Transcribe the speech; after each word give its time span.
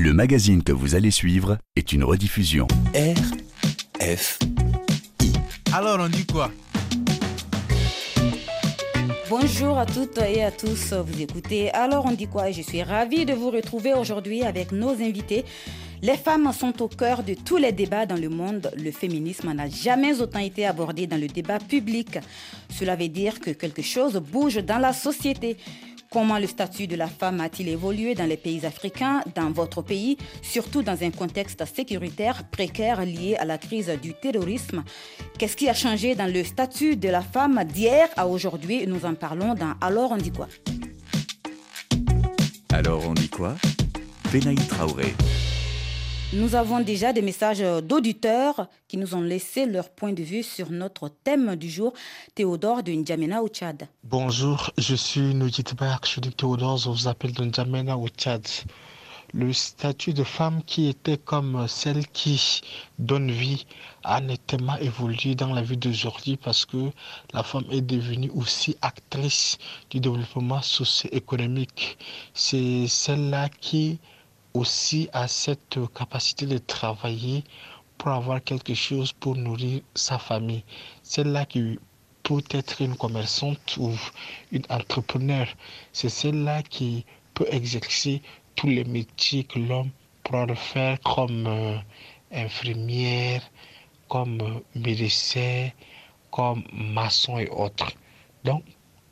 Le 0.00 0.12
magazine 0.12 0.62
que 0.62 0.70
vous 0.70 0.94
allez 0.94 1.10
suivre 1.10 1.58
est 1.74 1.92
une 1.92 2.04
rediffusion. 2.04 2.68
F 4.00 4.38
Alors 5.72 5.98
on 5.98 6.08
dit 6.08 6.24
quoi? 6.24 6.52
Bonjour 9.28 9.76
à 9.76 9.86
toutes 9.86 10.18
et 10.18 10.44
à 10.44 10.52
tous, 10.52 10.92
vous 10.92 11.20
écoutez 11.20 11.72
Alors 11.72 12.06
on 12.06 12.12
dit 12.12 12.28
quoi? 12.28 12.52
Je 12.52 12.62
suis 12.62 12.84
ravie 12.84 13.24
de 13.24 13.32
vous 13.32 13.50
retrouver 13.50 13.92
aujourd'hui 13.92 14.44
avec 14.44 14.70
nos 14.70 14.90
invités. 14.90 15.44
Les 16.00 16.16
femmes 16.16 16.52
sont 16.52 16.80
au 16.80 16.86
cœur 16.86 17.24
de 17.24 17.34
tous 17.34 17.56
les 17.56 17.72
débats 17.72 18.06
dans 18.06 18.14
le 18.14 18.28
monde. 18.28 18.70
Le 18.76 18.92
féminisme 18.92 19.52
n'a 19.52 19.68
jamais 19.68 20.20
autant 20.20 20.38
été 20.38 20.64
abordé 20.64 21.08
dans 21.08 21.20
le 21.20 21.26
débat 21.26 21.58
public. 21.58 22.20
Cela 22.70 22.94
veut 22.94 23.08
dire 23.08 23.40
que 23.40 23.50
quelque 23.50 23.82
chose 23.82 24.14
bouge 24.14 24.58
dans 24.58 24.78
la 24.78 24.92
société. 24.92 25.56
Comment 26.10 26.38
le 26.38 26.46
statut 26.46 26.86
de 26.86 26.96
la 26.96 27.06
femme 27.06 27.40
a-t-il 27.40 27.68
évolué 27.68 28.14
dans 28.14 28.24
les 28.24 28.38
pays 28.38 28.64
africains, 28.64 29.22
dans 29.34 29.50
votre 29.50 29.82
pays, 29.82 30.16
surtout 30.40 30.82
dans 30.82 31.02
un 31.02 31.10
contexte 31.10 31.62
sécuritaire 31.66 32.44
précaire 32.50 33.04
lié 33.04 33.36
à 33.38 33.44
la 33.44 33.58
crise 33.58 33.92
du 34.00 34.14
terrorisme? 34.14 34.84
Qu'est-ce 35.38 35.56
qui 35.56 35.68
a 35.68 35.74
changé 35.74 36.14
dans 36.14 36.32
le 36.32 36.42
statut 36.44 36.96
de 36.96 37.08
la 37.08 37.20
femme 37.20 37.62
d'hier 37.64 38.08
à 38.16 38.26
aujourd'hui? 38.26 38.86
Nous 38.86 39.04
en 39.04 39.14
parlons 39.14 39.54
dans 39.54 39.74
Alors 39.82 40.12
on 40.12 40.16
dit 40.16 40.32
quoi? 40.32 40.48
Alors 42.72 43.06
on 43.06 43.12
dit 43.12 43.28
quoi? 43.28 43.56
Traoré. 44.68 45.14
Nous 46.34 46.54
avons 46.54 46.80
déjà 46.80 47.14
des 47.14 47.22
messages 47.22 47.60
d'auditeurs 47.82 48.68
qui 48.86 48.98
nous 48.98 49.14
ont 49.14 49.22
laissé 49.22 49.64
leur 49.64 49.88
point 49.88 50.12
de 50.12 50.22
vue 50.22 50.42
sur 50.42 50.70
notre 50.70 51.08
thème 51.08 51.56
du 51.56 51.70
jour, 51.70 51.94
Théodore 52.34 52.82
de 52.82 52.92
N'Djamena 52.92 53.42
au 53.42 53.48
Tchad. 53.48 53.88
Bonjour, 54.04 54.70
je 54.76 54.94
suis 54.94 55.34
Nujit 55.34 55.64
archiduc 55.80 56.36
Théodore, 56.36 56.76
je 56.76 56.90
vous 56.90 57.08
appelle 57.08 57.32
de 57.32 57.44
N'Djamena 57.44 57.96
au 57.96 58.08
Tchad. 58.08 58.46
Le 59.32 59.54
statut 59.54 60.12
de 60.12 60.22
femme 60.22 60.62
qui 60.66 60.88
était 60.88 61.16
comme 61.16 61.66
celle 61.66 62.06
qui 62.08 62.60
donne 62.98 63.30
vie 63.30 63.64
a 64.04 64.20
nettement 64.20 64.76
évolué 64.76 65.34
dans 65.34 65.54
la 65.54 65.62
vie 65.62 65.78
d'aujourd'hui 65.78 66.36
parce 66.36 66.66
que 66.66 66.90
la 67.32 67.42
femme 67.42 67.64
est 67.70 67.80
devenue 67.80 68.30
aussi 68.34 68.76
actrice 68.82 69.56
du 69.88 69.98
développement 69.98 70.60
socio-économique. 70.60 71.96
C'est 72.34 72.86
celle-là 72.86 73.48
qui 73.48 73.98
aussi 74.54 75.08
à 75.12 75.28
cette 75.28 75.78
capacité 75.94 76.46
de 76.46 76.58
travailler 76.58 77.44
pour 77.96 78.10
avoir 78.12 78.42
quelque 78.42 78.74
chose 78.74 79.12
pour 79.12 79.36
nourrir 79.36 79.82
sa 79.94 80.18
famille. 80.18 80.64
Celle-là 81.02 81.44
qui 81.46 81.78
peut 82.22 82.42
être 82.50 82.82
une 82.82 82.96
commerçante 82.96 83.76
ou 83.78 83.92
une 84.52 84.64
entrepreneur. 84.68 85.46
C'est 85.92 86.08
celle-là 86.08 86.62
qui 86.62 87.04
peut 87.34 87.46
exercer 87.50 88.22
tous 88.54 88.68
les 88.68 88.84
métiers 88.84 89.44
que 89.44 89.58
l'homme 89.58 89.90
pourra 90.24 90.46
faire 90.54 91.00
comme 91.00 91.46
euh, 91.46 91.78
infirmière, 92.32 93.42
comme 94.08 94.40
euh, 94.40 94.60
médecin, 94.74 95.70
comme 96.30 96.64
maçon 96.72 97.38
et 97.38 97.48
autres. 97.48 97.92
Donc, 98.44 98.62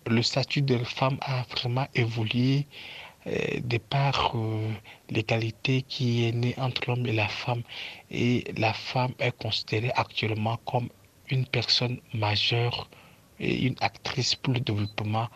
le 0.06 0.22
statut 0.22 0.62
de 0.62 0.74
la 0.74 0.84
femme 0.84 1.18
a 1.22 1.42
vraiment 1.50 1.86
évolué 1.94 2.66
de 3.26 3.78
par 3.78 4.32
euh, 4.36 4.70
l'égalité 5.10 5.82
qui 5.82 6.26
est 6.26 6.32
née 6.32 6.54
entre 6.58 6.82
l'homme 6.86 7.06
et 7.06 7.12
la 7.12 7.28
femme. 7.28 7.62
Et 8.10 8.44
la 8.56 8.72
femme 8.72 9.12
est 9.18 9.36
considérée 9.36 9.90
actuellement 9.96 10.58
comme 10.64 10.88
une 11.28 11.44
personne 11.44 11.98
majeure 12.14 12.88
et 13.40 13.66
une 13.66 13.74
actrice 13.80 14.34
pour 14.36 14.54
le 14.54 14.60
développement 14.60 15.28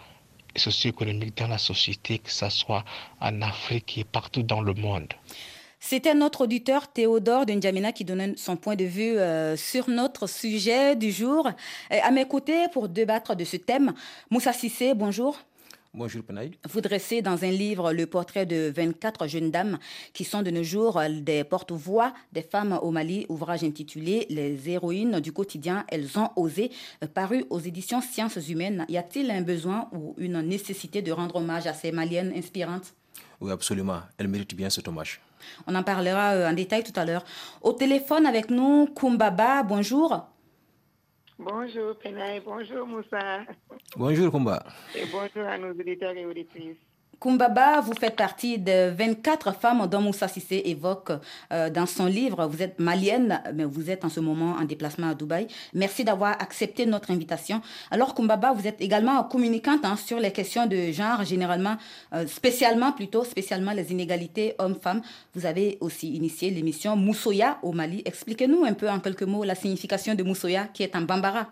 socio-économique 0.56 1.36
dans 1.36 1.48
la 1.48 1.58
société, 1.58 2.18
que 2.18 2.30
ce 2.30 2.48
soit 2.48 2.84
en 3.20 3.42
Afrique 3.42 3.98
et 3.98 4.04
partout 4.04 4.42
dans 4.42 4.60
le 4.60 4.74
monde. 4.74 5.12
C'était 5.82 6.14
notre 6.14 6.42
auditeur 6.42 6.92
Théodore 6.92 7.46
N'Djamena 7.46 7.92
qui 7.92 8.04
donnait 8.04 8.34
son 8.36 8.56
point 8.56 8.76
de 8.76 8.84
vue 8.84 9.18
euh, 9.18 9.56
sur 9.56 9.88
notre 9.88 10.28
sujet 10.28 10.94
du 10.94 11.10
jour. 11.10 11.48
à 11.90 12.10
mes 12.10 12.26
côtés, 12.26 12.68
pour 12.72 12.88
débattre 12.88 13.34
de 13.34 13.44
ce 13.44 13.56
thème, 13.56 13.94
Moussa 14.30 14.52
Sissé, 14.52 14.94
bonjour. 14.94 15.38
Bonjour 15.92 16.22
Penaï. 16.22 16.52
Vous 16.68 16.80
dressez 16.80 17.20
dans 17.20 17.44
un 17.44 17.50
livre 17.50 17.92
le 17.92 18.06
portrait 18.06 18.46
de 18.46 18.72
24 18.76 19.26
jeunes 19.26 19.50
dames 19.50 19.76
qui 20.12 20.22
sont 20.22 20.42
de 20.42 20.50
nos 20.52 20.62
jours 20.62 21.00
des 21.10 21.42
porte-voix 21.42 22.14
des 22.32 22.42
femmes 22.42 22.78
au 22.80 22.92
Mali, 22.92 23.26
ouvrage 23.28 23.64
intitulé 23.64 24.24
Les 24.30 24.70
héroïnes 24.70 25.18
du 25.18 25.32
quotidien, 25.32 25.84
elles 25.88 26.16
ont 26.16 26.30
osé, 26.36 26.70
euh, 27.02 27.08
paru 27.08 27.44
aux 27.50 27.58
éditions 27.58 28.00
Sciences 28.00 28.48
humaines. 28.48 28.86
Y 28.88 28.98
a-t-il 28.98 29.32
un 29.32 29.40
besoin 29.40 29.88
ou 29.90 30.14
une 30.16 30.40
nécessité 30.42 31.02
de 31.02 31.10
rendre 31.10 31.34
hommage 31.34 31.66
à 31.66 31.74
ces 31.74 31.90
maliennes 31.90 32.32
inspirantes? 32.36 32.94
Oui, 33.40 33.50
absolument. 33.50 34.02
Elles 34.16 34.28
méritent 34.28 34.54
bien 34.54 34.70
cet 34.70 34.86
hommage. 34.86 35.20
On 35.66 35.74
en 35.74 35.82
parlera 35.82 36.34
euh, 36.34 36.48
en 36.48 36.52
détail 36.52 36.84
tout 36.84 36.98
à 36.98 37.04
l'heure. 37.04 37.24
Au 37.62 37.72
téléphone 37.72 38.26
avec 38.26 38.48
nous, 38.48 38.86
Kumbaba, 38.94 39.64
bonjour. 39.64 40.24
Bonjour 41.42 41.96
Penaï, 41.96 42.40
bonjour 42.44 42.86
Moussa. 42.86 43.40
Bonjour 43.96 44.30
Kumba. 44.30 44.62
Et 44.94 45.06
bonjour 45.06 45.48
à 45.48 45.56
nos 45.56 45.70
auditeurs 45.70 46.14
et 46.14 46.26
auditrices. 46.26 46.76
Kumbaba, 47.20 47.82
vous 47.82 47.92
faites 47.92 48.16
partie 48.16 48.58
de 48.58 48.88
24 48.92 49.52
femmes 49.54 49.86
dont 49.86 50.00
Moussa 50.00 50.26
Sissé 50.26 50.62
évoque 50.64 51.12
euh, 51.52 51.68
dans 51.68 51.84
son 51.84 52.06
livre. 52.06 52.46
Vous 52.46 52.62
êtes 52.62 52.78
malienne, 52.78 53.42
mais 53.54 53.64
vous 53.64 53.90
êtes 53.90 54.06
en 54.06 54.08
ce 54.08 54.20
moment 54.20 54.52
en 54.58 54.64
déplacement 54.64 55.10
à 55.10 55.14
Dubaï. 55.14 55.46
Merci 55.74 56.02
d'avoir 56.02 56.40
accepté 56.40 56.86
notre 56.86 57.10
invitation. 57.10 57.60
Alors 57.90 58.14
Kumbaba, 58.14 58.52
vous 58.52 58.66
êtes 58.66 58.80
également 58.80 59.22
communicante 59.24 59.84
hein, 59.84 59.96
sur 59.96 60.18
les 60.18 60.32
questions 60.32 60.66
de 60.66 60.92
genre, 60.92 61.22
généralement, 61.22 61.76
euh, 62.14 62.26
spécialement 62.26 62.92
plutôt, 62.92 63.22
spécialement 63.24 63.72
les 63.72 63.92
inégalités 63.92 64.54
hommes-femmes. 64.58 65.02
Vous 65.34 65.44
avez 65.44 65.76
aussi 65.82 66.14
initié 66.14 66.48
l'émission 66.50 66.96
Moussoya 66.96 67.58
au 67.62 67.72
Mali. 67.72 68.00
Expliquez-nous 68.06 68.64
un 68.64 68.72
peu 68.72 68.88
en 68.88 68.98
quelques 68.98 69.24
mots 69.24 69.44
la 69.44 69.54
signification 69.54 70.14
de 70.14 70.22
Moussoya 70.22 70.68
qui 70.68 70.84
est 70.84 70.96
en 70.96 71.02
bambara. 71.02 71.48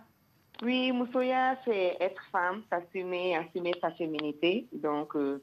Oui, 0.62 0.92
Moussoya, 0.92 1.58
c'est 1.66 1.98
être 2.00 2.22
femme, 2.32 2.62
s'assumer, 2.70 3.36
assumer 3.36 3.74
sa 3.82 3.90
féminité. 3.90 4.66
Donc, 4.72 5.14
euh, 5.14 5.42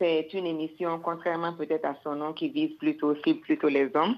c'est 0.00 0.28
une 0.32 0.46
émission, 0.46 0.98
contrairement 0.98 1.52
peut-être 1.52 1.84
à 1.84 1.94
son 2.02 2.16
nom, 2.16 2.32
qui 2.32 2.48
vise 2.48 2.72
plutôt, 2.78 3.08
aussi 3.08 3.34
plutôt 3.34 3.68
les 3.68 3.90
hommes. 3.94 4.16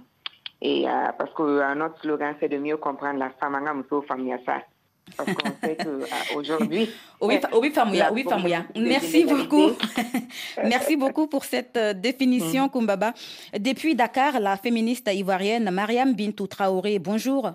Et 0.60 0.88
euh, 0.88 0.92
parce 1.18 1.32
que 1.34 1.42
euh, 1.42 1.74
notre 1.74 2.00
slogan, 2.00 2.36
c'est 2.38 2.48
de 2.48 2.56
mieux 2.56 2.76
comprendre 2.76 3.18
la 3.18 3.30
femme 3.30 3.58
Parce 5.16 5.34
qu'on 5.34 5.50
sait 5.66 5.76
qu'aujourd'hui. 5.76 6.88
oui, 7.20 7.40
oui, 7.60 7.72
oui, 8.12 8.24
Merci 8.76 9.24
beaucoup. 9.24 9.72
Merci 10.64 10.96
beaucoup 10.96 11.26
pour 11.26 11.44
cette 11.44 11.76
euh, 11.76 11.92
définition, 11.92 12.66
mm. 12.66 12.70
Kumbaba. 12.70 13.12
Depuis 13.58 13.96
Dakar, 13.96 14.38
la 14.38 14.56
féministe 14.56 15.10
ivoirienne 15.12 15.68
Mariam 15.72 16.14
Bintou 16.14 16.46
Traoré, 16.46 17.00
bonjour. 17.00 17.50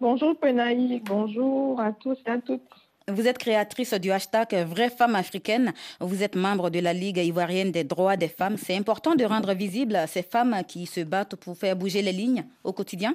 Bonjour 0.00 0.38
Penaï, 0.38 1.02
bonjour 1.04 1.80
à 1.80 1.90
tous 1.90 2.16
et 2.24 2.30
à 2.30 2.38
toutes. 2.38 2.62
Vous 3.08 3.26
êtes 3.26 3.38
créatrice 3.38 3.94
du 3.94 4.10
hashtag 4.10 4.54
Vraie 4.66 4.90
Femme 4.90 5.14
Africaine. 5.14 5.72
Vous 5.98 6.22
êtes 6.22 6.36
membre 6.36 6.68
de 6.68 6.78
la 6.78 6.92
Ligue 6.92 7.16
ivoirienne 7.16 7.72
des 7.72 7.84
droits 7.84 8.18
des 8.18 8.28
femmes. 8.28 8.58
C'est 8.58 8.76
important 8.76 9.14
de 9.14 9.24
rendre 9.24 9.54
visible 9.54 9.98
ces 10.06 10.22
femmes 10.22 10.56
qui 10.68 10.84
se 10.84 11.00
battent 11.00 11.36
pour 11.36 11.56
faire 11.56 11.74
bouger 11.74 12.02
les 12.02 12.12
lignes 12.12 12.44
au 12.64 12.72
quotidien 12.74 13.14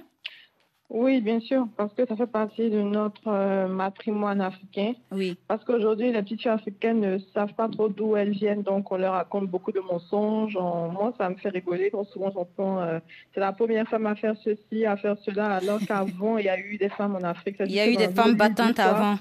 oui, 0.90 1.22
bien 1.22 1.40
sûr, 1.40 1.66
parce 1.76 1.92
que 1.94 2.06
ça 2.06 2.16
fait 2.16 2.28
partie 2.28 2.70
de 2.70 2.80
notre 2.80 3.28
euh, 3.28 3.78
patrimoine 3.78 4.42
africain. 4.42 4.94
Oui. 5.12 5.36
Parce 5.48 5.64
qu'aujourd'hui, 5.64 6.12
les 6.12 6.22
petites 6.22 6.42
filles 6.42 6.52
africaines 6.52 7.00
ne 7.00 7.18
savent 7.34 7.54
pas 7.54 7.68
trop 7.68 7.90
d'où 7.90 8.16
elles 8.16 8.30
viennent, 8.30 8.62
donc 8.62 8.92
on 8.92 8.98
leur 8.98 9.14
raconte 9.14 9.48
beaucoup 9.48 9.72
de 9.72 9.80
mensonges. 9.80 10.56
moi, 10.56 11.12
ça 11.18 11.30
me 11.30 11.36
fait 11.36 11.50
rigoler 11.50 11.90
quand 11.90 12.04
souvent 12.04 12.31
j'entends 12.31 12.80
euh, 12.81 13.00
c'est 13.34 13.40
la 13.40 13.54
première 13.54 13.88
femme 13.88 14.06
à 14.06 14.16
faire 14.16 14.36
ceci, 14.44 14.86
à 14.86 14.96
faire 14.96 15.16
cela, 15.25 15.56
alors 15.56 15.80
qu'avant, 15.88 16.38
il 16.38 16.46
y 16.46 16.50
a 16.50 16.60
eu 16.60 16.78
des 16.78 16.90
femmes 16.90 17.16
en 17.16 17.24
Afrique. 17.24 17.56
Il 17.62 17.72
y 17.72 17.80
a 17.80 17.90
eu 17.90 17.96
des 17.96 18.10
femmes 18.10 18.36
battantes 18.36 18.78
avant. 18.78 19.18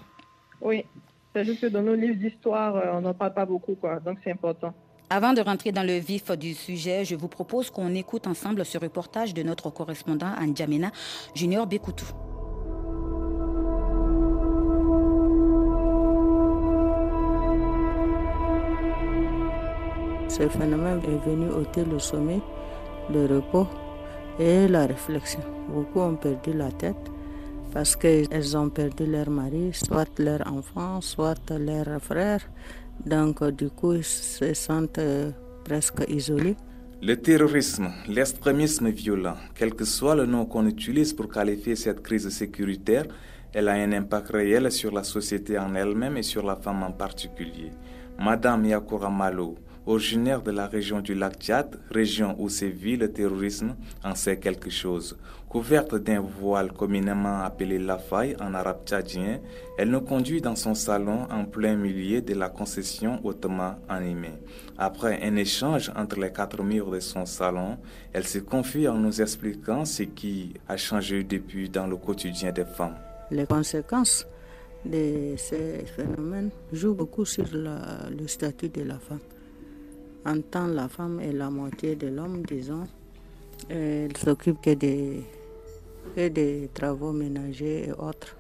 Oui, 0.62 0.84
c'est 1.34 1.44
juste 1.44 1.60
que 1.60 1.66
dans 1.66 1.82
nos 1.82 1.94
livres 1.94 2.16
d'histoire, 2.18 2.76
euh, 2.76 2.92
on 2.94 3.00
n'en 3.00 3.14
parle 3.14 3.34
pas 3.34 3.44
beaucoup, 3.44 3.74
quoi. 3.74 3.98
Donc 4.00 4.18
c'est 4.22 4.30
important. 4.30 4.72
Avant 5.10 5.32
de 5.32 5.40
rentrer 5.42 5.72
dans 5.72 5.82
le 5.82 5.98
vif 5.98 6.30
du 6.30 6.54
sujet, 6.54 7.04
je 7.04 7.16
vous 7.16 7.28
propose 7.28 7.68
qu'on 7.70 7.94
écoute 7.94 8.26
ensemble 8.26 8.64
ce 8.64 8.78
reportage 8.78 9.34
de 9.34 9.42
notre 9.42 9.68
correspondant 9.70 10.32
à 10.38 10.46
N'Djamena, 10.46 10.90
Junior 11.34 11.66
Bekoutou. 11.66 12.06
Ce 20.28 20.48
phénomène 20.48 21.00
est 21.04 21.28
venu 21.28 21.50
ôter 21.50 21.84
le 21.84 21.98
sommet, 21.98 22.40
le 23.10 23.26
repos 23.26 23.66
et 24.38 24.66
la 24.66 24.86
réflexion. 24.86 25.40
Beaucoup 25.68 26.00
ont 26.00 26.16
perdu 26.16 26.54
la 26.54 26.70
tête 26.72 27.10
parce 27.72 27.96
qu'elles 27.96 28.56
ont 28.56 28.68
perdu 28.68 29.06
leur 29.06 29.30
mari, 29.30 29.70
soit 29.72 30.18
leur 30.18 30.46
enfant, 30.52 31.00
soit 31.00 31.50
leur 31.50 32.00
frère. 32.00 32.40
Donc 33.06 33.42
du 33.44 33.70
coup, 33.70 33.94
ils 33.94 34.04
se 34.04 34.52
sentent 34.54 34.98
euh, 34.98 35.30
presque 35.64 36.04
isolés. 36.08 36.56
Le 37.00 37.16
terrorisme, 37.16 37.90
l'extrémisme 38.08 38.90
violent, 38.90 39.36
quel 39.54 39.74
que 39.74 39.84
soit 39.84 40.14
le 40.14 40.26
nom 40.26 40.44
qu'on 40.46 40.66
utilise 40.66 41.12
pour 41.12 41.28
qualifier 41.28 41.74
cette 41.74 42.00
crise 42.02 42.28
sécuritaire, 42.28 43.06
elle 43.52 43.68
a 43.68 43.72
un 43.72 43.92
impact 43.92 44.30
réel 44.30 44.70
sur 44.70 44.92
la 44.92 45.02
société 45.02 45.58
en 45.58 45.74
elle-même 45.74 46.16
et 46.16 46.22
sur 46.22 46.44
la 46.44 46.56
femme 46.56 46.82
en 46.84 46.92
particulier. 46.92 47.70
Madame 48.18 48.66
Yakura 48.66 49.10
Malo, 49.10 49.56
originaire 49.86 50.42
de 50.42 50.50
la 50.50 50.66
région 50.66 51.00
du 51.00 51.14
lac 51.14 51.34
Tchad, 51.38 51.78
région 51.90 52.36
où 52.38 52.48
sévit 52.48 52.96
le 52.96 53.12
terrorisme, 53.12 53.74
en 54.04 54.14
sait 54.14 54.38
quelque 54.38 54.70
chose. 54.70 55.16
Couverte 55.48 55.96
d'un 55.96 56.20
voile 56.20 56.72
communément 56.72 57.42
appelé 57.42 57.78
la 57.78 57.98
faille 57.98 58.36
en 58.40 58.54
arabe 58.54 58.86
tchadien, 58.86 59.38
elle 59.76 59.90
nous 59.90 60.00
conduit 60.00 60.40
dans 60.40 60.56
son 60.56 60.74
salon 60.74 61.26
en 61.30 61.44
plein 61.44 61.76
milieu 61.76 62.22
de 62.22 62.32
la 62.34 62.48
concession 62.48 63.20
hautement 63.22 63.74
animée. 63.88 64.38
Après 64.78 65.22
un 65.22 65.36
échange 65.36 65.92
entre 65.94 66.18
les 66.20 66.32
quatre 66.32 66.62
murs 66.62 66.90
de 66.90 67.00
son 67.00 67.26
salon, 67.26 67.76
elle 68.14 68.26
se 68.26 68.38
confie 68.38 68.88
en 68.88 68.96
nous 68.96 69.20
expliquant 69.20 69.84
ce 69.84 70.04
qui 70.04 70.54
a 70.68 70.78
changé 70.78 71.22
depuis 71.22 71.68
dans 71.68 71.86
le 71.86 71.96
quotidien 71.96 72.50
des 72.50 72.64
femmes. 72.64 72.96
Les 73.30 73.46
conséquences 73.46 74.26
de 74.86 75.34
ces 75.36 75.84
phénomènes 75.96 76.50
jouent 76.72 76.94
beaucoup 76.94 77.24
sur 77.24 77.44
le 77.52 78.26
statut 78.26 78.70
de 78.70 78.82
la 78.82 78.98
femme. 78.98 79.18
En 80.24 80.40
tant 80.40 80.66
la 80.66 80.88
femme 80.88 81.20
est 81.20 81.32
la 81.32 81.50
moitié 81.50 81.96
de 81.96 82.06
l'homme, 82.08 82.42
disons, 82.46 82.86
elle 83.68 84.16
s'occupe 84.16 84.60
que 84.62 84.74
des 84.74 85.22
et 86.16 86.30
des 86.30 86.68
travaux 86.74 87.12
ménagers 87.12 87.88
et 87.88 87.92
autres, 87.92 88.36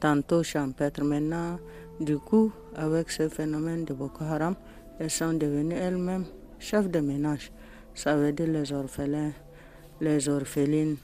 tantôt 0.00 0.42
champêtres. 0.42 1.02
Maintenant, 1.02 1.58
du 2.00 2.18
coup, 2.18 2.50
avec 2.74 3.10
ce 3.10 3.28
phénomène 3.28 3.84
de 3.84 3.94
Boko 3.94 4.24
Haram, 4.24 4.54
elles 4.98 5.10
sont 5.10 5.32
devenues 5.32 5.74
elles-mêmes 5.74 6.24
chefs 6.58 6.90
de 6.90 7.00
ménage. 7.00 7.52
Ça 7.94 8.16
veut 8.16 8.32
dire 8.32 8.48
les 8.48 8.72
orphelins, 8.72 9.32
les 10.00 10.28
orphelines. 10.28 10.96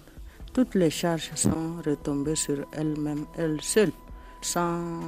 Toutes 0.52 0.75
les 0.75 0.90
charges 0.90 1.31
sont 1.34 1.76
retombées 1.87 2.34
sur 2.34 2.66
elles-mêmes, 2.73 3.25
elles 3.38 3.61
seules, 3.61 3.93
sans 4.43 5.00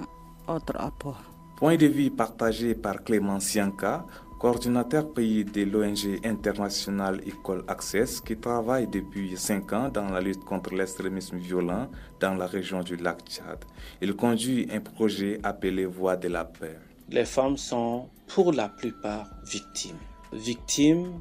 autre 0.47 0.77
apport. 0.77 1.21
Point 1.57 1.77
de 1.77 1.87
vue 1.87 2.11
partagé 2.11 2.75
par 2.75 3.03
Clément 3.03 3.41
Sianka, 3.41 4.05
coordinateur 4.43 5.13
pays 5.15 5.45
de 5.45 5.63
l'ONG 5.63 6.19
internationale 6.25 7.21
Equal 7.25 7.63
Access 7.69 8.21
qui 8.21 8.37
travaille 8.37 8.89
depuis 8.89 9.37
cinq 9.37 9.73
ans 9.73 9.89
dans 9.89 10.09
la 10.09 10.21
lutte 10.21 10.45
contre 10.45 10.75
l'extrémisme 10.75 11.37
violent 11.37 11.89
dans 12.19 12.35
la 12.35 12.47
région 12.49 12.83
du 12.83 12.97
lac 12.97 13.21
Tchad. 13.25 13.65
Il 14.01 14.17
conduit 14.17 14.67
un 14.73 14.81
projet 14.81 15.39
appelé 15.45 15.87
Voix 15.87 16.17
de 16.17 16.27
la 16.27 16.45
paix. 16.45 16.77
Les 17.09 17.25
femmes 17.25 17.57
sont 17.57 18.09
pour 18.27 18.53
la 18.53 18.69
plupart 18.69 19.31
victimes. 19.45 20.03
Victimes 20.33 21.21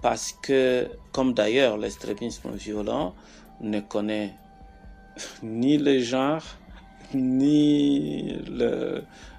parce 0.00 0.32
que, 0.40 0.88
comme 1.12 1.34
d'ailleurs 1.34 1.76
l'extrémisme 1.76 2.52
violent 2.52 3.14
ne 3.60 3.80
connaît 3.80 4.32
ni 5.42 5.76
le 5.76 5.98
genre, 5.98 6.42
ni 7.12 8.32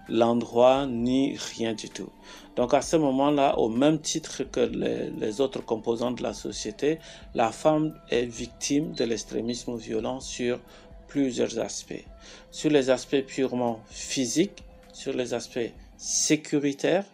l'endroit, 0.10 0.86
ni 0.86 1.38
rien 1.56 1.74
du 1.74 1.90
tout. 1.90 2.10
Donc 2.56 2.74
à 2.74 2.82
ce 2.82 2.96
moment-là, 2.96 3.58
au 3.58 3.70
même 3.70 4.00
titre 4.00 4.44
que 4.44 4.62
les, 4.62 5.42
autres 5.42 5.64
composants 5.64 6.12
de 6.12 6.24
la 6.24 6.34
société, 6.34 7.00
la 7.36 7.52
femme 7.52 7.94
est 8.10 8.26
victime 8.26 8.94
de 8.94 9.04
l'extrémisme 9.04 9.78
violent 9.78 10.20
sur 10.20 10.60
plusieurs 11.08 11.60
aspects. 11.60 12.06
Sur 12.52 12.72
les 12.72 12.90
aspects 12.90 13.22
purement 13.26 13.82
physiques, 13.90 14.64
sur 14.92 15.14
les 15.14 15.34
aspects 15.34 15.72
sécuritaires, 15.98 17.06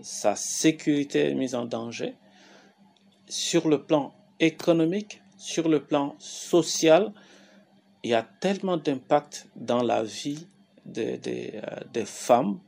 sa 0.00 0.34
sécurité 0.34 1.30
est 1.30 1.34
mise 1.34 1.54
en 1.54 1.66
danger. 1.66 2.14
Sur 3.28 3.68
le 3.68 3.82
plan 3.82 4.14
économique, 4.40 5.22
sur 5.36 5.68
le 5.68 5.80
plan 5.84 6.14
social, 6.18 7.12
il 8.02 8.10
y 8.10 8.14
a 8.14 8.22
tellement 8.22 8.76
d'impact 8.76 9.48
dans 9.54 9.82
la 9.82 10.02
vie 10.02 10.46
des, 10.84 11.18
des 11.18 11.60
euh, 11.96 12.04
femmes 12.04 12.58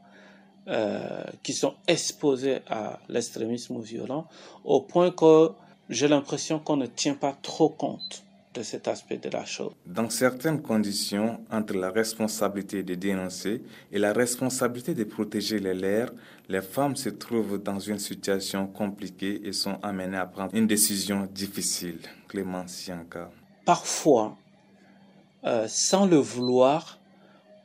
euh, 0.68 1.24
qui 1.42 1.52
sont 1.52 1.74
exposés 1.86 2.60
à 2.68 2.98
l'extrémisme 3.08 3.80
violent, 3.80 4.26
au 4.64 4.80
point 4.80 5.10
que 5.10 5.50
j'ai 5.90 6.08
l'impression 6.08 6.58
qu'on 6.58 6.76
ne 6.76 6.86
tient 6.86 7.14
pas 7.14 7.36
trop 7.42 7.68
compte 7.68 8.24
de 8.54 8.62
cet 8.62 8.88
aspect 8.88 9.18
de 9.18 9.28
la 9.28 9.44
chose. 9.44 9.72
Dans 9.84 10.08
certaines 10.08 10.62
conditions, 10.62 11.40
entre 11.50 11.74
la 11.74 11.90
responsabilité 11.90 12.82
de 12.82 12.94
dénoncer 12.94 13.62
et 13.92 13.98
la 13.98 14.12
responsabilité 14.12 14.94
de 14.94 15.04
protéger 15.04 15.58
les 15.58 15.74
leurs, 15.74 16.12
les 16.48 16.62
femmes 16.62 16.96
se 16.96 17.08
trouvent 17.08 17.62
dans 17.62 17.80
une 17.80 17.98
situation 17.98 18.66
compliquée 18.66 19.42
et 19.44 19.52
sont 19.52 19.78
amenées 19.82 20.16
à 20.16 20.26
prendre 20.26 20.54
une 20.54 20.66
décision 20.66 21.28
difficile. 21.30 21.98
Clément 22.28 22.66
Sianka. 22.66 23.30
Parfois, 23.64 24.36
euh, 25.44 25.66
sans 25.68 26.06
le 26.06 26.16
vouloir, 26.16 27.00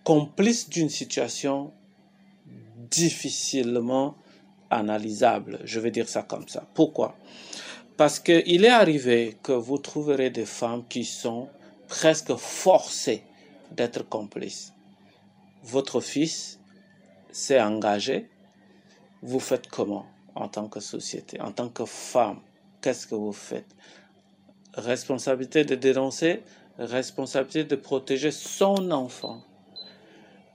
complice 0.04 0.69
d'une 0.69 0.90
situation 0.90 1.74
difficilement 2.90 4.16
analysable. 4.69 5.60
Je 5.63 5.80
vais 5.80 5.92
dire 5.92 6.10
ça 6.10 6.24
comme 6.24 6.48
ça. 6.48 6.68
Pourquoi? 6.74 7.16
Parce 7.98 8.19
qu'il 8.19 8.63
est 8.66 8.69
arrivé 8.69 9.38
que 9.44 9.51
vous 9.51 9.78
trouverez 9.78 10.30
des 10.30 10.46
femmes 10.46 10.84
qui 10.88 11.04
sont 11.04 11.50
presque 11.88 12.34
forcées 12.36 13.24
d'être 13.72 14.07
complices. 14.07 14.74
Votre 15.63 16.00
fils 16.00 16.60
s'est 17.31 17.62
engagé. 17.62 18.30
Vous 19.22 19.40
faites 19.40 19.68
comment 19.68 20.06
en 20.36 20.48
tant 20.48 20.69
que 20.69 20.80
société, 20.80 21.42
en 21.42 21.51
tant 21.51 21.69
que 21.69 21.86
femme? 21.86 22.40
Qu'est-ce 22.81 23.06
que 23.06 23.16
vous 23.16 23.34
faites? 23.34 23.75
Responsabilité 24.75 25.66
de 25.66 25.75
dénoncer, 25.75 26.42
responsabilité 26.78 27.66
de 27.66 27.75
protéger 27.75 28.31
son 28.31 28.92
enfant 28.92 29.44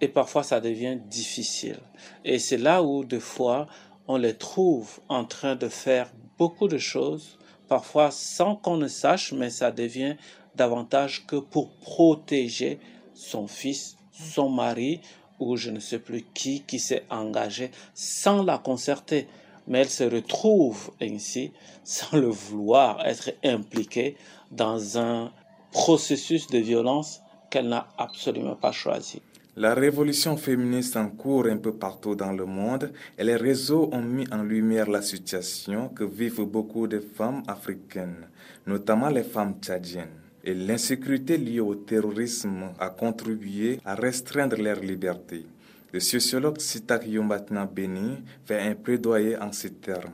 et 0.01 0.09
parfois 0.09 0.43
ça 0.43 0.61
devient 0.61 0.99
difficile. 1.09 1.79
Et 2.25 2.39
c'est 2.39 2.59
là 2.59 2.83
où 2.83 3.05
des 3.05 3.21
fois 3.21 3.67
on 4.07 4.17
les 4.17 4.35
trouve 4.35 5.01
en 5.09 5.25
train 5.25 5.57
de 5.57 5.69
faire 5.69 6.13
beaucoup 6.39 6.69
de 6.69 6.79
choses, 6.79 7.39
parfois 7.69 8.11
sans 8.11 8.57
qu'on 8.57 8.77
ne 8.77 8.89
sache, 8.89 9.33
mais 9.33 9.51
ça 9.51 9.71
devient 9.71 10.17
davantage 10.57 11.27
que 11.27 11.37
pour 11.37 11.71
protéger 11.77 12.79
son 13.15 13.47
fils, 13.47 13.97
son 14.13 14.49
mari 14.49 15.01
ou 15.41 15.57
je 15.57 15.71
ne 15.71 15.81
sais 15.81 15.99
plus 15.99 16.25
qui 16.35 16.63
qui 16.63 16.79
s'est 16.79 17.05
engagé 17.11 17.71
sans 17.95 18.43
la 18.43 18.59
concerter. 18.59 19.27
Mais 19.67 19.81
elle 19.81 19.91
se 19.91 20.05
retrouve 20.05 20.91
ainsi, 21.01 21.53
sans 21.85 22.19
le 22.19 22.29
vouloir, 22.29 23.05
être 23.07 23.31
impliquée 23.43 24.17
dans 24.51 24.99
un 24.99 25.33
processus 25.73 26.47
de 26.49 26.59
violence 26.59 27.23
qu'elle 27.51 27.69
n'a 27.69 27.89
absolument 27.97 28.57
pas 28.57 28.73
choisi. 28.73 29.23
La 29.57 29.73
révolution 29.73 30.37
féministe 30.37 30.97
en 30.97 31.09
cours 31.11 31.47
un 31.47 31.59
peu 31.59 31.73
partout 31.73 32.17
dans 32.17 32.33
le 32.33 32.45
monde 32.45 32.93
et 33.17 33.23
les 33.23 33.37
réseaux 33.37 33.89
ont 33.93 34.03
mis 34.03 34.27
en 34.33 34.43
lumière 34.43 34.91
la 34.91 35.01
situation 35.01 35.89
que 35.91 36.03
vivent 36.03 36.43
beaucoup 36.43 36.89
de 36.89 36.99
femmes 36.99 37.45
africaines, 37.47 38.27
notamment 38.67 39.11
les 39.11 39.23
femmes 39.23 39.55
tchadiennes. 39.61 40.09
Et 40.43 40.55
l'insécurité 40.55 41.39
liée 41.39 41.61
au 41.61 41.77
terrorisme 41.77 42.65
a 42.81 42.91
contribué 42.91 43.79
à 43.85 43.95
restreindre 43.95 44.61
leur 44.61 44.81
liberté. 44.81 45.47
Le 45.93 46.01
sociologue 46.01 46.59
Sitak 46.59 47.07
Yombatna 47.07 47.65
Beni 47.65 48.25
fait 48.45 48.59
un 48.59 48.75
plaidoyer 48.75 49.39
en 49.39 49.53
ces 49.53 49.75
termes. 49.75 50.11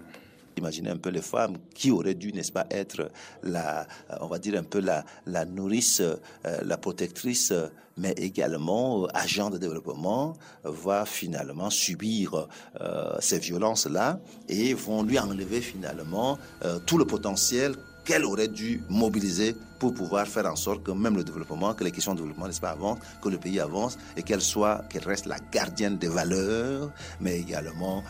Imaginez 0.60 0.90
un 0.90 0.98
peu 0.98 1.08
les 1.08 1.22
femmes 1.22 1.56
qui 1.74 1.90
auraient 1.90 2.14
dû, 2.14 2.34
n'est-ce 2.34 2.52
pas, 2.52 2.66
être 2.70 3.10
la, 3.42 3.86
on 4.20 4.26
va 4.26 4.38
dire 4.38 4.58
un 4.58 4.62
peu 4.62 4.80
la, 4.80 5.06
la 5.26 5.46
nourrice, 5.46 6.00
euh, 6.00 6.16
la 6.62 6.76
protectrice, 6.76 7.50
mais 7.96 8.12
également 8.12 9.04
euh, 9.04 9.06
agent 9.14 9.48
de 9.48 9.56
développement, 9.56 10.34
va 10.64 11.06
finalement 11.06 11.70
subir 11.70 12.46
euh, 12.78 13.16
ces 13.20 13.38
violences-là 13.38 14.20
et 14.50 14.74
vont 14.74 15.02
lui 15.02 15.18
enlever 15.18 15.62
finalement 15.62 16.38
tout 16.86 16.98
le 16.98 17.06
potentiel 17.06 17.74
qu'elle 18.04 18.26
aurait 18.26 18.48
dû 18.48 18.82
mobiliser 18.90 19.56
pour 19.78 19.94
pouvoir 19.94 20.26
faire 20.26 20.44
en 20.44 20.56
sorte 20.56 20.82
que 20.82 20.90
même 20.90 21.16
le 21.16 21.24
développement, 21.24 21.72
que 21.72 21.84
les 21.84 21.90
questions 21.90 22.12
de 22.12 22.18
développement, 22.20 22.46
n'est-ce 22.46 22.60
pas, 22.60 22.70
avancent, 22.70 22.98
que 23.22 23.30
le 23.30 23.38
pays 23.38 23.60
avance 23.60 23.96
et 24.14 24.22
qu'elle 24.22 24.42
soit, 24.42 24.84
qu'elle 24.90 25.04
reste 25.04 25.24
la 25.24 25.38
gardienne 25.50 25.96
des 25.96 26.08
valeurs, 26.08 26.90
mais 27.20 27.38
également 27.38 28.02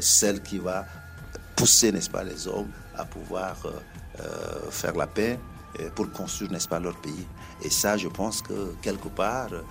celle 0.00 0.42
qui 0.42 0.58
va 0.58 0.84
pousser, 1.62 1.92
n'est-ce 1.92 2.10
pas, 2.10 2.24
les 2.24 2.48
hommes 2.48 2.72
à 2.96 3.04
pouvoir 3.04 3.56
euh, 3.66 3.70
euh, 4.18 4.70
faire 4.72 4.96
la 4.96 5.06
paix 5.06 5.38
pour 5.94 6.10
construire, 6.10 6.50
n'est-ce 6.50 6.68
pas, 6.68 6.80
leur 6.80 6.96
pays. 6.96 7.26
Et 7.62 7.70
ça, 7.70 7.96
je 7.96 8.08
pense 8.08 8.42
que 8.42 8.74
quelque 8.82 9.08
part, 9.08 9.48
euh, 9.52 9.62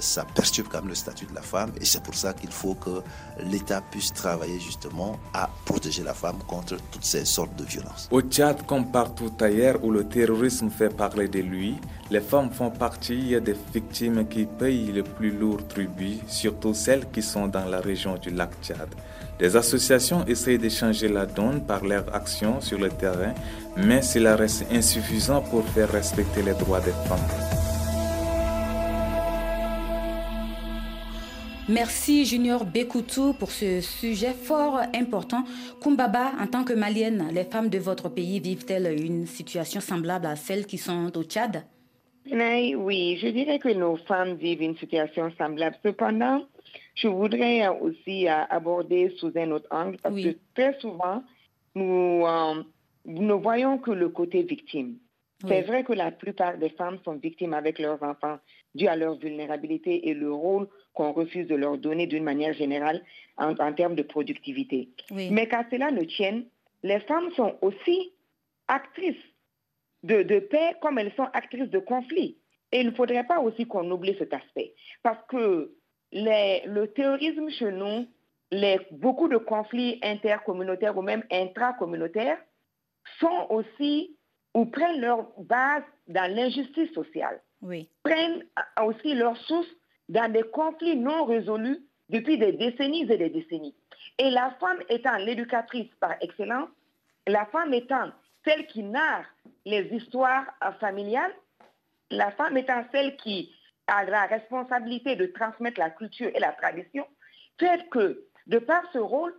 ça 0.00 0.24
perturbe 0.34 0.68
quand 0.72 0.80
même 0.80 0.88
le 0.88 0.94
statut 0.94 1.26
de 1.26 1.34
la 1.34 1.42
femme. 1.42 1.70
Et 1.80 1.84
c'est 1.84 2.02
pour 2.02 2.14
ça 2.14 2.32
qu'il 2.32 2.50
faut 2.50 2.74
que 2.74 3.02
l'État 3.38 3.80
puisse 3.92 4.12
travailler 4.14 4.58
justement 4.58 5.20
à 5.34 5.50
protéger 5.66 6.02
la 6.02 6.14
femme 6.14 6.38
contre 6.48 6.78
toutes 6.90 7.04
ces 7.04 7.26
sortes 7.26 7.54
de 7.54 7.64
violences. 7.64 8.08
Au 8.10 8.22
Tchad, 8.22 8.64
comme 8.66 8.90
partout 8.90 9.32
ailleurs 9.40 9.84
où 9.84 9.90
le 9.92 10.08
terrorisme 10.08 10.70
fait 10.70 10.88
parler 10.88 11.28
de 11.28 11.40
lui, 11.40 11.76
les 12.10 12.22
femmes 12.22 12.50
font 12.50 12.70
partie 12.70 13.38
des 13.40 13.56
victimes 13.72 14.26
qui 14.26 14.46
payent 14.46 14.90
le 14.90 15.04
plus 15.04 15.30
lourd 15.30 15.68
tribut, 15.68 16.18
surtout 16.26 16.74
celles 16.74 17.08
qui 17.10 17.22
sont 17.22 17.46
dans 17.46 17.66
la 17.66 17.80
région 17.80 18.16
du 18.16 18.30
lac 18.30 18.50
Tchad. 18.62 18.88
Des 19.38 19.56
associations 19.56 20.24
essayent 20.26 20.58
de 20.58 20.68
changer 20.68 21.08
la 21.08 21.26
donne 21.26 21.66
par 21.66 21.84
leur 21.84 22.14
action 22.14 22.60
sur 22.60 22.78
le 22.78 22.88
terrain, 22.88 23.34
mais 23.76 24.00
cela 24.00 24.36
reste 24.36 24.64
insuffisant 24.72 25.42
pour 25.42 25.64
faire 25.68 25.90
respecter 25.90 26.42
les 26.42 26.54
droits 26.54 26.80
des 26.80 26.92
femmes. 27.08 27.18
Merci 31.68 32.26
Junior 32.26 32.64
Bekoutou 32.66 33.32
pour 33.32 33.50
ce 33.50 33.80
sujet 33.80 34.34
fort 34.34 34.80
important. 34.94 35.44
Kumbaba, 35.82 36.32
en 36.38 36.46
tant 36.46 36.62
que 36.62 36.74
malienne, 36.74 37.28
les 37.32 37.44
femmes 37.44 37.70
de 37.70 37.78
votre 37.78 38.10
pays 38.10 38.38
vivent-elles 38.38 39.02
une 39.02 39.26
situation 39.26 39.80
semblable 39.80 40.26
à 40.26 40.36
celles 40.36 40.66
qui 40.66 40.76
sont 40.76 41.10
au 41.16 41.22
Tchad? 41.24 41.64
Oui, 42.30 43.18
je 43.20 43.28
dirais 43.28 43.58
que 43.58 43.72
nos 43.72 43.96
femmes 43.96 44.34
vivent 44.34 44.62
une 44.62 44.76
situation 44.76 45.32
semblable. 45.38 45.76
Cependant, 45.84 46.42
je 46.94 47.08
voudrais 47.08 47.66
aussi 47.68 48.28
aborder 48.28 49.14
sous 49.18 49.32
un 49.36 49.50
autre 49.50 49.68
angle 49.70 49.98
parce 50.02 50.14
que 50.14 50.36
très 50.54 50.78
souvent, 50.80 51.22
nous, 51.74 52.24
euh, 52.24 52.62
ne 53.04 53.32
voyons 53.32 53.78
que 53.78 53.90
le 53.90 54.08
côté 54.08 54.42
victime. 54.42 54.98
C'est 55.46 55.62
vrai 55.62 55.84
que 55.84 55.92
la 55.92 56.10
plupart 56.10 56.56
des 56.56 56.70
femmes 56.70 56.98
sont 57.04 57.16
victimes 57.16 57.52
avec 57.52 57.78
leurs 57.78 58.02
enfants 58.02 58.38
dû 58.74 58.86
à 58.86 58.96
leur 58.96 59.16
vulnérabilité 59.16 60.08
et 60.08 60.14
le 60.14 60.32
rôle 60.32 60.68
qu'on 60.94 61.12
refuse 61.12 61.46
de 61.46 61.54
leur 61.54 61.76
donner 61.76 62.06
d'une 62.06 62.24
manière 62.24 62.54
générale 62.54 63.02
en, 63.36 63.54
termes 63.74 63.94
de 63.94 64.02
productivité. 64.02 64.88
Mais 65.10 65.46
qu'à 65.46 65.66
cela 65.70 65.90
ne 65.90 66.04
tienne, 66.04 66.46
les 66.82 67.00
femmes 67.00 67.30
sont 67.36 67.56
aussi 67.60 68.12
actrices 68.68 69.16
de, 70.02 70.22
paix 70.38 70.76
comme 70.80 70.98
elles 70.98 71.12
sont 71.14 71.28
actrices 71.32 71.70
de 71.70 71.78
conflit. 71.78 72.38
Et 72.72 72.80
il 72.80 72.86
ne 72.86 72.92
faudrait 72.92 73.26
pas 73.26 73.40
aussi 73.40 73.66
qu'on 73.66 73.90
oublie 73.90 74.16
cet 74.18 74.32
aspect. 74.32 74.74
Parce 75.02 75.24
que 75.28 75.74
le 76.14 76.86
terrorisme 76.86 77.50
chez 77.50 77.72
nous, 77.72 78.06
les, 78.50 78.80
beaucoup 78.92 79.28
de 79.28 79.36
conflits 79.36 79.98
intercommunautaires 80.02 80.96
ou 80.96 81.02
même 81.02 81.24
intracommunautaires 81.30 82.38
sont 83.18 83.46
aussi 83.50 84.16
ou 84.54 84.66
prennent 84.66 85.00
leur 85.00 85.26
base 85.38 85.82
dans 86.06 86.32
l'injustice 86.32 86.92
sociale. 86.92 87.40
Prennent 88.02 88.44
aussi 88.82 89.14
leur 89.14 89.36
source 89.36 89.66
dans 90.08 90.30
des 90.30 90.42
conflits 90.44 90.96
non 90.96 91.24
résolus 91.24 91.80
depuis 92.10 92.38
des 92.38 92.52
décennies 92.52 93.10
et 93.10 93.16
des 93.16 93.30
décennies. 93.30 93.74
Et 94.18 94.30
la 94.30 94.50
femme 94.60 94.78
étant 94.88 95.16
l'éducatrice 95.16 95.92
par 95.98 96.14
excellence, 96.20 96.68
la 97.26 97.46
femme 97.46 97.72
étant 97.72 98.10
celle 98.44 98.66
qui 98.66 98.82
narre 98.82 99.24
les 99.64 99.86
histoires 99.86 100.46
familiales, 100.78 101.34
la 102.10 102.30
femme 102.32 102.56
étant 102.58 102.84
celle 102.92 103.16
qui 103.16 103.50
a 103.86 104.04
la 104.04 104.26
responsabilité 104.26 105.16
de 105.16 105.26
transmettre 105.26 105.78
la 105.78 105.90
culture 105.90 106.30
et 106.34 106.40
la 106.40 106.52
tradition, 106.52 107.06
fait 107.58 107.88
que, 107.90 108.24
de 108.46 108.58
par 108.58 108.82
ce 108.92 108.98
rôle, 108.98 109.34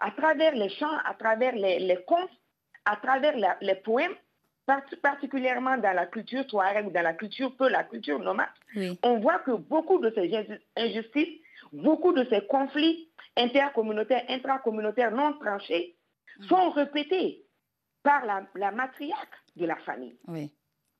à 0.00 0.10
travers 0.12 0.54
les 0.54 0.68
chants, 0.68 0.98
à 1.04 1.14
travers 1.14 1.54
les, 1.54 1.98
contes, 2.06 2.30
à 2.84 2.96
travers 2.96 3.34
les 3.60 3.74
poèmes, 3.76 4.14
particulièrement 5.02 5.78
dans 5.78 5.94
la 5.94 6.06
culture 6.06 6.46
touareg 6.46 6.86
ou 6.86 6.90
dans 6.90 7.02
la 7.02 7.14
culture 7.14 7.56
peu, 7.56 7.68
la 7.68 7.84
culture 7.84 8.18
nomade, 8.18 8.48
on 9.02 9.18
voit 9.18 9.38
que 9.40 9.52
beaucoup 9.52 9.98
de 9.98 10.12
ces 10.14 10.58
injustices, 10.76 11.40
beaucoup 11.72 12.12
de 12.12 12.24
ces 12.30 12.46
conflits 12.46 13.08
intercommunautaires, 13.36 14.24
intracommunautaires 14.28 15.10
non 15.10 15.32
tranchés 15.38 15.96
sont 16.48 16.70
répétés 16.70 17.44
par 18.02 18.24
la, 18.54 18.70
matriarque 18.70 19.34
de 19.56 19.66
la 19.66 19.76
famille. 19.76 20.16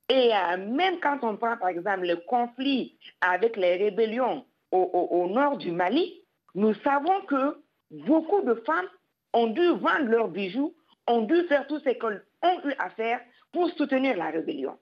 Et 0.09 0.31
euh, 0.33 0.57
même 0.57 0.99
quand 0.99 1.19
on 1.21 1.37
prend 1.37 1.55
par 1.57 1.69
exemple 1.69 2.07
le 2.07 2.17
conflit 2.17 2.97
avec 3.21 3.55
les 3.55 3.75
rébellions 3.77 4.45
au, 4.71 5.27
nord 5.29 5.57
du 5.57 5.71
Mali, 5.71 6.21
nous 6.55 6.73
savons 6.75 7.21
que 7.21 7.57
beaucoup 7.91 8.41
de 8.41 8.55
femmes 8.65 8.87
ont 9.33 9.47
dû 9.47 9.67
vendre 9.67 10.05
leurs 10.05 10.27
bijoux, 10.27 10.75
ont 11.07 11.21
dû 11.21 11.43
faire 11.47 11.65
tout 11.67 11.79
ce 11.79 11.89
qu'elles 11.89 12.23
ont 12.43 12.69
eu 12.69 12.73
à 12.77 12.89
faire 12.91 13.19
pour 13.51 13.69
soutenir 13.71 14.17
la 14.17 14.29
rébellion. 14.29 14.77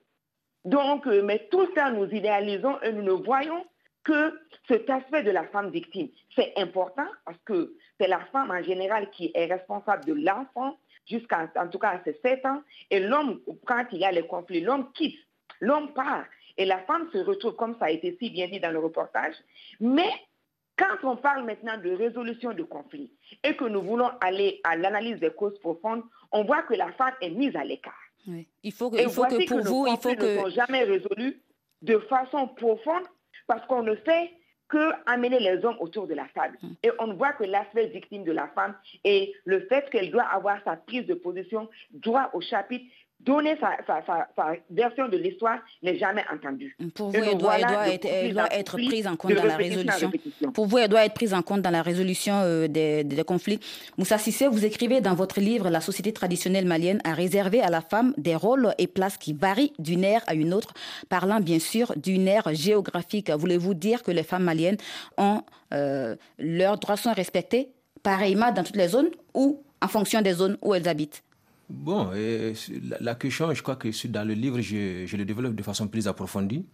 Donc, 0.64 1.06
euh, 1.06 1.22
mais 1.22 1.48
tout 1.50 1.66
ça, 1.74 1.90
nous 1.90 2.06
idéalisons 2.06 2.80
et 2.82 2.92
nous 2.92 3.02
ne 3.02 3.12
voyons 3.12 3.64
que 4.04 4.38
cet 4.66 4.88
aspect 4.88 5.22
de 5.22 5.30
la 5.30 5.44
femme 5.48 5.70
victime. 5.70 6.08
C'est 6.34 6.52
important 6.56 7.06
parce 7.24 7.38
que 7.44 7.74
c'est 7.98 8.08
la 8.08 8.20
femme 8.26 8.50
en 8.50 8.62
général 8.62 9.10
qui 9.10 9.30
est 9.34 9.46
responsable 9.46 10.04
de 10.04 10.14
l'enfant 10.14 10.78
jusqu'à, 11.08 11.50
en 11.56 11.68
tout 11.68 11.78
cas, 11.78 11.90
à 11.90 12.04
ses 12.04 12.18
7 12.22 12.44
ans. 12.46 12.62
Et 12.90 13.00
l'homme, 13.00 13.40
quand 13.66 13.84
il 13.92 13.98
y 13.98 14.04
a 14.04 14.12
les 14.12 14.26
conflits, 14.26 14.60
l'homme 14.60 14.90
quitte, 14.92 15.18
l'homme 15.60 15.92
part. 15.92 16.24
Et 16.56 16.64
la 16.64 16.78
femme 16.80 17.08
se 17.12 17.18
retrouve, 17.18 17.54
comme 17.54 17.76
ça 17.78 17.86
a 17.86 17.90
été 17.90 18.16
si 18.20 18.30
bien 18.30 18.48
dit 18.48 18.60
dans 18.60 18.72
le 18.72 18.80
reportage. 18.80 19.34
Mais 19.80 20.10
quand 20.76 20.96
on 21.04 21.16
parle 21.16 21.44
maintenant 21.44 21.78
de 21.78 21.90
résolution 21.90 22.52
de 22.52 22.62
conflits 22.62 23.12
et 23.44 23.56
que 23.56 23.64
nous 23.64 23.82
voulons 23.82 24.10
aller 24.20 24.60
à 24.64 24.76
l'analyse 24.76 25.20
des 25.20 25.30
causes 25.30 25.58
profondes, 25.60 26.02
on 26.32 26.44
voit 26.44 26.62
que 26.62 26.74
la 26.74 26.92
femme 26.92 27.14
est 27.20 27.30
mise 27.30 27.54
à 27.56 27.64
l'écart. 27.64 27.94
Il 28.62 28.72
faut 28.72 28.90
que, 28.90 28.96
il 28.96 29.08
faut 29.08 29.24
que 29.24 29.48
pour 29.48 29.60
vous, 29.62 29.86
il 29.86 29.96
faut 29.96 30.14
que... 30.14 30.36
ne 30.36 30.40
sont 30.42 30.50
jamais 30.50 30.84
résolus 30.84 31.40
de 31.82 31.98
façon 31.98 32.48
profonde 32.48 33.04
parce 33.46 33.64
qu'on 33.66 33.82
ne 33.82 33.94
fait 33.96 34.32
que 34.68 34.92
amener 35.06 35.40
les 35.40 35.64
hommes 35.64 35.76
autour 35.80 36.06
de 36.06 36.14
la 36.14 36.26
table. 36.34 36.58
Hum. 36.62 36.74
Et 36.82 36.90
on 36.98 37.14
voit 37.14 37.32
que 37.32 37.44
l'aspect 37.44 37.86
victime 37.86 38.24
de 38.24 38.32
la 38.32 38.48
femme 38.48 38.74
et 39.04 39.34
le 39.44 39.60
fait 39.66 39.88
qu'elle 39.90 40.10
doit 40.10 40.24
avoir 40.24 40.62
sa 40.64 40.76
prise 40.76 41.06
de 41.06 41.14
position 41.14 41.68
droit 41.90 42.30
au 42.32 42.40
chapitre 42.40 42.84
donner 43.20 43.56
sa, 43.60 43.76
version 44.70 45.08
de 45.08 45.16
l'histoire 45.16 45.58
n'est 45.82 45.98
jamais 45.98 46.24
entendue. 46.32 46.76
Pour 46.94 47.10
vous, 47.10 47.16
elle 47.16 47.36
doit, 47.36 47.58
être, 47.58 48.76
prise 48.76 49.06
en 49.06 49.16
compte 49.16 49.34
dans 49.34 49.44
la 49.44 49.56
résolution. 49.56 50.10
Pour 50.54 50.66
vous, 50.66 50.78
elle 50.78 50.88
doit 50.88 51.04
être 51.04 51.14
prise 51.14 51.34
en 51.34 51.42
compte 51.42 51.62
dans 51.62 51.70
la 51.70 51.82
résolution 51.82 52.34
euh, 52.44 52.68
des, 52.68 53.24
conflits. 53.26 53.60
Moussa 53.96 54.18
Sissé, 54.18 54.46
vous 54.46 54.64
écrivez 54.64 55.00
dans 55.00 55.14
votre 55.14 55.40
livre 55.40 55.68
La 55.68 55.80
société 55.80 56.12
traditionnelle 56.12 56.66
malienne 56.66 57.00
a 57.04 57.12
réservé 57.12 57.60
à 57.60 57.70
la 57.70 57.80
femme 57.80 58.14
des 58.16 58.36
rôles 58.36 58.72
et 58.78 58.86
places 58.86 59.18
qui 59.18 59.32
varient 59.32 59.72
d'une 59.78 60.04
ère 60.04 60.22
à 60.26 60.34
une 60.34 60.54
autre, 60.54 60.72
parlant 61.08 61.40
bien 61.40 61.58
sûr 61.58 61.92
d'une 61.96 62.28
ère 62.28 62.54
géographique. 62.54 63.30
Voulez-vous 63.30 63.74
dire 63.74 64.02
que 64.02 64.10
les 64.10 64.22
femmes 64.22 64.44
maliennes 64.44 64.78
ont 65.16 65.42
euh, 65.74 66.16
leurs 66.38 66.78
droits 66.78 66.96
sont 66.96 67.12
respectés 67.12 67.68
pareillement 68.02 68.52
dans 68.52 68.62
toutes 68.62 68.76
les 68.76 68.88
zones 68.88 69.10
ou 69.34 69.62
en 69.82 69.88
fonction 69.88 70.22
des 70.22 70.32
zones 70.32 70.56
où 70.62 70.74
elles 70.74 70.88
habitent? 70.88 71.22
Bon, 71.68 72.10
la, 73.00 73.14
question, 73.14 73.52
je 73.52 73.62
crois 73.62 73.76
que 73.76 73.88
dans 74.08 74.26
le 74.26 74.34
livre, 74.34 74.60
je, 74.60 75.16
le 75.16 75.24
développe 75.24 75.54
de 75.54 75.62
façon 75.62 75.86
plus 75.86 76.08
approfondie. 76.08 76.64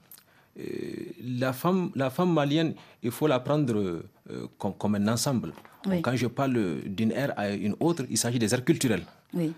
la, 1.23 1.53
femme, 1.53 1.91
la 1.97 2.11
femme 2.11 2.33
malienne, 2.33 2.75
il 3.03 3.11
faut 3.11 3.27
la 3.27 3.41
prendre 3.41 4.03
euh, 4.31 4.47
comme, 4.59 4.95
un 4.95 5.09
ensemble. 5.09 5.53
Quand 6.03 6.17
je 6.17 6.27
parle 6.29 6.81
d'une 6.87 7.13
ère 7.13 7.35
à 7.37 7.51
une 7.51 7.77
autre, 7.81 8.05
il 8.09 8.17
s'agit 8.17 8.39
des 8.39 8.55
aires 8.55 8.65
culturelles. 8.65 9.05
Euh, 9.37 9.51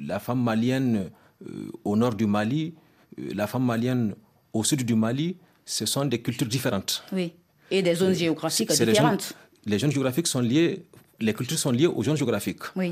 la 0.00 0.20
femme 0.20 0.42
malienne 0.42 1.10
euh, 1.46 1.70
au 1.84 1.96
nord 1.96 2.14
du 2.14 2.26
Mali, 2.26 2.74
la 3.16 3.46
femme 3.46 3.64
malienne 3.64 4.14
au 4.52 4.62
sud 4.62 4.84
du 4.84 4.94
Mali, 4.94 5.36
ce 5.64 5.86
sont 5.86 6.04
des 6.04 6.20
cultures 6.20 6.46
différentes. 6.46 7.04
Oui, 7.12 7.32
et 7.70 7.82
des 7.82 7.94
zones 7.94 8.14
géographiques 8.14 8.70
différentes. 8.70 9.34
les 9.66 9.78
zones 9.78 9.90
géographiques 9.90 10.26
sont 10.26 10.40
liées 10.40 10.84
les 11.20 11.34
cultures 11.34 11.58
sont 11.58 11.70
liées 11.70 11.86
aux 11.86 12.02
zones 12.02 12.16
géographiques. 12.16 12.62
Euh, 12.76 12.90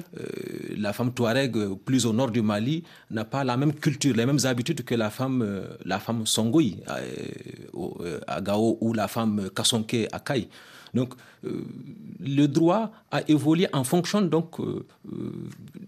la 0.77 0.93
femme 0.93 1.13
touareg, 1.13 1.57
plus 1.85 2.07
au 2.07 2.13
nord 2.13 2.31
du 2.31 2.43
Mali, 2.43 2.83
n'a 3.11 3.25
pas 3.25 3.45
la 3.45 3.57
même 3.57 3.75
culture, 3.75 4.15
les 4.15 4.27
mêmes 4.27 4.39
habitudes 4.45 4.85
que 4.85 4.95
la 4.95 5.11
femme, 5.11 5.43
euh, 5.43 5.67
la 5.85 5.99
femme 5.99 6.27
Songoui 6.27 6.79
euh, 6.89 8.21
à, 8.27 8.41
Gao 8.41 8.79
ou 8.81 8.93
la 8.93 9.09
femme 9.09 9.51
Kasonke 9.55 10.09
à 10.13 10.21
Kai. 10.21 10.49
Donc, 10.95 11.15
le 11.43 12.47
droit 12.47 12.93
a 13.11 13.23
évolué 13.27 13.67
en 13.73 13.83
fonction 13.83 14.21
donc, 14.21 14.61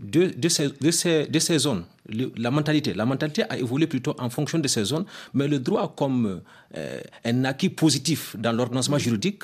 de, 0.00 0.32
de, 0.34 0.48
ces, 0.48 0.68
de, 0.80 0.90
ces, 0.90 1.26
de 1.26 1.38
ces 1.38 1.58
zones. 1.58 1.84
la 2.38 2.50
mentalité. 2.50 2.94
La 2.94 3.04
mentalité 3.04 3.44
a 3.50 3.58
évolué 3.58 3.86
plutôt 3.86 4.16
en 4.18 4.30
fonction 4.30 4.58
de 4.58 4.66
ces 4.66 4.82
zones, 4.82 5.04
mais 5.34 5.46
le 5.46 5.58
droit 5.58 5.94
comme 5.94 6.40
un 7.24 7.44
acquis 7.44 7.68
positif 7.68 8.34
dans 8.38 8.52
l'ordonnancement 8.52 8.96
juridique 8.96 9.42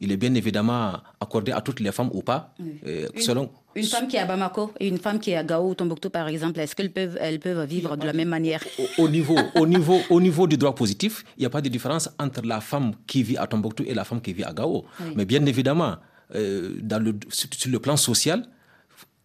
il 0.00 0.12
est 0.12 0.16
bien 0.16 0.34
évidemment 0.34 0.94
accordé 1.20 1.52
à 1.52 1.60
toutes 1.60 1.80
les 1.80 1.92
femmes 1.92 2.10
ou 2.12 2.22
pas, 2.22 2.52
une, 2.58 3.20
selon... 3.20 3.50
Une 3.74 3.84
femme 3.84 4.06
qui 4.08 4.16
est 4.16 4.20
à 4.20 4.26
Bamako 4.26 4.72
et 4.80 4.88
une 4.88 4.98
femme 4.98 5.18
qui 5.18 5.30
est 5.30 5.36
à 5.36 5.44
Gao 5.44 5.70
ou 5.70 5.74
Tombouctou, 5.74 6.10
par 6.10 6.28
exemple, 6.28 6.60
est-ce 6.60 6.74
qu'elles 6.76 6.92
peuvent, 6.92 7.16
elles 7.20 7.38
peuvent 7.40 7.66
vivre 7.66 7.96
de 7.96 8.04
la 8.04 8.12
même 8.12 8.28
manière? 8.28 8.62
Au, 8.98 9.08
niveau, 9.08 9.36
au, 9.54 9.66
niveau, 9.66 9.98
au 10.10 10.20
niveau 10.20 10.46
du 10.46 10.56
droit 10.58 10.74
positif, 10.74 11.24
il 11.36 11.40
n'y 11.40 11.46
a 11.46 11.50
pas 11.50 11.62
de 11.62 11.68
différence 11.68 12.10
entre 12.18 12.42
la 12.44 12.60
femme 12.60 12.92
qui 13.06 13.22
vit 13.22 13.36
à 13.38 13.46
Tombouctou 13.46 13.84
et 13.86 13.94
la 13.94 14.04
femme 14.04 14.20
qui 14.20 14.32
vit 14.32 14.44
à 14.44 14.52
Gao. 14.52 14.84
Mais 15.16 15.24
bien 15.24 15.44
évidemment, 15.46 15.96
euh, 16.34 16.74
dans 16.82 17.02
le, 17.02 17.14
sur 17.30 17.70
le 17.70 17.78
plan 17.78 17.96
social, 17.96 18.46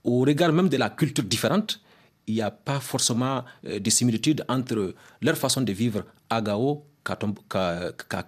au 0.03 0.19
regard 0.21 0.53
même 0.53 0.69
de 0.69 0.77
la 0.77 0.89
culture 0.89 1.23
différente, 1.23 1.81
il 2.27 2.35
n'y 2.35 2.41
a 2.41 2.51
pas 2.51 2.79
forcément 2.79 3.43
euh, 3.65 3.79
de 3.79 3.89
similitude 3.89 4.45
entre 4.47 4.93
leur 5.21 5.37
façon 5.37 5.61
de 5.61 5.71
vivre 5.71 6.03
à 6.29 6.41
Gao 6.41 6.85
qu'à 7.15 8.25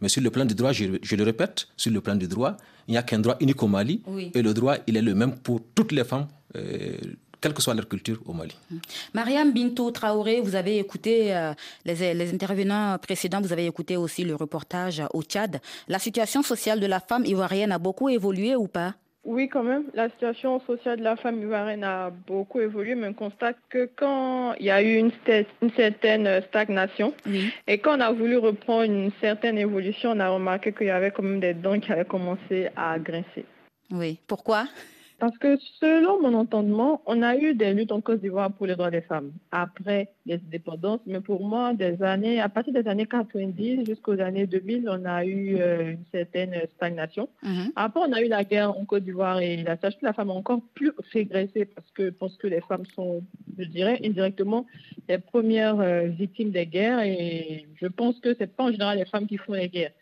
Mais 0.00 0.08
sur 0.08 0.22
le 0.22 0.30
plan 0.30 0.44
du 0.44 0.54
droit, 0.54 0.72
je, 0.72 0.84
le 1.16 1.22
répète, 1.24 1.68
sur 1.76 1.92
le 1.92 2.00
plan 2.00 2.14
du 2.14 2.28
droit, 2.28 2.56
il 2.88 2.92
n'y 2.92 2.96
a 2.96 3.02
qu'un 3.02 3.18
droit 3.18 3.36
unique 3.40 3.62
au 3.62 3.68
Mali. 3.68 4.02
Et 4.34 4.42
le 4.42 4.54
droit, 4.54 4.76
il 4.86 4.96
est 4.96 5.02
le 5.02 5.14
même 5.14 5.36
pour 5.38 5.60
toutes 5.74 5.92
les 5.92 6.04
femmes. 6.04 6.28
Euh, 6.56 6.96
quelle 7.40 7.54
que 7.54 7.60
soit 7.60 7.74
leur 7.74 7.88
culture 7.88 8.20
au 8.26 8.32
Mali. 8.32 8.54
Hum. 8.70 8.78
Mariam 9.14 9.52
Bintou 9.52 9.90
Traoré, 9.90 10.40
vous 10.40 10.54
avez 10.54 10.78
écouté 10.78 11.34
euh, 11.34 11.52
les, 11.84 12.14
les, 12.14 12.32
intervenants 12.32 12.96
précédents, 12.98 13.40
vous 13.40 13.52
avez 13.52 13.66
écouté 13.66 13.96
aussi 13.96 14.22
le 14.22 14.36
reportage 14.36 15.02
au 15.12 15.22
Tchad. 15.24 15.60
La 15.88 15.98
situation 15.98 16.42
sociale 16.42 16.78
de 16.78 16.86
la 16.86 17.00
femme 17.00 17.24
ivoirienne 17.26 17.72
a 17.72 17.78
beaucoup 17.78 18.08
évolué 18.08 18.54
ou 18.54 18.68
pas? 18.68 18.94
Oui, 19.24 19.48
quand 19.48 19.62
même. 19.62 19.84
La 19.94 20.08
situation 20.10 20.60
sociale 20.60 20.98
de 20.98 21.04
la 21.04 21.14
femme 21.14 21.40
ivoirienne 21.40 21.84
a 21.84 22.10
beaucoup 22.10 22.60
évolué, 22.60 22.96
mais 22.96 23.08
on 23.08 23.12
constate 23.14 23.56
que 23.68 23.88
quand 23.94 24.54
il 24.54 24.66
y 24.66 24.70
a 24.70 24.82
eu 24.82 24.96
une, 24.96 25.12
une 25.62 25.70
certaine 25.70 26.42
stagnation, 26.48 27.14
et 27.68 27.78
quand 27.78 27.98
on 27.98 28.00
a 28.00 28.10
voulu 28.10 28.36
reprendre 28.36 28.82
une 28.82 29.12
certaine 29.20 29.58
évolution, 29.58 30.10
on 30.10 30.20
a 30.20 30.28
remarqué 30.28 30.72
qu'il 30.72 30.88
y 30.88 30.90
avait 30.90 31.12
quand 31.12 31.22
même 31.22 31.38
des 31.38 31.54
dents 31.54 31.78
qui 31.78 31.92
avaient 31.92 32.04
commencé 32.04 32.68
à 32.74 32.98
grincer. 32.98 33.44
Oui. 33.92 34.18
Pourquoi? 34.26 34.64
Parce 35.22 35.38
que 35.38 35.56
selon 35.78 36.20
mon 36.20 36.34
entendement, 36.34 37.00
on 37.06 37.22
a 37.22 37.36
eu 37.36 37.54
des 37.54 37.74
luttes 37.74 37.92
en 37.92 38.00
Côte 38.00 38.20
d'Ivoire 38.22 38.50
pour 38.50 38.66
les 38.66 38.74
droits 38.74 38.90
des 38.90 39.02
femmes 39.02 39.30
après 39.52 40.08
les 40.26 40.40
indépendances, 40.48 40.98
mais 41.06 41.20
pour 41.20 41.46
moi, 41.46 41.74
des 41.74 42.02
années, 42.02 42.40
à 42.40 42.48
partir 42.48 42.72
des 42.72 42.88
années 42.88 43.06
90 43.06 43.86
jusqu'aux 43.86 44.18
années 44.18 44.48
2000, 44.48 44.88
on 44.90 45.04
a 45.04 45.24
eu 45.24 45.58
euh, 45.60 45.92
une 45.92 46.04
certaine 46.10 46.60
stagnation. 46.74 47.28
Mhm. 47.44 47.70
Après, 47.76 48.00
on 48.04 48.12
a 48.12 48.20
eu 48.20 48.26
la 48.26 48.42
guerre 48.42 48.76
en 48.76 48.84
Côte 48.84 49.04
d'Ivoire 49.04 49.38
et 49.38 49.62
la 49.62 49.76
situation 49.76 50.00
de 50.02 50.06
la 50.06 50.12
femme 50.12 50.30
a 50.30 50.32
encore 50.32 50.60
plus 50.74 50.90
régressé 51.12 51.66
parce 51.66 51.88
que 51.92 52.10
pense 52.10 52.36
que 52.38 52.48
les 52.48 52.60
femmes 52.60 52.86
sont, 52.96 53.22
je 53.56 53.68
dirais, 53.68 54.00
indirectement 54.04 54.66
les 55.08 55.18
premières 55.18 55.78
euh, 55.78 56.08
victimes 56.08 56.50
des 56.50 56.66
guerres 56.66 56.98
et 56.98 57.68
je 57.80 57.86
pense 57.86 58.18
que 58.18 58.34
c'est 58.34 58.52
pas 58.56 58.64
en 58.64 58.72
général 58.72 58.98
les 58.98 59.04
femmes 59.04 59.28
qui 59.28 59.36
font 59.36 59.52
les 59.52 59.68
guerres. 59.68 59.92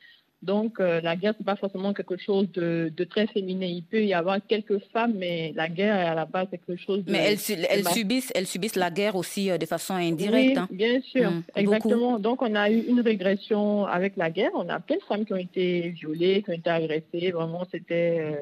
Donc, 0.42 0.80
euh, 0.80 1.02
la 1.02 1.16
guerre, 1.16 1.34
c'est 1.36 1.44
pas 1.44 1.56
forcément 1.56 1.92
quelque 1.92 2.16
chose 2.16 2.50
de, 2.52 2.90
très 3.04 3.26
féminin. 3.26 3.66
Il 3.66 3.82
peut 3.82 4.02
y 4.02 4.14
avoir 4.14 4.38
quelques 4.46 4.78
femmes, 4.90 5.12
mais 5.16 5.52
la 5.54 5.68
guerre, 5.68 5.94
à 5.94 6.14
la 6.14 6.24
base, 6.24 6.48
c'est 6.50 6.58
quelque 6.58 6.80
chose 6.80 7.04
de... 7.04 7.12
Mais 7.12 7.32
elles, 7.32 7.66
elles 7.68 7.86
subissent, 7.88 8.32
elles 8.34 8.46
subissent 8.46 8.76
la 8.76 8.90
guerre 8.90 9.16
aussi 9.16 9.50
euh, 9.50 9.58
de 9.58 9.66
façon 9.66 9.94
indirecte. 9.94 10.56
Oui, 10.56 10.56
hein. 10.56 10.68
bien 10.70 11.00
sûr, 11.02 11.30
mmh, 11.30 11.42
exactement. 11.56 12.18
Donc, 12.18 12.40
on 12.40 12.54
a 12.54 12.70
eu 12.70 12.80
une 12.88 13.00
régression 13.00 13.84
avec 13.84 14.16
la 14.16 14.30
guerre. 14.30 14.52
On 14.54 14.68
a 14.70 14.80
plein 14.80 14.96
de 14.96 15.02
femmes 15.02 15.26
qui 15.26 15.34
ont 15.34 15.36
été 15.36 15.90
violées, 15.90 16.42
qui 16.42 16.50
ont 16.50 16.54
été 16.54 16.70
agressées. 16.70 17.32
Vraiment, 17.32 17.66
c'était... 17.70 18.20
Euh, 18.20 18.36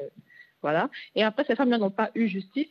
voilà. 0.61 0.89
Et 1.15 1.23
après, 1.23 1.43
ces 1.45 1.55
femmes-là 1.55 1.79
n'ont 1.79 1.89
pas 1.89 2.11
eu 2.15 2.29
justice. 2.29 2.67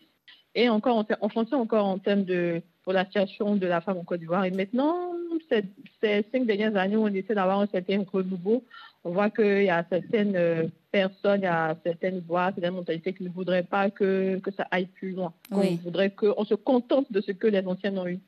Et 0.55 0.71
encore, 0.71 1.05
on 1.21 1.29
fonctionne 1.29 1.61
encore 1.61 1.85
en 1.85 1.99
termes 1.99 2.25
de 2.25 2.63
pour 2.83 2.95
la 2.95 3.05
situation 3.05 3.55
de 3.55 3.67
la 3.67 3.83
femme 3.83 3.99
en 3.99 4.05
Côte 4.05 4.21
d'Ivoire. 4.21 4.47
Et 4.47 4.51
maintenant, 4.51 5.13
ces, 5.51 5.63
ces, 6.03 6.25
cinq 6.33 6.47
dernières 6.47 6.75
années, 6.75 6.97
on 6.97 7.09
essaie 7.09 7.35
d'avoir 7.35 7.61
un 7.61 7.67
certain 7.67 8.03
renouveau 8.11 8.65
on 9.05 9.11
voit 9.11 9.31
qu'il 9.31 9.65
y 9.65 9.71
a 9.71 9.85
certaines 9.91 10.37
euh, 10.37 10.69
personnes, 10.91 11.41
il 11.41 11.45
y 11.45 11.47
a 11.47 11.77
certaines 11.85 12.21
voix, 12.21 12.51
certaines 12.55 12.75
mentalités 12.75 13.13
qui 13.13 13.23
ne 13.23 13.29
voudraient 13.29 13.63
pas 13.63 13.91
que, 13.91 14.39
que 14.39 14.51
ça 14.51 14.67
aille 14.71 14.87
plus 14.87 15.13
loin. 15.13 15.33
On 15.51 15.61
voudrait 15.77 16.11
qu'on 16.11 16.45
se 16.45 16.55
contente 16.55 17.11
de 17.11 17.21
ce 17.21 17.33
que 17.33 17.47
les 17.47 17.65
anciennes 17.67 17.99
ont 17.99 18.07
eu. 18.07 18.19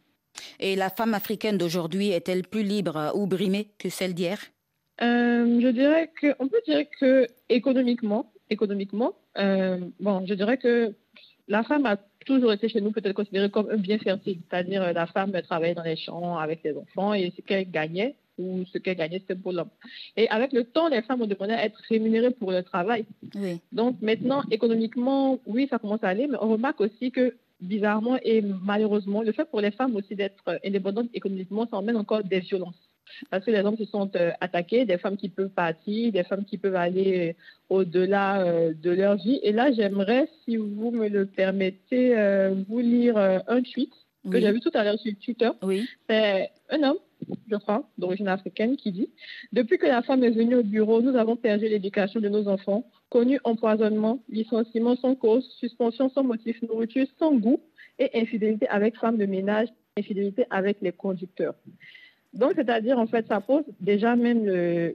Et 0.59 0.77
la 0.77 0.91
femme 0.91 1.15
africaine 1.15 1.59
d'aujourd'hui 1.59 2.11
est-elle 2.11 2.43
plus 2.43 2.62
libre 2.62 3.12
ou 3.15 3.27
brimée 3.27 3.69
que 3.79 3.89
celle 3.89 4.15
d'hier? 4.15 4.39
Euh, 5.03 5.61
Je 5.61 5.69
dirais 5.69 6.11
que, 6.21 6.35
on 6.39 6.49
peut 6.49 6.61
dire 6.67 6.85
que 6.99 7.27
économiquement, 7.49 8.33
économiquement, 8.49 9.15
euh, 9.39 9.79
bon, 9.99 10.25
je 10.27 10.35
dirais 10.35 10.59
que 10.59 10.95
la 11.49 11.62
femme 11.65 11.87
a 11.87 11.97
toujours 12.27 12.53
été 12.53 12.69
chez 12.69 12.81
nous 12.81 12.93
peut-être 12.93 13.15
considérée 13.15 13.50
comme 13.50 13.71
un 13.71 13.77
bien 13.77 13.99
fertile, 13.99 14.39
c'est-à-dire 14.49 14.93
la 14.93 15.07
femme 15.07 15.33
travaillait 15.43 15.75
dans 15.75 15.83
les 15.83 15.97
champs 15.97 16.39
avec 16.39 16.62
les 16.62 16.77
enfants 16.77 17.15
et 17.15 17.33
ce 17.37 17.41
qu'elle 17.43 17.71
gagnait, 17.71 18.15
ou 18.39 18.65
ce 18.73 18.79
qu'elle 18.79 18.97
gagnait, 18.97 19.19
c'était 19.19 19.35
pour 19.35 19.53
l'homme. 19.53 19.71
Et 20.17 20.29
avec 20.29 20.53
le 20.53 20.65
temps, 20.65 20.89
les 20.89 21.03
femmes 21.03 21.23
ont 21.23 21.27
demandé 21.27 21.53
à 21.53 21.65
être 21.65 21.81
rémunérées 21.89 22.31
pour 22.31 22.51
leur 22.53 22.65
travail. 22.65 23.05
Donc 23.73 24.01
maintenant, 24.01 24.43
économiquement, 24.51 25.39
oui, 25.47 25.67
ça 25.71 25.79
commence 25.79 26.03
à 26.03 26.09
aller, 26.09 26.27
mais 26.27 26.39
on 26.41 26.51
remarque 26.51 26.81
aussi 26.81 27.11
que 27.11 27.35
bizarrement 27.61 28.19
et 28.23 28.43
malheureusement, 28.43 29.23
le 29.23 29.33
fait 29.33 29.45
pour 29.45 29.61
les 29.61 29.71
femmes 29.71 29.95
aussi 29.97 30.15
d'être 30.15 30.61
indépendantes 30.65 31.09
économiquement, 31.15 31.67
ça 31.71 31.77
emmène 31.77 31.97
encore 31.97 32.25
des 32.25 32.41
violences. 32.41 32.91
Parce 33.31 33.45
que 33.45 33.51
les 33.51 33.61
hommes 33.61 33.77
se 33.77 33.85
sont 33.85 34.11
euh, 34.17 34.31
attaqués, 34.41 34.85
des 34.85 34.99
femmes 34.99 35.17
qui 35.17 35.29
peuvent 35.29 35.51
partir, 35.51 36.13
des 36.13 36.23
femmes 36.23 36.45
qui 36.45 36.59
peuvent 36.59 36.77
aller 36.77 37.31
euh, 37.31 37.33
au-delà 37.69 38.43
euh, 38.43 38.73
de 38.73 38.91
leur 38.91 39.17
vie. 39.17 39.41
Et 39.43 39.53
là, 39.53 39.73
j'aimerais, 39.73 40.29
si 40.45 40.57
vous 40.57 40.91
me 40.91 41.09
le 41.09 41.27
permettez, 41.27 42.15
vous 42.69 42.79
lire 42.79 43.17
un 43.19 43.63
tweet 43.63 43.93
que 44.29 44.41
j'ai 44.41 44.53
vu 44.53 44.61
tout 44.61 44.71
à 44.75 44.85
l'heure 44.85 44.99
sur 44.99 45.12
Twitter. 45.19 45.50
Oui. 45.62 45.89
C'est 46.09 46.50
un 46.71 46.83
homme 46.83 46.99
je 47.50 47.57
crois, 47.57 47.89
d'origine 47.99 48.29
africaine, 48.29 48.77
qui 48.77 48.93
dit 48.93 49.11
Depuis 49.53 49.79
que 49.79 49.87
la 49.87 50.03
femme 50.03 50.25
est 50.25 50.31
venue 50.31 50.57
au 50.57 50.62
bureau, 50.62 51.03
nous 51.03 51.17
avons 51.17 51.37
perdu 51.37 51.69
l'éducation 51.69 52.21
de 52.21 52.29
nos 52.29 52.49
enfants, 52.49 52.85
connu 53.09 53.39
empoisonnement, 53.45 54.23
licenciement 54.29 54.97
sans 54.97 55.15
cause, 55.15 55.49
suspension 55.59 56.09
sans 56.11 56.23
motif, 56.23 56.61
nourriture 56.62 57.07
sans 57.19 57.35
goût 57.35 57.61
et 57.99 58.11
infidélité 58.15 58.69
avec 58.69 58.97
femme 58.97 59.19
de 59.19 59.27
ménage, 59.27 59.69
infidélité 59.97 60.45
avec 60.50 60.79
les 60.81 60.93
conducteurs. 60.93 61.55
Donc, 62.33 62.53
c'est-à-dire, 62.55 62.97
en 62.99 63.07
fait, 63.07 63.26
ça 63.26 63.41
pose 63.41 63.65
déjà 63.81 64.15
même 64.15 64.47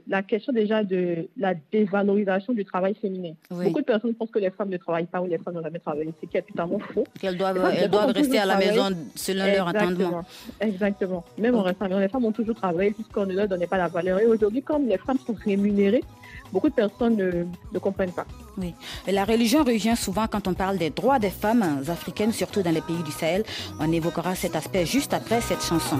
la 0.08 0.22
question 0.22 0.54
déjà 0.54 0.82
de 0.82 1.28
la 1.36 1.52
dévalorisation 1.70 2.54
du 2.54 2.64
travail 2.64 2.94
féminin. 2.94 3.34
Beaucoup 3.50 3.80
de 3.80 3.84
personnes 3.84 4.14
pensent 4.14 4.30
que 4.30 4.38
les 4.38 4.50
femmes 4.50 4.70
ne 4.70 4.78
travaillent 4.78 5.04
pas 5.04 5.20
ou 5.20 5.26
les 5.26 5.36
femmes 5.36 5.54
n'ont 5.54 5.62
jamais 5.62 5.78
travaillé, 5.78 6.14
ce 6.18 6.26
qui 6.26 6.36
est 6.36 6.42
totalement 6.42 6.78
faux. 6.78 7.04
Qu'elles 7.20 7.36
doivent, 7.36 7.74
elles 7.78 7.90
doivent 7.90 8.12
rester 8.12 8.38
à 8.38 8.46
la 8.46 8.56
maison 8.56 8.88
selon 9.14 9.44
leur 9.44 9.68
entendement. 9.68 10.24
Exactement. 10.60 11.24
Même 11.38 11.54
en 11.56 11.62
restant 11.62 11.86
les 11.86 12.08
femmes 12.08 12.24
ont 12.24 12.32
toujours 12.32 12.56
travaillé 12.56 12.92
puisqu'on 12.92 13.26
ne 13.26 13.34
leur 13.34 13.48
donnait 13.48 13.66
pas 13.66 13.76
la 13.78 13.88
valeur. 13.88 14.18
Et 14.18 14.26
aujourd'hui, 14.26 14.62
comme 14.62 14.86
les 14.86 14.98
femmes 14.98 15.18
sont 15.26 15.34
rémunérées, 15.34 16.04
beaucoup 16.52 16.68
de 16.68 16.74
personnes 16.74 17.16
ne, 17.16 17.78
comprennent 17.78 18.12
pas. 18.12 18.26
Oui. 18.58 18.74
la 19.06 19.24
religion 19.24 19.64
revient 19.64 19.96
souvent 19.96 20.26
quand 20.26 20.48
on 20.48 20.54
parle 20.54 20.78
des 20.78 20.90
droits 20.90 21.18
des 21.18 21.30
femmes 21.30 21.82
africaines, 21.88 22.32
surtout 22.32 22.62
dans 22.62 22.70
les 22.70 22.80
pays 22.80 23.02
du 23.04 23.12
Sahel. 23.12 23.44
On 23.80 23.90
évoquera 23.92 24.34
cet 24.34 24.56
aspect 24.56 24.86
juste 24.86 25.12
après 25.12 25.40
cette 25.40 25.62
chanson. 25.62 25.98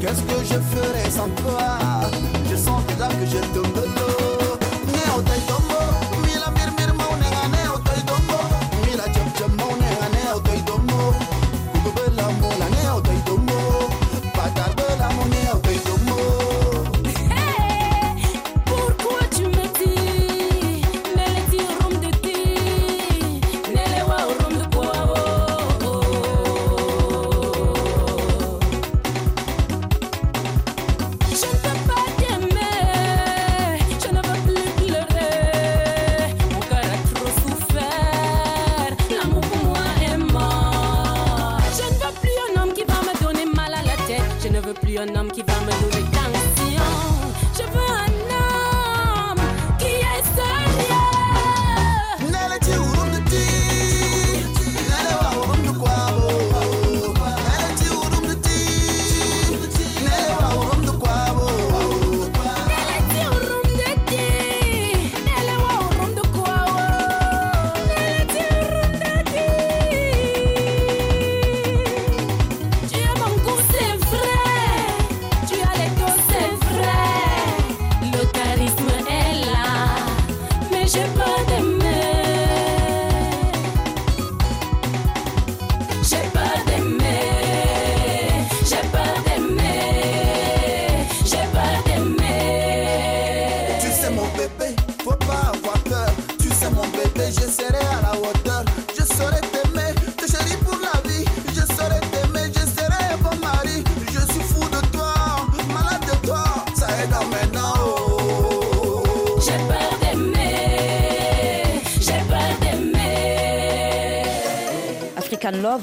Qu'est-ce 0.00 0.22
que 0.22 0.44
je 0.44 0.60
ferais 0.60 1.10
sans 1.10 1.28
toi? 1.30 1.78
Je 2.50 2.56
sens 2.56 2.84
déjà 2.86 3.08
que 3.08 3.26
je 3.26 3.38
de 3.38 4.33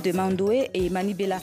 Mandoé 0.10 0.70
et 0.74 0.90
Manibela. 0.90 1.40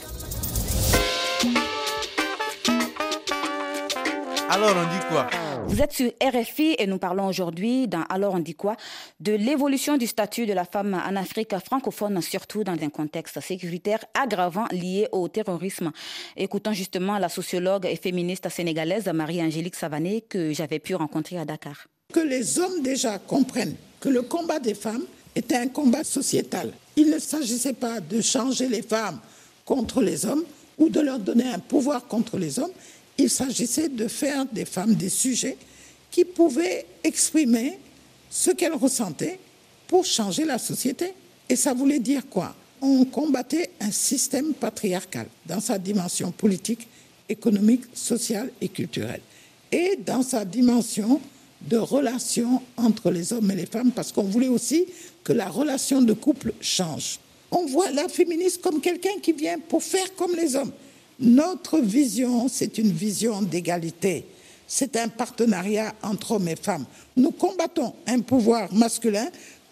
Alors 4.49 4.75
on 4.75 4.93
dit 4.93 5.05
quoi? 5.09 5.27
Vous 5.67 5.81
êtes 5.81 5.93
sur 5.93 6.11
RFI 6.21 6.75
et 6.79 6.87
nous 6.87 6.97
parlons 6.97 7.27
aujourd'hui 7.27 7.87
dans 7.87 8.03
Alors 8.09 8.33
on 8.33 8.39
dit 8.39 8.55
quoi? 8.55 8.75
De 9.19 9.31
l'évolution 9.31 9.95
du 9.97 10.07
statut 10.07 10.45
de 10.45 10.53
la 10.53 10.65
femme 10.65 10.93
en 10.95 11.15
Afrique 11.15 11.55
francophone, 11.63 12.21
surtout 12.21 12.63
dans 12.63 12.73
un 12.73 12.89
contexte 12.89 13.39
sécuritaire 13.39 14.03
aggravant 14.19 14.65
lié 14.71 15.07
au 15.11 15.27
terrorisme. 15.27 15.91
Écoutons 16.35 16.73
justement 16.73 17.17
la 17.19 17.29
sociologue 17.29 17.85
et 17.85 17.95
féministe 17.95 18.49
sénégalaise 18.49 19.07
Marie-Angélique 19.07 19.75
Savané 19.75 20.21
que 20.21 20.51
j'avais 20.51 20.79
pu 20.79 20.95
rencontrer 20.95 21.37
à 21.37 21.45
Dakar. 21.45 21.87
Que 22.11 22.19
les 22.19 22.59
hommes 22.59 22.81
déjà 22.81 23.19
comprennent 23.19 23.75
que 23.99 24.09
le 24.09 24.23
combat 24.23 24.59
des 24.59 24.73
femmes 24.73 25.05
était 25.35 25.55
un 25.55 25.67
combat 25.67 26.03
sociétal. 26.03 26.73
Il 26.99 27.09
ne 27.09 27.19
s'agissait 27.19 27.71
pas 27.71 28.01
de 28.01 28.19
changer 28.19 28.67
les 28.67 28.81
femmes 28.81 29.21
contre 29.63 30.01
les 30.01 30.25
hommes 30.25 30.43
ou 30.77 30.89
de 30.89 30.99
leur 30.99 31.17
donner 31.17 31.47
un 31.47 31.59
pouvoir 31.59 32.05
contre 32.05 32.37
les 32.37 32.59
hommes. 32.59 32.73
Il 33.17 33.29
s'agissait 33.29 33.87
de 33.87 34.09
faire 34.09 34.45
des 34.45 34.65
femmes 34.65 34.95
des 34.95 35.07
sujets 35.07 35.55
qui 36.11 36.25
pouvaient 36.25 36.85
exprimer 37.01 37.79
ce 38.29 38.51
qu'elles 38.51 38.73
ressentaient 38.73 39.39
pour 39.87 40.03
changer 40.03 40.43
la 40.43 40.57
société. 40.57 41.13
Et 41.47 41.55
ça 41.55 41.73
voulait 41.73 41.99
dire 41.99 42.23
quoi? 42.29 42.53
On 42.81 43.05
combattait 43.05 43.69
un 43.79 43.91
système 43.91 44.53
patriarcal 44.53 45.27
dans 45.45 45.61
sa 45.61 45.77
dimension 45.77 46.31
politique, 46.31 46.85
économique, 47.29 47.83
sociale 47.93 48.51
et 48.59 48.67
culturelle. 48.67 49.21
Et 49.71 49.97
dans 50.05 50.21
sa 50.21 50.43
dimension 50.43 51.21
de 51.61 51.77
relation 51.77 52.61
entre 52.77 53.11
les 53.11 53.33
hommes 53.33 53.51
et 53.51 53.55
les 53.55 53.65
femmes, 53.65 53.91
parce 53.91 54.11
qu'on 54.11 54.23
voulait 54.23 54.47
aussi 54.47 54.85
que 55.23 55.33
la 55.33 55.49
relation 55.49 56.01
de 56.01 56.13
couple 56.13 56.53
change. 56.61 57.19
On 57.51 57.65
voit 57.65 57.91
la 57.91 58.07
féministe 58.07 58.61
comme 58.61 58.79
quelqu'un 58.79 59.19
qui 59.21 59.33
vient 59.33 59.57
pour 59.59 59.83
faire 59.83 60.15
comme 60.15 60.35
les 60.35 60.55
hommes. 60.55 60.71
Notre 61.19 61.79
vision, 61.79 62.47
c'est 62.47 62.77
une 62.77 62.91
vision 62.91 63.41
d'égalité. 63.41 64.25
C'est 64.67 64.95
un 64.95 65.09
partenariat 65.09 65.93
entre 66.03 66.33
hommes 66.33 66.47
et 66.47 66.55
femmes. 66.55 66.85
Nous 67.17 67.31
combattons 67.31 67.93
un 68.07 68.19
pouvoir 68.19 68.71
masculin, 68.73 69.27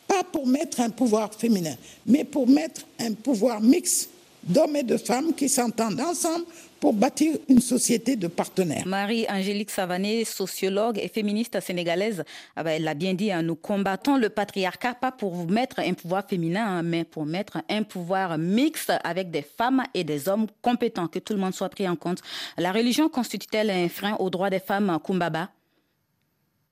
pas 0.07 0.23
pour 0.23 0.47
mettre 0.47 0.81
un 0.81 0.89
pouvoir 0.89 1.33
féminin, 1.33 1.75
mais 2.05 2.23
pour 2.23 2.47
mettre 2.47 2.81
un 2.99 3.13
pouvoir 3.13 3.61
mixte 3.61 4.09
d'hommes 4.43 4.75
et 4.75 4.83
de 4.83 4.97
femmes 4.97 5.33
qui 5.33 5.47
s'entendent 5.47 6.01
ensemble 6.01 6.45
pour 6.79 6.93
bâtir 6.93 7.35
une 7.49 7.59
société 7.59 8.15
de 8.15 8.27
partenaires. 8.27 8.85
Marie-Angélique 8.85 9.71
Savané, 9.71 10.23
sociologue 10.25 10.97
et 10.99 11.07
féministe 11.07 11.59
sénégalaise, 11.59 12.23
ah 12.55 12.63
ben, 12.63 12.71
elle 12.71 12.83
l'a 12.83 12.93
bien 12.93 13.13
dit, 13.13 13.31
hein, 13.31 13.41
nous 13.41 13.55
combattons 13.55 14.17
le 14.17 14.29
patriarcat 14.29 14.95
pas 14.95 15.11
pour 15.11 15.33
vous 15.33 15.47
mettre 15.47 15.79
un 15.79 15.93
pouvoir 15.93 16.27
féminin, 16.27 16.65
hein, 16.65 16.83
mais 16.83 17.03
pour 17.03 17.25
mettre 17.25 17.61
un 17.69 17.83
pouvoir 17.83 18.37
mixte 18.37 18.93
avec 19.03 19.31
des 19.31 19.41
femmes 19.41 19.83
et 19.93 20.03
des 20.03 20.29
hommes 20.29 20.47
compétents, 20.61 21.07
que 21.07 21.19
tout 21.19 21.33
le 21.33 21.39
monde 21.39 21.53
soit 21.53 21.69
pris 21.69 21.87
en 21.87 21.95
compte. 21.95 22.21
La 22.57 22.71
religion 22.71 23.09
constitue-t-elle 23.09 23.69
un 23.69 23.89
frein 23.89 24.15
aux 24.19 24.29
droits 24.29 24.49
des 24.49 24.59
femmes, 24.59 24.97
Kumbaba 25.03 25.49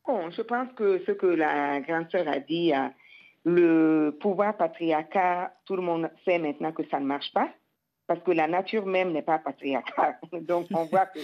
Bon, 0.07 0.29
je 0.29 0.41
pense 0.43 0.67
que 0.75 1.01
ce 1.07 1.11
que 1.11 1.25
la 1.25 1.79
grande 1.81 2.09
sœur 2.11 2.27
a 2.27 2.39
dit, 2.39 2.73
euh, 2.73 2.87
le 3.45 4.17
pouvoir 4.19 4.55
patriarcat, 4.55 5.51
tout 5.65 5.75
le 5.75 5.81
monde 5.81 6.09
sait 6.25 6.37
maintenant 6.37 6.71
que 6.71 6.83
ça 6.89 6.99
ne 6.99 7.05
marche 7.05 7.31
pas 7.33 7.49
parce 8.07 8.21
que 8.21 8.31
la 8.31 8.47
nature 8.47 8.85
même 8.85 9.11
n'est 9.11 9.21
pas 9.21 9.39
patriarcale. 9.39 10.17
Donc, 10.41 10.67
on 10.73 10.85
voit 10.85 11.07
que 11.07 11.19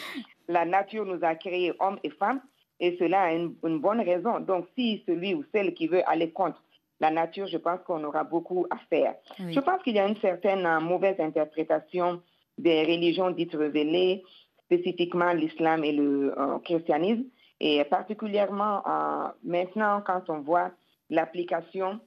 la 0.48 0.66
nature 0.66 1.06
nous 1.06 1.24
a 1.24 1.36
créés 1.36 1.74
hommes 1.80 2.00
et 2.04 2.10
femmes, 2.10 2.42
et 2.80 2.98
cela 2.98 3.22
a 3.22 3.32
une, 3.34 3.56
bonne 3.80 4.02
raison. 4.02 4.40
Donc, 4.40 4.66
si 4.76 5.04
celui 5.06 5.36
ou 5.36 5.44
celle 5.54 5.74
qui 5.76 5.88
veut 5.88 6.02
aller 6.10 6.32
contre 6.32 6.62
la 7.00 7.12
nature, 7.12 7.48
je 7.48 7.58
pense 7.58 7.80
qu'on 7.86 8.04
aura 8.04 8.24
beaucoup 8.24 8.66
à 8.72 8.78
faire. 8.90 9.16
Je 9.38 9.60
pense 9.60 9.82
qu'il 9.84 9.96
y 9.96 10.00
a 10.00 10.08
une 10.08 10.18
certaine 10.18 10.66
euh, 10.66 10.80
mauvaise 10.80 11.20
interprétation 11.20 12.22
des 12.58 12.84
religions 12.84 13.32
dites 13.32 13.56
révélées, 13.56 14.24
spécifiquement 14.66 15.34
l'islam 15.34 15.84
et 15.84 15.92
le 15.92 16.34
euh, 16.38 16.60
christianisme, 16.60 17.26
et 17.60 17.84
particulièrement 17.86 18.82
euh, 18.88 19.28
maintenant 19.44 20.02
quand 20.06 20.30
on 20.30 20.40
voit 20.42 20.72
l'application 21.10 22.00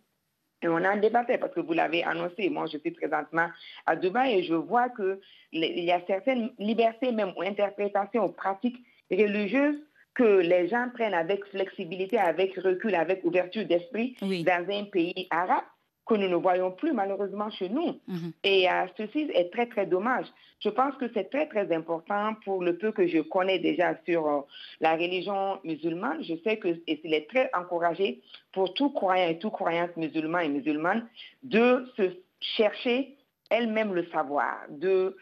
et 0.64 0.68
on 0.68 0.76
en 0.76 0.96
débattait 0.96 1.36
parce 1.36 1.52
que 1.52 1.60
vous 1.60 1.74
l'avez 1.74 2.02
annoncé. 2.04 2.48
Moi, 2.48 2.64
je 2.72 2.78
suis 2.78 2.90
présentement 2.90 3.48
à 3.84 3.96
Dubaï 3.96 4.38
et 4.38 4.44
je 4.44 4.54
vois 4.54 4.88
qu'il 4.88 5.18
y 5.52 5.92
a 5.92 6.00
certaines 6.06 6.50
libertés, 6.58 7.12
même 7.12 7.32
ou 7.36 7.42
interprétations 7.42 8.24
ou 8.24 8.28
pratiques 8.32 8.82
religieuses 9.10 9.78
que 10.14 10.40
les 10.40 10.68
gens 10.68 10.88
prennent 10.94 11.14
avec 11.14 11.44
flexibilité, 11.46 12.18
avec 12.18 12.56
recul, 12.56 12.94
avec 12.94 13.22
ouverture 13.24 13.66
d'esprit 13.66 14.16
dans 14.22 14.66
un 14.70 14.84
pays 14.84 15.26
arabe 15.30 15.64
que 16.06 16.14
nous 16.14 16.28
ne 16.28 16.36
voyons 16.36 16.70
plus 16.70 16.92
malheureusement 16.92 17.50
chez 17.50 17.68
nous. 17.68 18.00
Mhm. 18.06 18.32
Et 18.44 18.70
euh, 18.70 18.86
ceci 18.96 19.30
est 19.32 19.52
très, 19.52 19.66
très 19.66 19.86
dommage. 19.86 20.26
Je 20.60 20.68
pense 20.68 20.94
que 20.96 21.06
c'est 21.14 21.30
très, 21.30 21.46
très 21.46 21.74
important 21.74 22.34
pour 22.44 22.62
le 22.62 22.76
peu 22.76 22.92
que 22.92 23.06
je 23.06 23.20
connais 23.20 23.58
déjà 23.58 23.96
sur 24.04 24.26
euh, 24.26 24.40
la 24.80 24.94
religion 24.94 25.58
musulmane. 25.64 26.22
Je 26.22 26.34
sais 26.44 26.58
qu'il 26.58 27.14
est 27.14 27.28
très 27.28 27.50
encouragé 27.54 28.22
pour 28.52 28.74
tout 28.74 28.90
croyant 28.90 29.28
et 29.28 29.38
tout 29.38 29.50
croyante 29.50 29.96
musulman 29.96 30.40
et 30.40 30.48
musulmane 30.48 31.06
de 31.42 31.86
se 31.96 32.02
chercher 32.40 33.16
elle-même 33.50 33.94
le 33.94 34.06
savoir, 34.06 34.56
de 34.68 35.16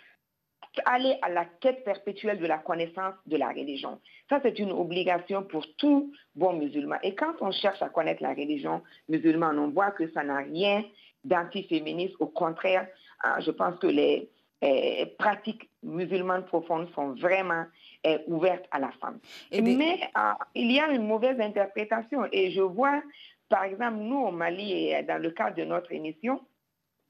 aller 0.85 1.17
à 1.23 1.29
la 1.29 1.45
quête 1.45 1.85
perpétuelle 1.85 2.39
de 2.39 2.47
la 2.47 2.59
connaissance 2.59 3.15
de 3.27 3.37
la 3.37 3.49
religion. 3.49 4.01
Ça, 4.29 4.41
c'est 4.43 4.59
une 4.59 4.73
obligation 4.73 5.43
pour 5.43 5.67
tout 5.77 6.13
bon 6.35 6.55
musulman. 6.55 6.97
Et 7.03 7.15
quand 7.15 7.35
on 7.41 7.51
cherche 7.51 7.83
à 7.83 7.89
connaître 7.89 8.23
la 8.23 8.31
religion 8.31 8.83
musulmane, 9.09 9.59
on 9.59 9.69
voit 9.69 9.91
que 9.91 10.11
ça 10.13 10.23
n'a 10.23 10.39
rien 10.39 10.85
d'antiféministe. 11.25 12.15
Au 12.21 12.27
contraire, 12.27 12.87
hein, 13.23 13.41
je 13.41 13.51
pense 13.51 13.79
que 13.79 13.87
les 13.87 14.31
eh, 14.63 15.07
pratiques 15.19 15.69
musulmanes 15.83 16.45
profondes 16.45 16.89
sont 16.95 17.15
vraiment 17.15 17.65
eh, 18.05 18.19
ouvertes 18.27 18.67
à 18.71 18.79
la 18.79 18.93
femme. 18.93 19.19
Mais 19.53 20.01
ah, 20.15 20.39
il 20.55 20.73
y 20.73 20.81
a 20.81 20.89
une 20.89 21.07
mauvaise 21.07 21.41
interprétation. 21.41 22.27
Et 22.33 22.51
je 22.53 22.63
vois, 22.63 23.03
par 23.49 23.65
exemple, 23.65 23.99
nous 23.99 24.19
au 24.19 24.31
Mali, 24.31 24.73
et 24.73 25.03
dans 25.03 25.21
le 25.21 25.31
cadre 25.33 25.57
de 25.57 25.65
notre 25.65 25.93
émission, 25.93 26.41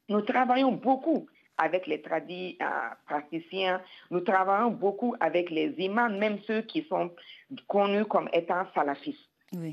nous 0.09 0.23
travaillons 0.23 0.73
beaucoup 0.73 1.27
avec 1.59 1.87
les 1.87 2.01
tradis 2.01 2.57
euh, 2.61 2.67
praticiens. 3.07 3.81
Nous 4.11 4.21
travaillons 4.21 4.71
beaucoup 4.71 5.15
avec 5.21 5.51
les 5.51 5.75
imams, 5.79 6.19
même 6.19 6.39
ceux 6.47 6.63
qui 6.63 6.83
sont 6.89 7.11
connus 7.69 8.05
comme 8.07 8.29
étant 8.33 8.67
salafistes. 8.75 9.29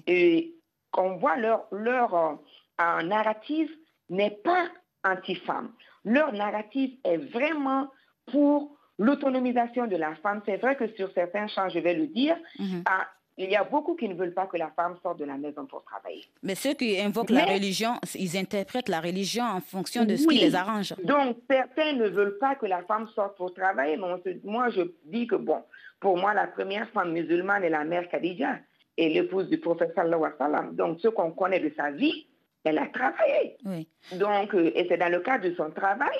Et 0.08 0.56
on 0.98 1.16
voit 1.18 1.38
leur, 1.38 1.68
leur 1.72 2.14
euh, 2.14 3.02
narrative 3.04 3.70
n'est 4.10 4.38
pas 4.44 4.68
anti-femme. 5.06 5.72
Leur 6.04 6.34
narrative 6.34 6.98
est 7.04 7.18
vraiment 7.18 7.88
pour 8.32 8.78
l'autonomisation 8.98 9.88
de 9.88 9.96
la 9.96 10.16
femme. 10.16 10.42
C'est 10.46 10.58
vrai 10.58 10.76
que 10.76 10.88
sur 10.96 11.12
certains 11.14 11.48
champs, 11.48 11.70
je 11.70 11.80
vais 11.80 11.94
le 11.94 12.08
dire, 12.08 12.36
mm-hmm. 12.60 12.80
euh, 12.80 13.04
il 13.40 13.50
y 13.50 13.56
a 13.56 13.64
beaucoup 13.64 13.96
qui 13.96 14.10
ne 14.10 14.16
veulent 14.16 14.34
pas 14.34 14.48
que 14.48 14.58
la 14.58 14.70
femme 14.72 14.98
sorte 15.02 15.18
de 15.20 15.24
la 15.26 15.38
maison 15.38 15.66
pour 15.66 15.82
travailler. 15.86 16.26
Mais 16.44 16.56
ceux 16.56 16.74
qui 16.74 17.00
invoquent 17.00 17.30
la 17.30 17.46
religion, 17.46 17.94
ils 18.16 18.36
interprètent 18.38 18.90
la 18.90 19.00
religion 19.00 19.46
en 19.46 19.62
fonction 19.62 20.04
de 20.04 20.18
ce 20.18 20.28
qui 20.28 20.40
les 20.40 20.56
arrange. 20.56 20.94
Donc, 21.06 21.38
certains 21.50 21.94
ne 21.94 22.10
veulent 22.10 22.38
pas 22.38 22.56
que 22.56 22.66
la 22.66 22.84
femme 22.84 23.08
sorte 23.16 23.38
pour 23.38 23.54
travailler. 23.54 23.96
Mais 23.96 24.36
moi, 24.44 24.70
je 24.72 24.82
dis 25.06 25.26
que, 25.26 25.36
bon, 25.36 25.64
pour 26.02 26.18
moi, 26.18 26.34
la 26.34 26.48
première 26.48 26.90
femme 26.90 27.14
musulmane 27.14 27.64
est 27.64 27.70
la 27.70 27.86
mère 27.86 28.10
Khadija 28.10 28.58
et 28.98 29.08
l'épouse 29.08 29.48
du 29.50 29.58
prophète 29.58 29.94
sallallahu 29.96 30.20
alayhi 30.22 30.38
wa 30.38 30.46
sallam. 30.46 30.76
Donc, 30.76 31.00
ce 31.00 31.08
qu'on 31.08 31.32
connaît 31.32 31.62
de 31.62 31.72
sa 31.78 31.92
vie, 31.92 32.28
elle 32.66 32.78
a 32.78 32.88
travaillé. 32.88 33.56
Donc, 34.18 34.54
euh, 34.54 34.72
et 34.76 34.86
c'est 34.90 34.98
dans 34.98 35.10
le 35.10 35.22
cadre 35.22 35.48
de 35.48 35.56
son 35.56 35.72
travail 35.72 36.20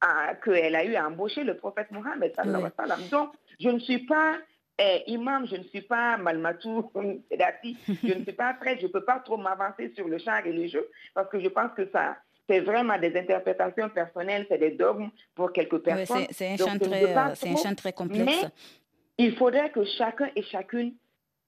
ah, 0.00 0.34
qu'elle 0.44 0.74
a 0.74 0.84
eu 0.84 0.96
à 0.96 1.06
embaucher 1.06 1.44
le 1.44 1.56
prophète 1.56 1.92
Mohammed 1.92 2.34
sallallahu 2.34 2.64
alayhi 2.64 2.74
wa 2.76 2.84
sallam. 2.84 3.08
Donc, 3.12 3.32
je 3.60 3.68
ne 3.68 3.78
suis 3.78 4.04
pas 4.06 4.38
eh, 4.78 5.02
imam, 5.06 5.46
je 5.46 5.56
ne 5.56 5.64
suis 5.64 5.82
pas 5.82 6.16
Malmatou, 6.16 6.90
je 6.94 8.14
ne 8.14 8.22
suis 8.22 8.32
pas 8.32 8.54
prête, 8.54 8.80
je 8.80 8.86
ne 8.86 8.92
peux 8.92 9.04
pas 9.04 9.20
trop 9.20 9.36
m'avancer 9.36 9.92
sur 9.94 10.08
le 10.08 10.18
champ 10.18 10.40
religieux 10.44 10.88
parce 11.14 11.28
que 11.28 11.40
je 11.40 11.48
pense 11.48 11.72
que 11.76 11.88
ça, 11.90 12.16
c'est 12.48 12.60
vraiment 12.60 12.98
des 12.98 13.16
interprétations 13.16 13.88
personnelles, 13.90 14.46
c'est 14.48 14.58
des 14.58 14.72
dogmes 14.72 15.10
pour 15.34 15.52
quelques 15.52 15.78
personnes. 15.78 16.26
c'est 16.30 16.48
un, 16.48 16.54
un 16.54 17.56
champ 17.56 17.74
très 17.74 17.92
complexe. 17.92 18.42
Mais 18.42 18.48
il 19.18 19.36
faudrait 19.36 19.70
que 19.70 19.84
chacun 19.84 20.30
et 20.34 20.42
chacune 20.42 20.94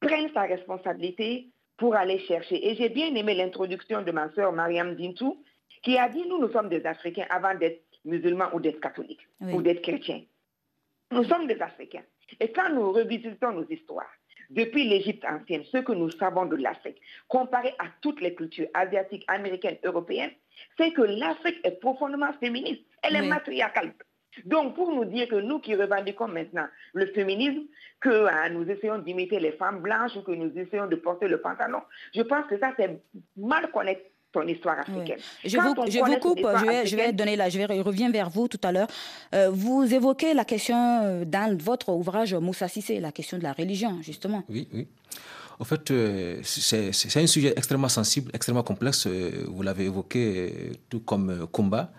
prenne 0.00 0.28
sa 0.32 0.42
responsabilité 0.42 1.48
pour 1.76 1.96
aller 1.96 2.20
chercher. 2.20 2.68
Et 2.68 2.76
j'ai 2.76 2.88
bien 2.88 3.14
aimé 3.14 3.34
l'introduction 3.34 4.02
de 4.02 4.12
ma 4.12 4.30
sœur 4.34 4.52
Mariam 4.52 4.94
Dintou, 4.94 5.42
qui 5.82 5.98
a 5.98 6.08
dit, 6.08 6.24
nous, 6.28 6.38
nous 6.38 6.52
sommes 6.52 6.68
des 6.68 6.84
Africains 6.86 7.26
avant 7.30 7.54
d'être 7.54 7.82
musulmans 8.04 8.48
ou 8.52 8.60
d'être 8.60 8.80
catholiques 8.80 9.26
ou 9.40 9.62
d'être 9.62 9.82
chrétiens. 9.82 10.22
Nous 11.10 11.24
sommes 11.24 11.46
des 11.46 11.60
Africains. 11.60 12.02
Et 12.40 12.52
quand 12.52 12.70
nous 12.70 12.92
revisitons 12.92 13.52
nos 13.52 13.66
histoires, 13.68 14.10
depuis 14.50 14.88
l'Égypte 14.88 15.24
ancienne, 15.24 15.64
ce 15.64 15.78
que 15.78 15.92
nous 15.92 16.10
savons 16.10 16.46
de 16.46 16.56
l'Afrique, 16.56 17.00
comparé 17.28 17.74
à 17.78 17.86
toutes 18.00 18.20
les 18.20 18.34
cultures 18.34 18.68
asiatiques, 18.74 19.24
américaines, 19.28 19.78
européennes, 19.84 20.32
c'est 20.78 20.92
que 20.92 21.02
l'Afrique 21.02 21.60
est 21.64 21.80
profondément 21.80 22.32
féministe. 22.34 22.82
Elle 23.02 23.16
est 23.16 23.26
matriarcale. 23.26 23.94
Donc, 24.44 24.74
pour 24.74 24.92
nous 24.92 25.04
dire 25.04 25.28
que 25.28 25.36
nous 25.36 25.60
qui 25.60 25.74
revendiquons 25.74 26.28
maintenant 26.28 26.66
le 26.92 27.06
féminisme, 27.06 27.62
que 28.00 28.26
hein, 28.26 28.48
nous 28.50 28.68
essayons 28.68 28.98
d'imiter 28.98 29.38
les 29.38 29.52
femmes 29.52 29.80
blanches 29.80 30.16
ou 30.16 30.22
que 30.22 30.32
nous 30.32 30.50
essayons 30.58 30.86
de 30.86 30.96
porter 30.96 31.28
le 31.28 31.40
pantalon, 31.40 31.82
je 32.14 32.22
pense 32.22 32.46
que 32.46 32.58
ça, 32.58 32.72
c'est 32.76 33.00
mal 33.36 33.70
connaître 33.70 34.02
son 34.34 34.46
histoire 34.48 34.78
africaine. 34.80 35.18
Je, 35.44 35.56
vous, 35.58 35.74
je 35.88 35.98
vous, 35.98 36.18
coupe, 36.18 36.46
je 36.60 36.66
vais, 36.66 36.86
je 36.86 36.96
vais, 36.96 37.12
donner 37.12 37.36
la, 37.36 37.48
je 37.48 37.58
vais, 37.58 37.66
reviens 37.80 38.10
vers 38.10 38.28
vous 38.28 38.48
tout 38.48 38.60
à 38.62 38.72
l'heure. 38.72 38.88
Euh, 39.34 39.50
vous 39.50 39.82
évoquez 39.92 40.34
la 40.34 40.44
question 40.44 40.76
euh, 40.76 41.24
dans 41.24 41.56
votre 41.58 41.88
ouvrage 41.90 42.34
Moussa 42.34 42.68
Sissé, 42.68 43.00
la 43.00 43.12
question 43.12 43.38
de 43.38 43.42
la 43.42 43.52
religion, 43.52 44.02
justement. 44.02 44.42
Oui, 44.48 44.68
oui. 44.74 44.86
En 45.60 45.64
fait, 45.64 45.88
euh, 45.90 46.40
c'est 46.42 47.16
un 47.16 47.26
sujet 47.28 47.52
extrêmement 47.56 47.88
sensible, 47.88 48.30
extrêmement 48.34 48.64
complexe. 48.64 49.06
Vous 49.06 49.62
l'avez 49.62 49.84
évoqué, 49.84 50.72
tout 50.90 51.00
comme 51.00 51.46
combat 51.52 51.92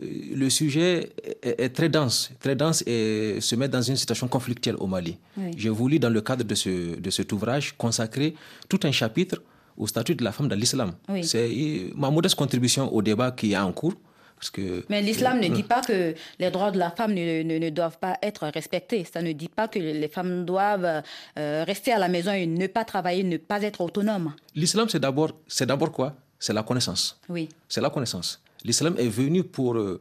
le 0.00 0.48
sujet 0.48 1.10
est, 1.42 1.74
très 1.74 1.90
dense, 1.90 2.30
très 2.40 2.56
dense 2.56 2.82
et 2.86 3.38
se 3.40 3.54
met 3.54 3.68
dans 3.68 3.82
une 3.82 3.96
situation 3.96 4.28
conflictuelle 4.28 4.76
au 4.78 4.86
Mali. 4.86 5.18
J'ai 5.58 5.68
voulu, 5.68 5.98
dans 5.98 6.08
le 6.08 6.22
cadre 6.22 6.42
de, 6.42 6.54
ce, 6.54 6.98
de 6.98 7.10
cet 7.10 7.32
ouvrage, 7.32 7.74
consacrer 7.76 8.34
tout 8.68 8.80
un 8.84 8.92
chapitre 8.92 9.42
au 9.76 9.86
statut 9.86 10.14
de 10.14 10.24
la 10.24 10.32
femme 10.32 10.48
dans 10.48 10.56
l'islam. 10.56 10.92
C'est 11.22 11.90
ma 11.94 12.10
modeste 12.10 12.34
contribution 12.34 12.92
au 12.92 13.02
débat 13.02 13.30
qui 13.32 13.52
est 13.52 13.56
en 13.58 13.72
cours. 13.72 13.94
Parce 14.36 14.48
que, 14.50 14.84
Mais 14.88 15.02
l'islam 15.02 15.38
ne 15.38 15.48
dit 15.48 15.62
pas 15.62 15.82
que 15.82 16.14
les 16.38 16.50
droits 16.50 16.70
de 16.70 16.78
la 16.78 16.90
femme 16.90 17.12
ne, 17.12 17.42
ne, 17.42 17.68
doivent 17.68 17.98
pas 17.98 18.16
être 18.22 18.46
respectés. 18.48 19.04
Ça 19.04 19.20
ne 19.20 19.32
dit 19.32 19.50
pas 19.50 19.68
que 19.68 19.78
les 19.78 20.08
femmes 20.08 20.46
doivent 20.46 21.02
euh, 21.38 21.64
rester 21.66 21.92
à 21.92 21.98
la 21.98 22.08
maison 22.08 22.32
et 22.32 22.46
ne 22.46 22.66
pas 22.66 22.86
travailler, 22.86 23.22
ne 23.22 23.36
pas 23.36 23.60
être 23.62 23.82
autonomes. 23.82 24.32
L'islam, 24.54 24.88
c'est 24.88 24.98
d'abord, 24.98 25.32
c'est 25.46 25.66
d'abord 25.66 25.92
quoi? 25.92 26.14
C'est 26.38 26.54
la 26.54 26.62
connaissance. 26.62 27.20
Oui. 27.28 27.50
C'est 27.68 27.82
la 27.82 27.90
connaissance. 27.90 28.40
L'islam 28.64 28.94
est 28.98 29.08
venu 29.08 29.44
pour 29.44 29.76
euh, 29.76 30.00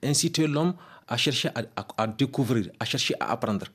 inciter 0.00 0.46
l'homme 0.46 0.74
à 1.08 1.16
chercher 1.16 1.50
à, 1.96 2.06
découvrir, 2.06 2.70
à 2.78 2.84
chercher 2.84 3.14
à 3.18 3.32
apprendre. 3.32 3.66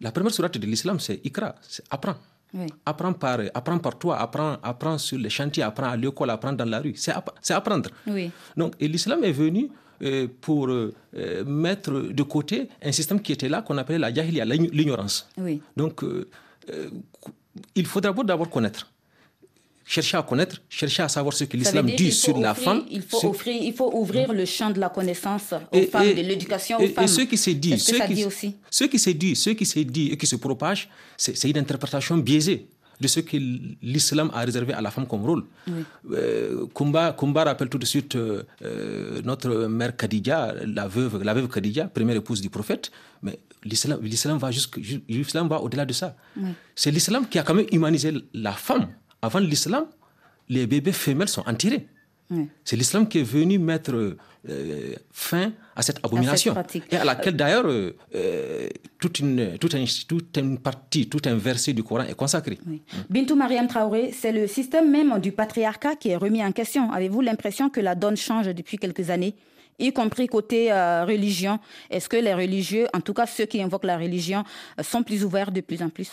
La 0.00 0.12
première 0.12 0.32
sourate 0.32 0.58
de 0.58 0.66
l'islam, 0.66 1.00
c'est 1.00 1.24
Ikra, 1.24 1.54
c'est 1.62 1.84
apprends. 2.56 2.76
Apprends, 2.84 3.12
par, 3.12 3.38
apprends 3.54 3.78
par 3.78 3.98
toi, 3.98 4.18
apprends, 4.18 4.56
apprends 4.62 4.98
sur 4.98 5.18
les 5.18 5.30
chantiers, 5.30 5.62
apprends 5.62 5.90
à 5.90 5.96
l'école, 5.96 6.30
apprends 6.30 6.52
dans 6.52 6.64
la 6.68 6.80
rue. 6.80 6.94
C'est 6.96 7.12
apprendre. 7.52 7.90
Oui. 8.06 8.30
Donc, 8.56 8.74
et 8.80 8.88
l'islam 8.88 9.22
est 9.24 9.32
venu 9.32 9.68
euh, 10.02 10.26
pour 10.40 10.68
euh, 10.68 10.92
mettre 11.44 11.92
de 11.92 12.22
côté 12.22 12.68
un 12.82 12.92
système 12.92 13.20
qui 13.20 13.32
était 13.32 13.48
là, 13.48 13.62
qu'on 13.62 13.78
appelait 13.78 13.98
la 13.98 14.12
jahiliya, 14.12 14.44
l'ignorance. 14.44 15.28
Oui. 15.38 15.60
Donc, 15.76 16.04
il 17.74 17.86
faudra 17.86 18.12
d'abord 18.12 18.50
connaître 18.50 18.90
chercher 19.86 20.16
à 20.16 20.22
connaître, 20.22 20.60
chercher 20.68 21.02
à 21.04 21.08
savoir 21.08 21.32
ce 21.32 21.44
que 21.44 21.56
l'islam 21.56 21.86
dit 21.86 22.10
sur 22.10 22.36
la 22.38 22.54
femme. 22.54 22.82
Il 22.90 23.02
faut, 23.02 23.24
offrir, 23.28 23.54
il 23.62 23.72
faut 23.72 23.90
ouvrir 23.94 24.32
le 24.32 24.44
champ 24.44 24.70
de 24.70 24.80
la 24.80 24.88
connaissance 24.88 25.54
aux 25.72 25.82
femmes, 25.82 26.12
de 26.12 26.22
l'éducation 26.22 26.78
aux 26.78 26.88
femmes. 26.88 27.04
Et 27.04 27.08
ce 27.08 27.20
qui 27.22 27.38
s'est 27.38 27.54
dit, 27.54 27.78
ce, 27.78 27.94
qui, 27.94 28.24
aussi? 28.24 28.56
ce 28.68 28.84
qui 28.84 28.98
s'est 28.98 29.14
dit, 29.14 29.36
ce 29.36 29.50
qui 29.50 29.64
s'est 29.64 29.84
dit 29.84 30.08
et 30.10 30.16
qui 30.16 30.26
se 30.26 30.36
propage, 30.36 30.90
c'est 31.16 31.48
une 31.48 31.58
interprétation 31.58 32.16
biaisée 32.18 32.66
de 32.98 33.08
ce 33.08 33.20
que 33.20 33.36
l'islam 33.82 34.30
a 34.34 34.40
réservé 34.40 34.72
à 34.72 34.80
la 34.80 34.90
femme 34.90 35.06
comme 35.06 35.24
rôle. 35.24 35.44
Euh, 36.10 36.66
Kumba, 36.74 37.14
rappelle 37.44 37.68
tout 37.68 37.78
de 37.78 37.84
suite 37.84 38.16
euh, 38.16 38.42
euh, 38.62 39.20
notre 39.22 39.50
mère 39.66 39.94
Khadija, 39.96 40.54
la 40.66 40.88
veuve, 40.88 41.22
la 41.22 41.34
veuve 41.34 41.48
Khadija, 41.48 41.86
première 41.86 42.16
épouse 42.16 42.40
du 42.40 42.50
prophète, 42.50 42.90
mais 43.22 43.38
l'islam 43.62 44.38
va, 44.38 44.50
va 44.50 45.60
au-delà 45.60 45.84
de 45.84 45.92
ça. 45.92 46.16
C'est 46.74 46.90
l'islam 46.90 47.28
qui 47.28 47.38
a 47.38 47.42
quand 47.42 47.54
même 47.54 47.66
humanisé 47.70 48.12
la 48.32 48.52
femme 48.52 48.88
avant 49.22 49.38
l'islam, 49.38 49.86
les 50.48 50.66
bébés 50.66 50.92
femelles 50.92 51.28
sont 51.28 51.46
enterrés. 51.48 51.86
C'est 52.64 52.76
l'islam 52.76 53.08
qui 53.08 53.20
est 53.20 53.22
venu 53.22 53.58
mettre 53.58 54.16
euh, 54.48 54.94
fin 55.12 55.52
à 55.74 55.82
cette 55.82 55.98
abomination. 56.04 56.54
et 56.90 56.96
à 56.96 57.04
laquelle 57.04 57.36
d'ailleurs 57.36 57.66
euh, 57.66 57.96
euh, 58.14 58.68
toute, 58.98 59.20
une, 59.20 59.58
toute, 59.58 59.74
une 59.74 60.58
partie, 60.58 61.08
tout 61.08 61.22
un 61.24 61.36
verset 61.36 61.72
du 61.72 61.82
Coran 61.82 62.04
est 62.04 62.14
consacré. 62.14 62.58
Bintou 63.08 63.36
Mariam 63.36 63.66
Traoré, 63.68 64.12
c'est 64.12 64.32
le 64.32 64.46
système 64.46 64.90
même 64.90 65.20
du 65.20 65.32
patriarcat 65.32 65.96
qui 65.96 66.10
est 66.10 66.16
remis 66.16 66.44
en 66.44 66.52
question. 66.52 66.90
Avez-vous 66.90 67.20
l'impression 67.20 67.70
que 67.70 67.80
la 67.80 67.94
donne 67.94 68.16
change 68.16 68.46
depuis 68.46 68.78
quelques 68.78 69.10
années 69.10 69.34
y 69.78 69.92
compris 69.92 70.26
côté 70.26 70.72
religion? 70.72 71.58
Est-ce 71.90 72.08
que 72.08 72.16
les 72.16 72.32
religieux, 72.34 72.86
en 72.94 73.00
tout 73.00 73.12
cas 73.12 73.26
ceux 73.26 73.46
qui 73.46 73.60
invoquent 73.60 73.84
la 73.84 73.98
religion, 73.98 74.42
sont 74.82 75.02
plus 75.02 75.24
ouverts 75.24 75.52
de 75.52 75.60
plus 75.60 75.82
en 75.82 75.90
plus? 75.90 76.12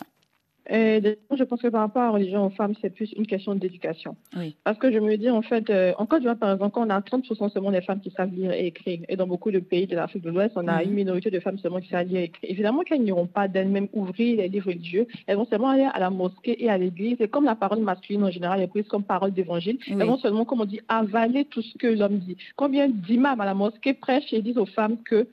Je 0.69 1.43
pense 1.43 1.61
que 1.61 1.67
par 1.67 1.81
rapport 1.81 2.03
à 2.03 2.05
la 2.05 2.11
religion 2.11 2.45
aux 2.45 2.49
femmes, 2.49 2.73
c'est 2.81 2.89
plus 2.89 3.11
une 3.13 3.27
question 3.27 3.55
d'éducation. 3.55 4.15
Parce 4.63 4.77
que 4.77 4.91
je 4.91 4.99
me 4.99 5.17
dis, 5.17 5.29
en 5.29 5.41
fait, 5.41 5.69
euh, 5.69 5.93
en 5.97 6.05
Côte 6.05 6.19
d'Ivoire, 6.19 6.37
par 6.37 6.53
exemple, 6.53 6.77
on 6.79 6.89
a 6.89 6.99
30% 7.01 7.49
seulement 7.49 7.71
des 7.71 7.81
femmes 7.81 7.99
qui 7.99 8.11
savent 8.11 8.33
lire 8.33 8.51
et 8.51 8.67
écrire. 8.67 9.01
Et 9.09 9.15
dans 9.15 9.27
beaucoup 9.27 9.51
de 9.51 9.59
pays 9.59 9.87
de 9.87 9.95
l'Afrique 9.95 10.23
de 10.23 10.29
l'Ouest, 10.29 10.53
on 10.55 10.67
a 10.67 10.81
mhm. 10.81 10.89
une 10.89 10.93
minorité 10.93 11.31
de 11.31 11.39
femmes 11.39 11.57
seulement 11.59 11.79
qui 11.79 11.89
savent 11.89 12.07
lire 12.07 12.21
et 12.21 12.23
écrire. 12.25 12.49
Évidemment 12.49 12.81
qu'elles 12.81 13.03
n'iront 13.03 13.27
pas 13.27 13.47
d'elles-mêmes 13.47 13.89
ouvrir 13.93 14.37
les 14.37 14.47
livres 14.47 14.67
religieux. 14.67 15.07
Elles 15.27 15.37
vont 15.37 15.45
seulement 15.45 15.69
aller 15.69 15.87
à 15.91 15.99
la 15.99 16.09
mosquée 16.09 16.63
et 16.63 16.69
à 16.69 16.77
l'église. 16.77 17.19
Et 17.19 17.27
comme 17.27 17.45
la 17.45 17.55
parole 17.55 17.79
masculine 17.79 18.23
en 18.23 18.31
général 18.31 18.61
est 18.61 18.67
prise 18.67 18.87
comme 18.87 19.03
parole 19.03 19.33
d'évangile, 19.33 19.77
elles 19.87 19.97
vont 19.97 20.17
seulement, 20.17 20.45
comme 20.45 20.61
on 20.61 20.65
dit, 20.65 20.81
avaler 20.87 21.45
tout 21.45 21.61
ce 21.61 21.77
que 21.77 21.87
l'homme 21.87 22.19
dit. 22.19 22.37
Combien 22.55 22.87
d'imams 22.87 23.41
à 23.41 23.45
la 23.45 23.53
mosquée 23.53 23.93
prêchent 23.93 24.31
et 24.31 24.41
disent 24.41 24.57
aux 24.57 24.65
femmes 24.65 24.97
que 25.03 25.27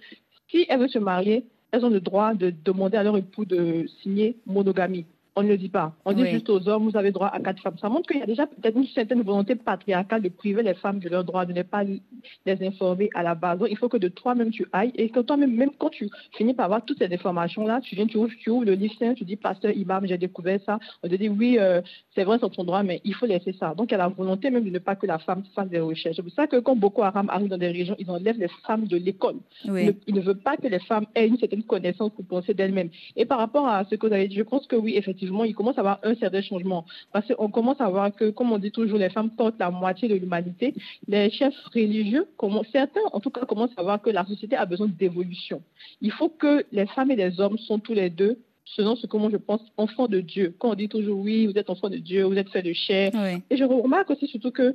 si 0.50 0.66
elles 0.68 0.80
veulent 0.80 0.90
se 0.90 0.98
marier, 0.98 1.44
elles 1.72 1.84
ont 1.84 1.90
le 1.90 2.00
droit 2.00 2.34
de 2.34 2.52
demander 2.64 2.96
à 2.96 3.02
leur 3.02 3.16
époux 3.16 3.44
de 3.44 3.86
signer 4.02 4.36
monogamie. 4.46 5.06
On 5.36 5.42
ne 5.42 5.48
le 5.48 5.56
dit 5.56 5.68
pas. 5.68 5.92
On 6.04 6.12
dit 6.12 6.26
juste 6.26 6.48
aux 6.50 6.68
hommes, 6.68 6.88
vous 6.88 6.96
avez 6.96 7.12
droit 7.12 7.28
à 7.28 7.40
quatre 7.40 7.62
femmes. 7.62 7.78
Ça 7.80 7.88
montre 7.88 8.08
qu'il 8.08 8.20
y 8.20 8.22
a 8.22 8.26
déjà 8.26 8.46
peut-être 8.46 8.76
une 8.76 8.86
certaine 8.86 9.22
volonté 9.22 9.54
patriarcale 9.54 10.22
de 10.22 10.28
priver 10.28 10.62
les 10.62 10.74
femmes 10.74 10.98
de 10.98 11.08
leur 11.08 11.24
droit, 11.24 11.44
de 11.46 11.52
ne 11.52 11.62
pas 11.62 11.84
les 11.84 12.66
informer 12.66 13.10
à 13.14 13.22
la 13.22 13.34
base. 13.34 13.58
Donc, 13.58 13.68
il 13.70 13.76
faut 13.76 13.88
que 13.88 13.96
de 13.96 14.08
toi-même 14.08 14.50
tu 14.50 14.66
ailles 14.72 14.92
et 14.96 15.08
que 15.08 15.20
toi-même, 15.20 15.54
même 15.54 15.70
quand 15.78 15.90
tu 15.90 16.08
finis 16.36 16.54
par 16.54 16.66
avoir 16.66 16.84
toutes 16.84 16.98
ces 16.98 17.12
informations-là, 17.12 17.80
tu 17.80 17.94
viens, 17.94 18.06
tu 18.06 18.16
ouvres, 18.16 18.32
tu 18.38 18.50
ouvres 18.50 18.64
le 18.64 18.74
livre 18.74 18.90
tu 19.14 19.24
dis, 19.24 19.36
pasteur, 19.36 19.72
imam, 19.72 20.06
j'ai 20.06 20.18
découvert 20.18 20.60
ça. 20.64 20.78
On 21.02 21.08
te 21.08 21.14
dit, 21.14 21.28
oui, 21.28 21.58
euh, 21.58 21.80
c'est 22.14 22.24
vrai, 22.24 22.38
c'est 22.40 22.50
ton 22.50 22.64
droit, 22.64 22.82
mais 22.82 23.00
il 23.04 23.14
faut 23.14 23.26
laisser 23.26 23.52
ça. 23.52 23.74
Donc, 23.74 23.90
il 23.90 23.92
y 23.92 23.94
a 23.94 23.98
la 23.98 24.08
volonté 24.08 24.50
même 24.50 24.64
de 24.64 24.70
ne 24.70 24.78
pas 24.78 24.96
que 24.96 25.06
la 25.06 25.18
femme 25.18 25.42
fasse 25.54 25.68
des 25.68 25.80
recherches. 25.80 26.16
C'est 26.16 26.22
pour 26.22 26.32
ça 26.32 26.46
que 26.46 26.56
quand 26.56 26.76
Boko 26.76 27.02
Haram 27.02 27.28
arrive 27.30 27.48
dans 27.48 27.58
des 27.58 27.68
régions, 27.68 27.96
ils 27.98 28.10
enlèvent 28.10 28.38
les 28.38 28.50
femmes 28.66 28.86
de 28.86 28.96
l'école. 28.96 29.36
Ils, 29.64 29.94
ne, 30.14 30.20
veulent 30.20 30.40
pas 30.40 30.56
que 30.56 30.66
les 30.66 30.80
femmes 30.80 31.06
aient 31.14 31.26
une 31.26 31.38
certaine 31.38 31.62
connaissance 31.62 32.10
pour 32.12 32.24
penser 32.24 32.54
d'elles-mêmes. 32.54 32.90
Et 33.16 33.24
par 33.24 33.38
rapport 33.38 33.66
à 33.66 33.84
ce 33.84 33.94
que 33.94 34.06
vous 34.06 34.12
avez 34.12 34.28
dit, 34.28 34.36
je 34.36 34.42
pense 34.42 34.66
que 34.66 34.76
oui, 34.76 34.96
effectivement, 34.96 35.29
il 35.44 35.54
commence 35.54 35.76
à 35.78 35.80
avoir 35.80 36.00
un 36.02 36.14
certain 36.14 36.42
changement. 36.42 36.84
Parce 37.12 37.26
qu'on 37.32 37.50
commence 37.50 37.80
à 37.80 37.88
voir 37.88 38.14
que, 38.14 38.30
comme 38.30 38.52
on 38.52 38.58
dit 38.58 38.70
toujours, 38.70 38.98
les 38.98 39.10
femmes 39.10 39.30
portent 39.30 39.58
la 39.58 39.70
moitié 39.70 40.08
de 40.08 40.14
l'humanité. 40.14 40.74
Les 41.08 41.30
chefs 41.30 41.54
religieux, 41.74 42.26
certains 42.72 43.00
en 43.12 43.20
tout 43.20 43.30
cas, 43.30 43.44
commencent 43.46 43.76
à 43.76 43.82
voir 43.82 44.00
que 44.00 44.10
la 44.10 44.24
société 44.26 44.56
a 44.56 44.66
besoin 44.66 44.88
d'évolution. 44.88 45.62
Il 46.00 46.12
faut 46.12 46.28
que 46.28 46.64
les 46.72 46.86
femmes 46.86 47.10
et 47.10 47.16
les 47.16 47.40
hommes 47.40 47.58
sont 47.58 47.78
tous 47.78 47.94
les 47.94 48.10
deux 48.10 48.38
selon 48.76 48.94
ce 48.94 49.06
que 49.06 49.16
moi 49.16 49.30
je 49.32 49.36
pense, 49.36 49.60
enfants 49.76 50.06
de 50.06 50.20
Dieu. 50.20 50.54
Quand 50.58 50.70
on 50.70 50.74
dit 50.74 50.88
toujours 50.88 51.18
oui, 51.18 51.46
vous 51.46 51.58
êtes 51.58 51.70
enfants 51.70 51.88
de 51.88 51.96
Dieu, 51.96 52.24
vous 52.24 52.36
êtes 52.36 52.50
fait 52.50 52.62
de 52.62 52.72
chair. 52.72 53.12
Et 53.50 53.56
je 53.56 53.64
remarque 53.64 54.10
aussi 54.10 54.26
surtout 54.28 54.50
que 54.52 54.74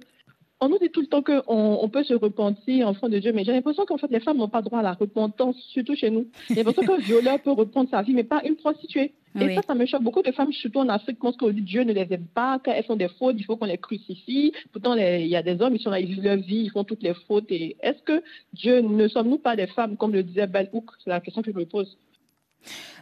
on 0.61 0.69
nous 0.69 0.77
dit 0.79 0.89
tout 0.89 1.01
le 1.01 1.07
temps 1.07 1.21
qu'on 1.21 1.43
on 1.47 1.89
peut 1.89 2.03
se 2.03 2.13
repentir, 2.13 2.87
enfant 2.87 3.09
de 3.09 3.19
Dieu, 3.19 3.33
mais 3.33 3.43
j'ai 3.43 3.51
l'impression 3.51 3.85
qu'en 3.85 3.97
fait, 3.97 4.09
les 4.09 4.21
femmes 4.21 4.37
n'ont 4.37 4.47
pas 4.47 4.61
droit 4.61 4.79
à 4.79 4.83
la 4.83 4.93
repentance, 4.93 5.57
surtout 5.73 5.95
chez 5.95 6.09
nous. 6.09 6.27
J'ai 6.49 6.55
l'impression 6.55 6.83
qu'un 6.83 6.97
violeur 7.01 7.39
peut 7.41 7.51
reprendre 7.51 7.89
sa 7.89 8.01
vie, 8.01 8.13
mais 8.13 8.23
pas 8.23 8.41
une 8.45 8.55
prostituée. 8.55 9.13
Et 9.37 9.53
ça, 9.53 9.61
ça 9.67 9.75
me 9.75 9.85
choque. 9.85 10.01
Beaucoup 10.01 10.21
de 10.21 10.31
femmes, 10.31 10.53
surtout 10.53 10.79
en 10.79 10.87
Afrique, 10.87 11.19
pensent 11.19 11.35
que 11.35 11.51
Dieu 11.51 11.83
ne 11.83 11.91
les 11.91 12.07
aime 12.09 12.25
pas, 12.33 12.57
qu'elles 12.59 12.85
font 12.85 12.95
des 12.95 13.09
fautes, 13.09 13.35
il 13.37 13.43
faut 13.43 13.57
qu'on 13.57 13.65
les 13.65 13.77
crucifie. 13.77 14.53
Pourtant, 14.71 14.95
il 14.95 15.27
y 15.27 15.35
a 15.35 15.43
des 15.43 15.61
hommes, 15.61 15.75
ils 15.75 15.81
sont 15.81 15.89
là, 15.89 15.99
ils 15.99 16.07
vivent 16.07 16.23
leur 16.23 16.37
vie, 16.37 16.63
ils 16.63 16.71
font 16.71 16.85
toutes 16.85 17.03
les 17.03 17.13
fautes. 17.27 17.51
Et 17.51 17.75
est-ce 17.81 18.01
que 18.03 18.23
Dieu 18.53 18.79
ne 18.79 19.09
sommes-nous 19.09 19.39
pas 19.39 19.57
des 19.57 19.67
femmes, 19.67 19.97
comme 19.97 20.13
le 20.13 20.23
disait 20.23 20.47
Belle 20.47 20.69
Hook 20.71 20.91
C'est 21.03 21.09
la 21.09 21.19
question 21.19 21.41
que 21.41 21.51
je 21.51 21.57
me 21.57 21.65
pose. 21.65 21.97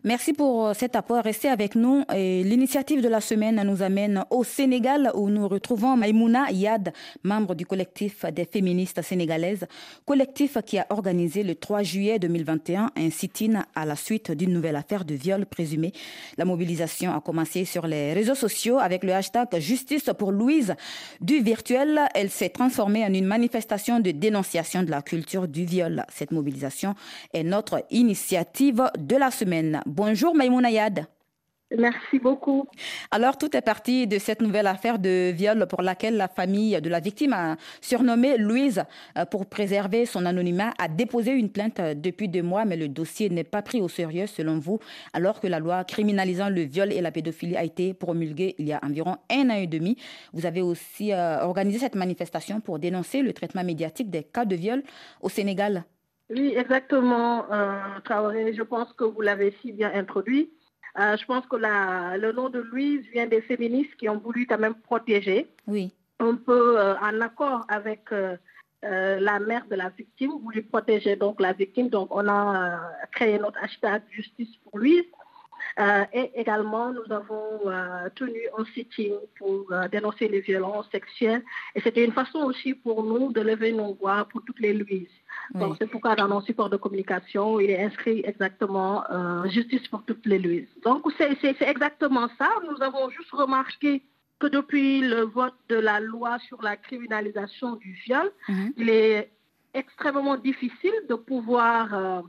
Merci 0.06 0.34
pour 0.34 0.68
euh, 0.68 0.74
cet 0.74 0.98
apport. 0.98 1.24
Restez 1.24 1.48
avec 1.48 1.76
nous. 1.76 2.04
L'initiative 2.14 3.02
de 3.02 3.08
la 3.08 3.22
semaine 3.22 3.64
nous 3.66 3.82
amène 3.82 4.26
au 4.30 4.44
Sénégal 4.44 5.12
où 5.16 5.30
nous 5.30 5.48
retrouvons 5.48 5.96
Maïmouna 5.96 6.52
Yad, 6.52 6.92
membre 7.24 7.56
du 7.56 7.66
collectif 7.66 8.26
des 8.26 8.44
féministes 8.46 9.02
sénégalaises, 9.02 9.66
collectif 10.06 10.58
qui 10.66 10.78
a 10.78 10.86
organisé 10.90 11.44
le 11.44 11.56
3 11.56 11.84
juillet 11.84 12.20
2021 12.20 12.92
un 12.96 13.10
sit-in 13.10 13.64
à 13.76 13.86
la 13.86 13.96
suite 13.96 14.32
d'une 14.32 14.52
nouvelle 14.52 14.76
affaire 14.76 15.06
de 15.06 15.14
viol 15.16 15.46
présumé. 15.46 15.94
La 16.38 16.46
mobilisation 16.46 17.16
a 17.16 17.22
commencé 17.22 17.64
sur 17.64 17.88
les 17.88 18.14
réseaux 18.14 18.36
sociaux 18.36 18.80
avec 18.80 19.04
le 19.04 19.14
hashtag 19.14 19.58
Justice 19.60 20.10
pour 20.18 20.32
Louise 20.32 20.76
du 21.22 21.40
virtuel. 21.42 22.02
Elle 22.14 22.30
s'est 22.30 22.50
transformée 22.50 23.06
en 23.06 23.14
une 23.14 23.26
manifestation 23.26 24.00
de 24.00 24.12
dénonciation 24.12 24.84
de 24.84 24.92
la 24.92 25.02
culture 25.02 25.48
du 25.48 25.64
viol. 25.66 26.04
Cette 26.14 26.32
mobilisation 26.32 26.96
est 27.34 27.44
notre 27.44 27.86
initiative 27.90 28.84
de 28.98 29.16
la 29.16 29.32
semaine. 29.32 29.53
Bonjour 29.86 30.34
Maïmouna 30.36 30.72
Yad. 30.72 31.06
Merci 31.78 32.20
beaucoup. 32.20 32.68
Alors, 33.10 33.38
tout 33.38 33.56
est 33.56 33.62
parti 33.62 34.06
de 34.06 34.20
cette 34.20 34.42
nouvelle 34.42 34.68
affaire 34.68 35.00
de 35.00 35.32
viol 35.32 35.66
pour 35.68 35.82
laquelle 35.82 36.18
la 36.18 36.28
famille 36.28 36.80
de 36.80 36.90
la 36.90 37.00
victime, 37.00 37.34
a 37.34 37.56
surnommée 37.82 38.38
Louise, 38.38 38.84
euh, 39.18 39.26
pour 39.26 39.48
préserver 39.48 40.06
son 40.06 40.26
anonymat, 40.26 40.74
a 40.78 40.88
déposé 40.88 41.32
une 41.32 41.50
plainte 41.50 41.80
euh, 41.80 41.94
depuis 41.96 42.28
deux 42.30 42.44
mois, 42.44 42.66
mais 42.66 42.78
le 42.78 42.90
dossier 42.90 43.30
n'est 43.30 43.44
pas 43.44 43.64
pris 43.64 43.82
au 43.82 43.88
sérieux 43.88 44.28
selon 44.28 44.60
vous, 44.60 44.80
alors 45.14 45.40
que 45.40 45.48
la 45.48 45.60
loi 45.60 45.84
criminalisant 45.84 46.50
le 46.50 46.62
viol 46.62 46.92
et 46.92 47.02
la 47.02 47.12
pédophilie 47.12 47.58
a 47.58 47.64
été 47.64 47.96
promulguée 47.96 48.56
il 48.60 48.68
y 48.68 48.74
a 48.74 48.80
environ 48.84 49.18
un 49.32 49.50
an 49.50 49.56
et 49.56 49.68
demi. 49.68 49.98
Vous 50.32 50.46
avez 50.46 50.62
aussi 50.62 51.12
euh, 51.12 51.44
organisé 51.44 51.80
cette 51.80 51.96
manifestation 51.96 52.60
pour 52.60 52.78
dénoncer 52.78 53.24
le 53.24 53.34
traitement 53.34 53.64
médiatique 53.64 54.12
des 54.12 54.24
cas 54.24 54.46
de 54.46 54.56
viol 54.56 54.84
au 55.22 55.30
Sénégal. 55.30 55.86
Oui, 56.34 56.54
exactement, 56.58 57.46
euh, 57.52 57.78
Traoré. 58.04 58.54
Je 58.54 58.64
pense 58.64 58.92
que 58.94 59.04
vous 59.04 59.22
l'avez 59.22 59.56
si 59.62 59.72
bien 59.72 59.92
introduit. 59.94 60.52
Euh, 61.00 61.18
je 61.18 61.26
pense 61.26 61.46
que 61.48 61.56
la, 61.56 62.18
le 62.18 62.32
nom 62.32 62.50
de 62.50 62.60
Louise 62.60 63.06
vient 63.14 63.28
des 63.28 63.42
féministes 63.42 63.96
qui 63.96 64.10
ont 64.10 64.18
voulu 64.18 64.46
quand 64.46 64.60
même 64.60 64.76
protéger. 64.76 65.48
Oui. 65.68 65.94
un 66.20 66.36
peu 66.36 66.80
en 66.80 67.22
accord 67.22 67.66
avec 67.68 68.10
la 68.82 69.40
mère 69.40 69.66
de 69.70 69.76
la 69.76 69.90
victime, 69.90 70.32
voulu 70.42 70.64
protéger 70.64 71.16
donc 71.16 71.40
la 71.42 71.54
victime. 71.54 71.90
Donc, 71.90 72.10
on 72.12 72.28
a 72.28 72.80
créé 73.12 73.40
notre 73.40 73.60
hashtag 73.64 74.04
Justice 74.12 74.56
pour 74.64 74.78
Louise. 74.80 75.06
Euh, 75.80 76.06
et 76.14 76.32
également, 76.36 76.94
nous 76.94 77.12
avons 77.12 77.62
euh, 77.66 78.10
tenu 78.16 78.40
un 78.58 78.66
sitting 78.74 79.16
pour 79.38 79.66
euh, 79.72 79.88
dénoncer 79.88 80.28
les 80.28 80.42
violences 80.42 80.88
sexuelles. 80.92 81.44
Et 81.76 81.82
c'était 81.82 82.06
une 82.06 82.12
façon 82.12 82.40
aussi 82.40 82.74
pour 82.74 83.04
nous 83.04 83.32
de 83.32 83.42
lever 83.42 83.72
nos 83.72 83.96
voix 83.96 84.28
pour 84.30 84.44
toutes 84.46 84.60
les 84.60 84.74
Louises. 84.74 85.08
Donc, 85.54 85.76
c'est 85.80 85.88
pourquoi 85.88 86.16
dans 86.16 86.28
nos 86.28 86.42
supports 86.42 86.70
de 86.70 86.78
communication, 86.78 87.60
il 87.60 87.70
est 87.70 87.84
inscrit 87.84 88.22
exactement 88.26 89.04
justice 89.46 89.88
pour 89.88 90.04
toutes 90.04 90.26
les 90.26 90.40
Louises. 90.40 90.68
Donc, 90.84 91.06
c'est 91.18 91.62
exactement 91.62 92.28
ça. 92.38 92.50
Nous 92.70 92.82
avons 92.82 93.10
juste 93.10 93.32
remarqué 93.32 94.02
que 94.40 94.48
depuis 94.48 95.02
le 95.02 95.22
vote 95.22 95.56
de 95.70 95.76
la 95.76 96.00
loi 96.00 96.38
sur 96.48 96.62
la 96.62 96.76
criminalisation 96.76 97.76
du 97.76 97.94
viol, 98.06 98.32
mhm. 98.50 98.74
il 98.78 98.90
est 98.90 99.32
extrêmement 99.74 100.38
difficile 100.38 100.94
de 101.10 101.16
pouvoir 101.16 102.24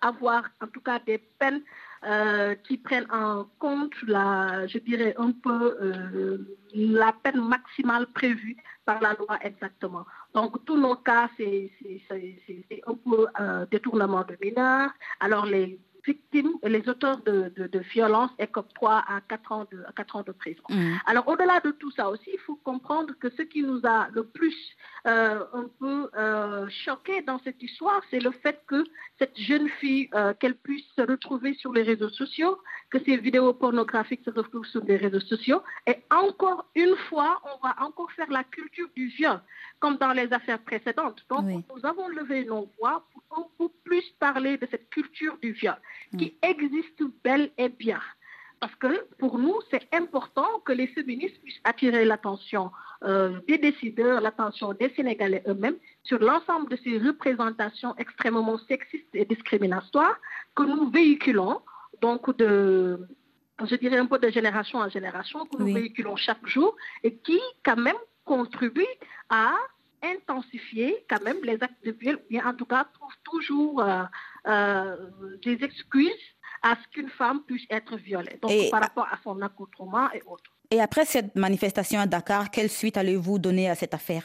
avoir 0.00 0.44
en 0.60 0.66
tout 0.66 0.80
cas 0.80 0.98
des 0.98 1.18
peines 1.18 1.62
euh, 2.04 2.54
qui 2.54 2.78
prennent 2.78 3.10
en 3.10 3.44
compte 3.58 3.92
la, 4.06 4.66
je 4.66 4.78
dirais 4.78 5.14
un 5.18 5.32
peu 5.32 5.76
euh, 5.82 6.38
la 6.72 7.12
peine 7.12 7.40
maximale 7.46 8.06
prévue 8.06 8.56
par 8.86 9.02
la 9.02 9.12
loi 9.14 9.38
exactement. 9.42 10.06
Donc 10.34 10.64
tous 10.64 10.78
nos 10.78 10.96
cas, 10.96 11.28
c'est 11.36 11.70
un 12.86 12.94
peu 12.94 13.26
un 13.34 13.66
détournement 13.66 14.24
de 14.24 14.36
mineurs. 14.42 14.90
Alors 15.20 15.44
les 15.44 15.78
victimes, 16.06 16.52
les 16.62 16.88
auteurs 16.88 17.18
de, 17.22 17.52
de, 17.56 17.66
de 17.66 17.78
violences 17.78 18.30
écopent 18.38 18.72
3 18.74 19.04
à 19.08 19.20
4 19.28 19.52
ans 19.52 19.66
de, 19.70 19.82
4 19.96 20.16
ans 20.16 20.22
de 20.22 20.32
prison. 20.32 20.62
Mm. 20.68 20.94
Alors, 21.06 21.28
au-delà 21.28 21.60
de 21.60 21.70
tout 21.70 21.90
ça 21.92 22.08
aussi, 22.10 22.30
il 22.32 22.38
faut 22.40 22.56
comprendre 22.56 23.14
que 23.18 23.30
ce 23.30 23.42
qui 23.42 23.62
nous 23.62 23.80
a 23.84 24.08
le 24.12 24.24
plus 24.24 24.56
euh, 25.06 25.44
un 25.52 25.66
peu 25.78 26.10
euh, 26.16 26.68
choqué 26.84 27.22
dans 27.22 27.38
cette 27.40 27.62
histoire, 27.62 28.02
c'est 28.10 28.20
le 28.20 28.30
fait 28.30 28.62
que 28.66 28.84
cette 29.18 29.38
jeune 29.38 29.68
fille, 29.80 30.08
euh, 30.14 30.34
qu'elle 30.34 30.56
puisse 30.56 30.86
se 30.96 31.02
retrouver 31.02 31.54
sur 31.54 31.72
les 31.72 31.82
réseaux 31.82 32.10
sociaux, 32.10 32.58
que 32.90 32.98
ces 33.04 33.16
vidéos 33.16 33.52
pornographiques 33.54 34.22
se 34.24 34.30
retrouvent 34.30 34.66
sur 34.66 34.84
les 34.84 34.96
réseaux 34.96 35.20
sociaux. 35.20 35.62
Et 35.86 35.96
encore 36.10 36.66
une 36.74 36.96
fois, 37.08 37.40
on 37.44 37.66
va 37.66 37.74
encore 37.82 38.10
faire 38.12 38.30
la 38.30 38.44
culture 38.44 38.88
du 38.96 39.06
viol, 39.08 39.40
comme 39.78 39.96
dans 39.96 40.12
les 40.12 40.32
affaires 40.32 40.58
précédentes. 40.60 41.24
Donc, 41.28 41.44
nous 41.46 41.86
avons 41.86 42.08
levé 42.08 42.44
nos 42.44 42.68
voix 42.78 43.04
pour 43.56 43.70
plus 43.84 44.04
parler 44.18 44.56
de 44.56 44.66
cette 44.70 44.90
culture 44.90 45.36
du 45.40 45.52
viol 45.52 45.76
qui 46.18 46.36
mm. 46.42 46.46
existe 46.48 47.02
bel 47.24 47.50
et 47.58 47.68
bien. 47.68 48.00
Parce 48.60 48.74
que 48.74 49.06
pour 49.18 49.38
nous, 49.38 49.54
c'est 49.70 49.88
important 49.94 50.60
que 50.66 50.72
les 50.72 50.86
féministes 50.88 51.40
puissent 51.42 51.60
attirer 51.64 52.04
l'attention 52.04 52.70
euh, 53.04 53.40
des 53.48 53.56
décideurs, 53.56 54.20
l'attention 54.20 54.74
des 54.74 54.90
Sénégalais 54.90 55.42
eux-mêmes 55.48 55.76
sur 56.02 56.18
l'ensemble 56.18 56.68
de 56.68 56.76
ces 56.84 56.98
représentations 56.98 57.94
extrêmement 57.96 58.58
sexistes 58.68 59.08
et 59.14 59.24
discriminatoires 59.24 60.16
que 60.54 60.62
nous 60.62 60.90
véhiculons, 60.90 61.62
donc 62.02 62.36
de, 62.36 63.00
je 63.64 63.74
dirais 63.76 63.96
un 63.96 64.06
peu 64.06 64.18
de 64.18 64.28
génération 64.28 64.78
en 64.80 64.90
génération, 64.90 65.46
que 65.46 65.56
nous 65.56 65.72
véhiculons 65.72 66.16
chaque 66.16 66.46
jour 66.46 66.76
et 67.02 67.16
qui 67.16 67.40
quand 67.64 67.76
même 67.78 67.96
contribuent 68.26 68.84
à 69.30 69.54
intensifier 70.02 71.04
quand 71.08 71.22
même 71.22 71.38
les 71.42 71.54
actes 71.62 71.84
de 71.84 71.92
viol, 71.92 72.18
bien 72.28 72.46
en 72.46 72.54
tout 72.54 72.64
cas 72.64 72.86
trouvent 72.94 73.20
toujours 73.24 73.82
euh, 73.82 74.02
euh, 74.46 74.96
des 75.44 75.62
excuses 75.62 76.26
à 76.62 76.76
ce 76.76 76.88
qu'une 76.88 77.08
femme 77.08 77.42
puisse 77.44 77.66
être 77.70 77.96
violée, 77.96 78.38
donc 78.42 78.70
par 78.70 78.80
rapport 78.82 79.06
à 79.10 79.18
son 79.24 79.40
accoutrement 79.40 80.10
et 80.12 80.22
autres. 80.26 80.50
Et 80.70 80.80
après 80.80 81.04
cette 81.04 81.34
manifestation 81.34 81.98
à 82.00 82.06
Dakar, 82.06 82.50
quelle 82.50 82.70
suite 82.70 82.96
allez-vous 82.96 83.38
donner 83.38 83.68
à 83.68 83.74
cette 83.74 83.94
affaire? 83.94 84.24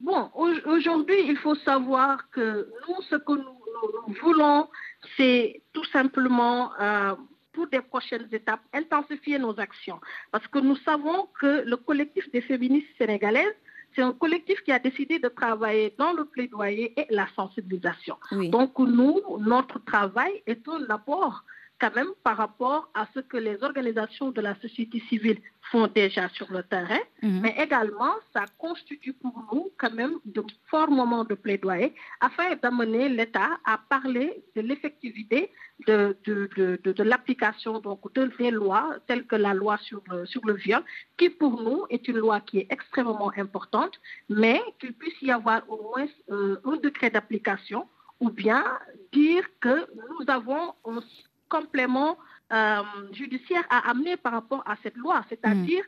Bon, 0.00 0.30
aujourd'hui, 0.66 1.16
il 1.26 1.38
faut 1.38 1.54
savoir 1.54 2.28
que 2.30 2.70
nous, 2.86 3.00
ce 3.08 3.16
que 3.16 3.32
nous, 3.32 4.14
voulons, 4.22 4.68
c'est 5.16 5.62
tout 5.72 5.84
simplement, 5.86 6.72
euh, 6.78 7.14
pour 7.52 7.66
des 7.68 7.80
prochaines 7.80 8.28
étapes, 8.30 8.60
intensifier 8.74 9.38
nos 9.38 9.58
actions. 9.58 9.98
Parce 10.30 10.46
que 10.48 10.58
nous 10.58 10.76
savons 10.76 11.28
que 11.40 11.62
le 11.64 11.76
collectif 11.76 12.30
des 12.30 12.42
féministes 12.42 12.88
sénégalaises 12.98 13.56
c'est 13.96 14.02
un 14.02 14.12
collectif 14.12 14.62
qui 14.62 14.70
a 14.70 14.78
décidé 14.78 15.18
de 15.18 15.28
travailler 15.28 15.94
dans 15.98 16.12
le 16.12 16.26
plaidoyer 16.26 16.92
et 17.00 17.06
la 17.10 17.26
sensibilisation. 17.34 18.16
Donc 18.50 18.78
nous, 18.78 19.20
notre 19.40 19.82
travail 19.84 20.42
est 20.46 20.68
un 20.68 20.84
apport 20.90 21.42
quand 21.78 21.94
même 21.94 22.08
par 22.22 22.36
rapport 22.36 22.88
à 22.94 23.06
ce 23.14 23.20
que 23.20 23.36
les 23.36 23.62
organisations 23.62 24.30
de 24.30 24.40
la 24.40 24.54
société 24.60 25.00
civile 25.08 25.38
font 25.70 25.88
déjà 25.88 26.28
sur 26.30 26.50
le 26.52 26.62
terrain, 26.62 27.00
mhm. 27.22 27.40
mais 27.40 27.54
également 27.58 28.14
ça 28.32 28.44
constitue 28.58 29.12
pour 29.12 29.34
nous 29.52 29.70
quand 29.78 29.92
même 29.92 30.14
de 30.24 30.42
forts 30.70 30.90
moments 30.90 31.24
de 31.24 31.34
plaidoyer 31.34 31.94
afin 32.20 32.54
d'amener 32.62 33.08
l'État 33.08 33.50
à 33.64 33.78
parler 33.88 34.44
de 34.54 34.60
l'effectivité 34.60 35.50
de, 35.86 36.16
de, 36.24 36.48
de, 36.56 36.92
de 36.92 37.02
l'application 37.02 37.80
donc 37.80 38.12
de 38.14 38.30
des 38.38 38.50
lois 38.50 38.96
telles 39.06 39.26
que 39.26 39.36
la 39.36 39.54
loi 39.54 39.76
sur 39.78 40.02
le, 40.10 40.26
sur 40.26 40.44
le 40.46 40.54
viol, 40.54 40.82
qui 41.16 41.30
pour 41.30 41.62
nous 41.62 41.84
est 41.90 42.06
une 42.08 42.18
loi 42.18 42.40
qui 42.40 42.58
est 42.60 42.68
extrêmement 42.70 43.32
importante, 43.36 43.94
mais 44.28 44.60
qu'il 44.78 44.92
puisse 44.92 45.20
y 45.22 45.30
avoir 45.30 45.68
au 45.68 45.82
moins 45.82 46.06
euh, 46.30 46.56
un 46.64 46.76
décret 46.76 47.10
d'application 47.10 47.88
ou 48.20 48.30
bien 48.30 48.64
dire 49.12 49.44
que 49.60 49.86
nous 49.96 50.24
avons 50.28 50.74
un 50.84 51.00
complément 51.48 52.18
euh, 52.52 52.82
judiciaire 53.12 53.64
à 53.70 53.90
amener 53.90 54.16
par 54.16 54.32
rapport 54.32 54.62
à 54.66 54.76
cette 54.82 54.96
loi. 54.96 55.24
C'est-à-dire, 55.28 55.84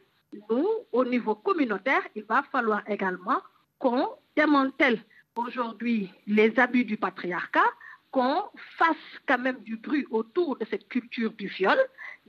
nous, 0.50 0.66
au 0.92 1.04
niveau 1.04 1.34
communautaire, 1.34 2.02
il 2.14 2.24
va 2.24 2.42
falloir 2.50 2.82
également 2.88 3.38
qu'on 3.78 4.08
démantèle 4.36 5.00
aujourd'hui 5.36 6.10
les 6.26 6.58
abus 6.58 6.84
du 6.84 6.96
patriarcat, 6.96 7.70
qu'on 8.10 8.42
fasse 8.78 8.96
quand 9.26 9.38
même 9.38 9.60
du 9.60 9.76
bruit 9.76 10.06
autour 10.10 10.56
de 10.56 10.66
cette 10.70 10.88
culture 10.88 11.30
du 11.32 11.46
viol, 11.46 11.78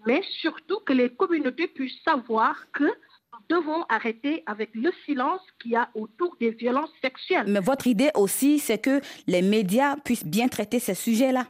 mais 0.06 0.22
surtout 0.42 0.80
que 0.86 0.94
les 0.94 1.10
communautés 1.10 1.68
puissent 1.68 2.02
savoir 2.04 2.56
que 2.72 2.84
nous 2.84 3.58
devons 3.58 3.84
arrêter 3.90 4.44
avec 4.46 4.70
le 4.76 4.92
silence 5.06 5.42
qu'il 5.60 5.72
y 5.72 5.76
a 5.76 5.90
autour 5.96 6.36
des 6.40 6.52
violences 6.52 6.92
sexuelles. 7.02 7.46
Mais 7.48 7.60
votre 7.60 7.88
idée 7.88 8.12
aussi, 8.16 8.60
c'est 8.60 8.78
que 8.78 9.02
les 9.28 9.42
médias 9.42 9.96
puissent 9.98 10.26
bien 10.26 10.48
traiter 10.48 10.80
ces 10.80 10.94
sujets-là. 10.94 11.48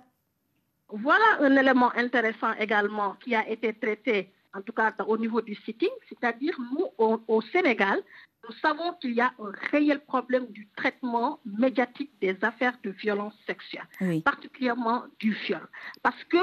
Voilà 0.91 1.37
un 1.41 1.55
élément 1.55 1.91
intéressant 1.95 2.53
également 2.53 3.13
qui 3.23 3.35
a 3.35 3.47
été 3.47 3.73
traité, 3.73 4.31
en 4.53 4.61
tout 4.61 4.73
cas 4.73 4.93
au 5.07 5.17
niveau 5.17 5.41
du 5.41 5.55
sitting, 5.55 5.89
c'est-à-dire 6.07 6.55
nous, 6.73 6.87
au, 6.97 7.41
Sénégal, 7.41 8.01
nous 8.47 8.55
savons 8.55 8.93
qu'il 8.93 9.13
y 9.13 9.21
a 9.21 9.31
un 9.39 9.51
réel 9.71 9.99
problème 9.99 10.47
du 10.47 10.67
traitement 10.75 11.39
médiatique 11.45 12.11
des 12.21 12.35
affaires 12.41 12.77
de 12.83 12.89
violence 12.89 13.35
sexuelle, 13.45 13.87
particulièrement 14.23 15.03
du 15.19 15.33
viol. 15.33 15.67
Parce 16.01 16.23
que 16.25 16.37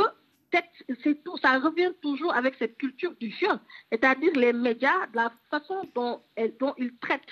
c'est 1.03 1.23
tout, 1.25 1.37
ça 1.39 1.59
revient 1.59 1.93
toujours 2.01 2.35
avec 2.35 2.55
cette 2.59 2.79
culture 2.79 3.15
du 3.21 3.29
viol, 3.29 3.59
c'est-à-dire 3.91 4.33
les 4.35 4.53
médias, 4.53 5.07
la 5.13 5.33
façon 5.51 5.83
dont, 5.95 6.23
dont 6.61 6.75
ils 6.79 6.97
traitent 6.99 7.23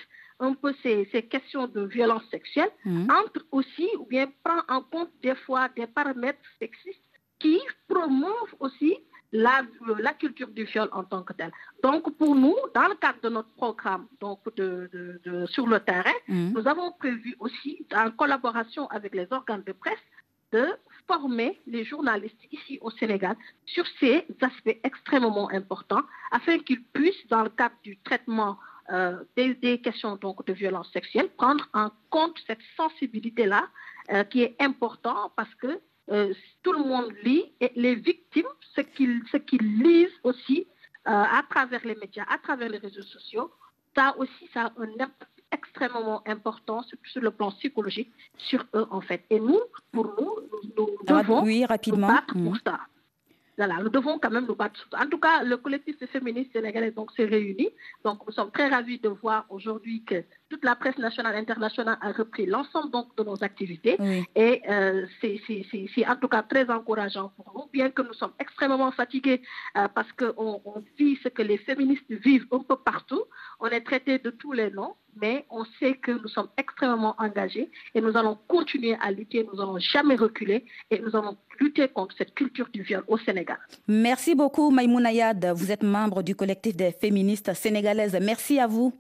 un 0.41 0.55
peu 0.55 0.75
ces, 0.83 1.07
questions 1.31 1.67
de 1.67 1.83
violence 1.85 2.25
sexuelle, 2.31 2.71
mmh. 2.85 3.09
entre 3.11 3.45
aussi 3.53 3.89
ou 3.99 4.07
bien 4.07 4.27
prend 4.43 4.61
en 4.69 4.83
compte 4.83 5.11
des 5.23 5.35
fois 5.35 5.69
des 5.77 5.87
paramètres 5.87 6.41
sexistes 6.59 7.01
qui 7.39 7.61
promouvent 7.89 8.55
aussi 8.61 8.97
la, 9.33 9.63
la, 9.99 10.13
culture 10.13 10.49
du 10.49 10.65
viol 10.65 10.89
en 10.93 11.03
tant 11.05 11.23
que 11.23 11.33
telle. 11.33 11.51
Donc, 11.83 12.17
pour 12.17 12.35
nous, 12.37 12.55
dans 12.75 12.87
le 12.89 12.95
cadre 12.95 13.21
de 13.23 13.29
notre 13.29 13.53
programme 13.55 14.07
donc 14.21 14.41
de, 14.55 14.89
de, 15.25 15.47
sur 15.47 15.67
le 15.67 15.81
terrain, 15.81 16.19
mmh. 16.29 16.53
nous 16.55 16.69
avons 16.69 16.93
prévu 16.93 17.35
aussi, 17.41 17.85
en 17.95 18.11
collaboration 18.11 18.87
avec 18.89 19.15
les 19.15 19.27
organes 19.33 19.65
de 19.65 19.73
presse, 19.73 19.99
de 20.53 20.67
former 21.09 21.61
les 21.67 21.85
journalistes 21.85 22.45
ici 22.53 22.79
au 22.81 22.91
Sénégal 22.91 23.37
sur 23.67 23.85
ces 23.99 24.25
aspects 24.41 24.79
extrêmement 24.85 25.51
importants 25.51 26.03
afin 26.31 26.59
qu'ils 26.61 26.85
puissent, 26.85 27.27
dans 27.29 27.43
le 27.43 27.51
cadre 27.51 27.75
du 27.83 27.99
traitement 27.99 28.57
euh, 28.93 29.25
des, 29.37 29.81
questions 29.81 30.17
donc 30.17 30.45
de 30.47 30.53
violence 30.53 30.91
sexuelle, 30.93 31.29
prendre 31.37 31.67
en 31.73 31.91
compte 32.11 32.37
cette 32.47 32.61
sensibilité-là 32.77 33.67
euh, 34.13 34.25
qui 34.25 34.43
est 34.43 34.57
important 34.61 35.33
parce 35.37 35.55
que 35.55 35.81
euh, 36.11 36.35
tout 36.63 36.73
le 36.73 36.81
monde 36.81 37.11
lit 37.23 37.53
et 37.61 37.73
les 37.77 37.95
victimes, 37.95 38.47
ce 38.75 38.83
qu'ils 38.83 39.83
lisent 39.83 40.21
aussi 40.23 40.67
à 41.07 41.43
travers 41.51 41.85
les 41.85 41.97
médias, 41.97 42.25
à 42.31 42.39
travers 42.39 42.71
les 42.71 42.79
réseaux 42.79 43.03
sociaux, 43.03 43.51
ça 43.95 44.15
aussi, 44.17 44.49
ça 44.55 44.63
a 44.63 44.73
un 44.79 44.91
impact 44.95 45.29
extrêmement 45.53 46.27
important 46.27 46.83
sur, 46.83 47.23
le 47.23 47.31
plan 47.31 47.51
psychologique 47.53 48.11
sur 48.39 48.65
eux 48.75 48.87
en 48.91 49.03
fait. 49.03 49.25
Et 49.29 49.39
nous, 49.39 49.61
pour 49.93 50.07
nous, 50.19 50.35
nous, 50.77 50.89
devons 51.07 51.43
oui, 51.43 51.65
rapidement. 51.67 52.09
pour 52.29 52.41
mmh. 52.41 52.59
ça. 52.67 52.81
Voilà, 53.57 53.77
nous 53.83 53.89
devons 53.89 54.19
quand 54.19 54.31
même 54.31 54.47
nous 54.47 54.55
battre. 54.55 54.89
En 55.01 55.07
tout 55.07 55.19
cas, 55.19 55.43
le 55.43 55.57
collectif 55.57 55.97
féministe 56.07 56.53
sénégalais 56.53 56.91
donc 56.91 57.13
s'est 57.13 57.25
réuni. 57.25 57.69
Donc, 58.05 58.27
nous 58.27 58.33
sommes 58.33 58.51
très 58.51 58.69
ravis 58.69 58.99
de 58.99 59.09
voir 59.09 59.47
aujourd'hui 59.49 60.03
que 60.05 60.25
toute 60.49 60.65
la 60.65 60.75
presse 60.75 60.99
nationale 60.99 61.37
et 61.37 61.39
internationale 61.39 61.99
a 62.01 62.13
repris 62.13 62.47
l'ensemble 62.47 62.91
donc 62.91 63.17
de 63.17 63.23
nos 63.23 63.43
activités. 63.45 63.97
Et 64.35 64.63
euh, 64.69 65.07
c'est 65.21 66.07
en 66.07 66.17
tout 66.17 66.29
cas 66.29 66.43
très 66.43 66.69
encourageant 66.69 67.33
pour 67.37 67.53
nous, 67.55 67.71
bien 67.73 67.91
que 67.91 68.03
nous 68.03 68.15
sommes 68.15 68.33
extrêmement 68.39 68.91
fatigués 68.93 69.43
euh, 69.77 69.89
parce 69.89 70.13
qu'on 70.13 70.61
on 70.65 70.83
vit 70.99 71.17
ce 71.23 71.29
que 71.29 71.43
les 71.43 71.59
féministes 71.59 72.11
vivent 72.11 72.47
un 72.53 72.61
peu 72.61 72.77
partout. 72.77 73.25
On 73.61 73.67
est 73.69 73.83
traité 73.83 74.19
de 74.19 74.31
tous 74.31 74.53
les 74.53 74.71
noms, 74.71 74.95
mais 75.21 75.45
on 75.51 75.65
sait 75.79 75.95
que 75.95 76.13
nous 76.13 76.29
sommes 76.29 76.49
extrêmement 76.57 77.15
engagés 77.19 77.71
et 77.95 78.01
nous 78.01 78.17
allons 78.17 78.39
continuer 78.49 78.97
à 79.01 79.11
lutter. 79.11 79.45
Nous 79.45 79.59
n'allons 79.59 79.79
jamais 79.79 80.17
reculer 80.17 80.65
et 80.91 80.99
nous 81.01 81.15
allons 81.17 81.37
lutter 81.61 81.89
contre 81.89 82.15
cette 82.17 82.35
culture 82.35 82.69
du 82.73 82.83
viol 82.83 83.05
au 83.09 83.19
Sénégal. 83.19 83.59
Merci 83.89 84.35
beaucoup, 84.35 84.71
Maïmouna 84.71 85.13
Yad. 85.13 85.47
Vous 85.57 85.71
êtes 85.71 85.83
membre 85.83 86.23
du 86.23 86.35
collectif 86.35 86.77
des 86.77 86.93
féministes 86.93 87.53
sénégalaises. 87.55 88.17
Merci 88.21 88.59
à 88.59 88.67
vous. 88.67 88.93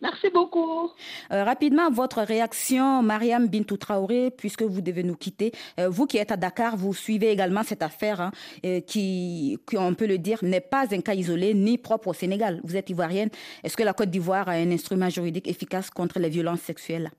Merci 0.00 0.30
beaucoup. 0.32 0.90
Euh, 1.32 1.42
rapidement, 1.42 1.90
votre 1.90 2.22
réaction, 2.22 3.02
Mariam 3.02 3.48
Bintou 3.48 3.76
Traoré, 3.76 4.30
puisque 4.30 4.62
vous 4.62 4.80
devez 4.80 5.02
nous 5.02 5.16
quitter. 5.16 5.50
Euh, 5.80 5.88
vous 5.88 6.06
qui 6.06 6.18
êtes 6.18 6.30
à 6.30 6.36
Dakar, 6.36 6.76
vous 6.76 6.94
suivez 6.94 7.30
également 7.30 7.64
cette 7.64 7.82
affaire 7.82 8.20
hein, 8.20 8.30
euh, 8.64 8.80
qui, 8.80 9.58
qui, 9.68 9.76
on 9.76 9.94
peut 9.94 10.06
le 10.06 10.18
dire, 10.18 10.38
n'est 10.42 10.60
pas 10.60 10.86
un 10.94 11.00
cas 11.00 11.14
isolé 11.14 11.52
ni 11.52 11.78
propre 11.78 12.08
au 12.08 12.14
Sénégal. 12.14 12.60
Vous 12.62 12.76
êtes 12.76 12.90
ivoirienne. 12.90 13.30
Est-ce 13.64 13.76
que 13.76 13.82
la 13.82 13.92
Côte 13.92 14.10
d'Ivoire 14.10 14.48
a 14.48 14.52
un 14.52 14.70
instrument 14.70 15.08
juridique 15.08 15.48
efficace 15.48 15.90
contre 15.90 16.20
les 16.20 16.28
violences 16.28 16.60
sexuelles? 16.60 17.10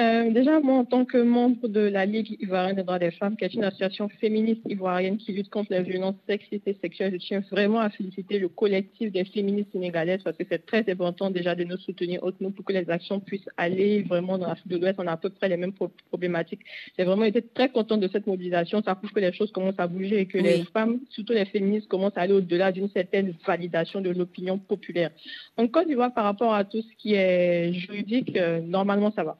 Euh, 0.00 0.30
déjà, 0.32 0.58
moi, 0.58 0.78
en 0.78 0.84
tant 0.84 1.04
que 1.04 1.18
membre 1.18 1.68
de 1.68 1.80
la 1.80 2.04
Ligue 2.04 2.36
ivoirienne 2.40 2.74
des 2.74 2.82
droits 2.82 2.98
des 2.98 3.12
femmes, 3.12 3.36
qui 3.36 3.44
est 3.44 3.54
une 3.54 3.62
association 3.62 4.08
féministe 4.08 4.62
ivoirienne 4.68 5.18
qui 5.18 5.32
lutte 5.32 5.50
contre 5.50 5.70
les 5.70 5.82
violences 5.82 6.16
sexistes 6.26 6.66
et 6.66 6.76
sexuelles, 6.82 7.12
je 7.12 7.18
tiens 7.18 7.42
vraiment 7.52 7.78
à 7.78 7.90
féliciter 7.90 8.40
le 8.40 8.48
collectif 8.48 9.12
des 9.12 9.24
féministes 9.24 9.70
sénégalaises 9.70 10.22
parce 10.24 10.36
que 10.36 10.42
c'est 10.50 10.66
très 10.66 10.84
important 10.90 11.30
déjà 11.30 11.54
de 11.54 11.62
nous 11.62 11.76
soutenir 11.76 12.24
autres 12.24 12.38
nous 12.40 12.50
pour 12.50 12.64
que 12.64 12.72
les 12.72 12.90
actions 12.90 13.20
puissent 13.20 13.48
aller 13.56 14.02
vraiment 14.02 14.36
dans 14.36 14.48
l'Afrique 14.48 14.66
de 14.66 14.78
l'Ouest. 14.78 14.98
On 14.98 15.06
a 15.06 15.12
à 15.12 15.16
peu 15.16 15.30
près 15.30 15.48
les 15.48 15.56
mêmes 15.56 15.74
problématiques. 16.08 16.62
J'ai 16.98 17.04
vraiment 17.04 17.24
été 17.24 17.40
très 17.42 17.68
contente 17.68 18.00
de 18.00 18.08
cette 18.08 18.26
mobilisation. 18.26 18.82
Ça 18.82 18.96
prouve 18.96 19.12
que 19.12 19.20
les 19.20 19.32
choses 19.32 19.52
commencent 19.52 19.78
à 19.78 19.86
bouger 19.86 20.18
et 20.20 20.26
que 20.26 20.38
les 20.38 20.64
femmes, 20.72 20.98
surtout 21.10 21.34
les 21.34 21.44
féministes, 21.44 21.86
commencent 21.86 22.16
à 22.16 22.22
aller 22.22 22.32
au-delà 22.32 22.72
d'une 22.72 22.88
certaine 22.88 23.34
validation 23.46 24.00
de 24.00 24.10
l'opinion 24.10 24.58
populaire. 24.58 25.10
En 25.56 25.68
Côte 25.68 25.86
d'Ivoire, 25.86 26.12
par 26.12 26.24
rapport 26.24 26.52
à 26.52 26.64
tout 26.64 26.82
ce 26.82 26.96
qui 26.98 27.14
est 27.14 27.72
juridique, 27.74 28.36
euh, 28.36 28.60
normalement, 28.60 29.12
ça 29.12 29.22
va. 29.22 29.38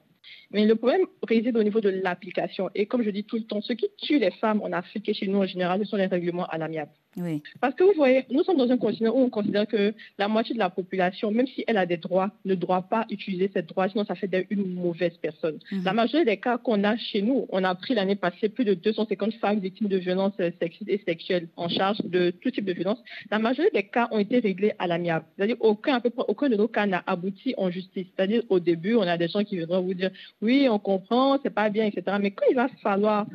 Mais 0.51 0.65
le 0.65 0.75
problème 0.75 1.05
réside 1.27 1.57
au 1.57 1.63
niveau 1.63 1.81
de 1.81 1.89
l'application. 1.89 2.69
Et 2.75 2.85
comme 2.85 3.03
je 3.03 3.09
dis 3.09 3.23
tout 3.23 3.37
le 3.37 3.43
temps, 3.43 3.61
ce 3.61 3.73
qui 3.73 3.87
tue 3.97 4.19
les 4.19 4.31
femmes 4.31 4.61
en 4.61 4.71
Afrique 4.71 5.09
et 5.09 5.13
chez 5.13 5.27
nous 5.27 5.39
en 5.39 5.45
général, 5.45 5.79
ce 5.79 5.85
sont 5.85 5.97
les 5.97 6.05
règlements 6.05 6.45
à 6.45 6.57
l'amiable. 6.57 6.91
Oui. 7.17 7.41
Parce 7.61 7.73
que 7.75 7.83
vous 7.83 7.93
voyez, 7.95 8.25
nous 8.29 8.43
sommes 8.43 8.57
dans 8.57 8.69
un 8.69 8.77
continent 8.77 9.11
où 9.15 9.19
on 9.19 9.29
considère 9.29 9.67
que 9.67 9.93
la 10.17 10.27
moitié 10.27 10.53
de 10.53 10.59
la 10.59 10.69
population, 10.69 11.31
même 11.31 11.47
si 11.47 11.63
elle 11.67 11.77
a 11.77 11.85
des 11.85 11.97
droits, 11.97 12.31
ne 12.43 12.55
doit 12.55 12.81
pas 12.81 13.05
utiliser 13.09 13.49
ces 13.53 13.61
droits, 13.61 13.87
sinon 13.87 14.05
ça 14.05 14.15
fait 14.15 14.27
d'elle 14.27 14.45
une 14.49 14.73
mauvaise 14.73 15.15
personne. 15.21 15.59
Mhm. 15.71 15.83
La 15.83 15.93
majorité 15.93 16.31
des 16.31 16.37
cas 16.37 16.57
qu'on 16.57 16.83
a 16.83 16.97
chez 16.97 17.21
nous, 17.21 17.47
on 17.49 17.63
a 17.63 17.73
pris 17.75 17.93
l'année 17.93 18.15
passée 18.15 18.49
plus 18.49 18.65
de 18.65 18.73
250 18.73 19.33
femmes 19.35 19.59
victimes 19.59 19.87
de 19.87 19.97
violences 19.97 20.35
sexistes 20.59 20.89
et 20.89 21.01
sexuelles 21.05 21.47
en 21.55 21.69
charge 21.69 21.99
de 22.03 22.31
tout 22.31 22.51
type 22.51 22.65
de 22.65 22.73
violence. 22.73 22.99
La 23.31 23.39
majorité 23.39 23.77
des 23.77 23.87
cas 23.87 24.09
ont 24.11 24.19
été 24.19 24.39
réglés 24.39 24.73
à 24.77 24.87
l'amiable. 24.87 25.25
C'est-à-dire 25.35 25.57
aucun, 25.61 25.95
à 25.95 26.01
peu 26.01 26.09
près, 26.09 26.25
aucun 26.27 26.49
de 26.49 26.55
nos 26.55 26.67
cas 26.67 26.85
n'a 26.85 27.03
abouti 27.07 27.53
en 27.57 27.69
justice. 27.69 28.07
C'est-à-dire 28.15 28.43
au 28.49 28.59
début, 28.59 28.95
on 28.95 29.01
a 29.01 29.17
des 29.17 29.29
gens 29.29 29.43
qui 29.43 29.55
viendront 29.55 29.81
vous 29.81 29.93
dire 29.93 30.11
oui, 30.41 30.67
on 30.69 30.79
comprend, 30.79 31.39
c'est 31.41 31.53
pas 31.53 31.69
bien, 31.69 31.85
etc. 31.85 32.17
Mais 32.21 32.31
quand 32.31 32.45
il 32.49 32.55
va 32.55 32.67
falloir 32.81 33.25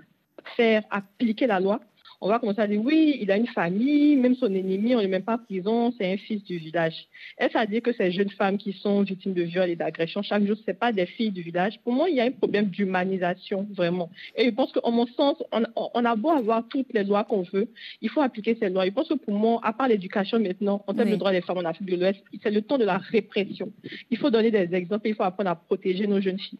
faire 0.56 0.82
appliquer 0.90 1.46
la 1.46 1.60
loi, 1.60 1.80
on 2.20 2.28
va 2.28 2.38
commencer 2.38 2.60
à 2.60 2.66
dire 2.66 2.80
oui, 2.82 3.18
il 3.20 3.30
a 3.30 3.36
une 3.36 3.46
famille, 3.46 4.16
même 4.16 4.34
son 4.34 4.52
ennemi, 4.54 4.94
on 4.94 4.98
ne 4.98 5.02
met 5.04 5.08
même 5.08 5.22
pas 5.22 5.34
en 5.34 5.38
prison, 5.38 5.92
c'est 5.96 6.12
un 6.12 6.16
fils 6.16 6.42
du 6.44 6.58
village. 6.58 6.94
Est-ce 7.38 7.56
à 7.56 7.66
dire 7.66 7.82
que 7.82 7.92
ces 7.92 8.12
jeunes 8.12 8.30
femmes 8.30 8.58
qui 8.58 8.72
sont 8.74 9.02
victimes 9.02 9.32
de 9.32 9.42
viol 9.42 9.70
et 9.70 9.76
d'agression 9.76 10.22
chaque 10.22 10.44
jour, 10.44 10.56
ce 10.56 10.70
n'est 10.70 10.76
pas 10.76 10.92
des 10.92 11.06
filles 11.06 11.30
du 11.30 11.42
village? 11.42 11.78
Pour 11.82 11.92
moi, 11.92 12.10
il 12.10 12.16
y 12.16 12.20
a 12.20 12.24
un 12.24 12.30
problème 12.30 12.66
d'humanisation, 12.66 13.66
vraiment. 13.74 14.10
Et 14.36 14.46
je 14.46 14.50
pense 14.50 14.72
qu'en 14.72 14.90
mon 14.90 15.06
sens, 15.06 15.42
on, 15.52 15.62
on, 15.94 16.04
a 16.04 16.16
beau 16.16 16.30
avoir 16.30 16.66
toutes 16.68 16.92
les 16.92 17.04
lois 17.04 17.24
qu'on 17.24 17.42
veut, 17.42 17.68
il 18.02 18.10
faut 18.10 18.20
appliquer 18.20 18.56
ces 18.60 18.68
lois. 18.68 18.84
Je 18.84 18.90
pense 18.90 19.08
que 19.08 19.14
pour 19.14 19.34
moi, 19.34 19.60
à 19.62 19.72
part 19.72 19.88
l'éducation 19.88 20.38
maintenant, 20.38 20.84
en 20.86 20.94
termes 20.94 21.08
Oui. 21.08 21.14
de 21.14 21.18
droits 21.18 21.32
des 21.32 21.40
femmes 21.40 21.58
en 21.58 21.64
Afrique 21.64 21.88
de 21.88 21.96
l'Ouest, 21.96 22.20
c'est 22.42 22.50
le 22.50 22.62
temps 22.62 22.78
de 22.78 22.84
la 22.84 22.98
répression. 22.98 23.72
Il 24.10 24.18
faut 24.18 24.30
donner 24.30 24.50
des 24.50 24.74
exemples, 24.74 25.08
il 25.08 25.14
faut 25.14 25.22
apprendre 25.22 25.50
à 25.50 25.56
protéger 25.56 26.06
nos 26.06 26.20
jeunes 26.20 26.38
filles. 26.38 26.58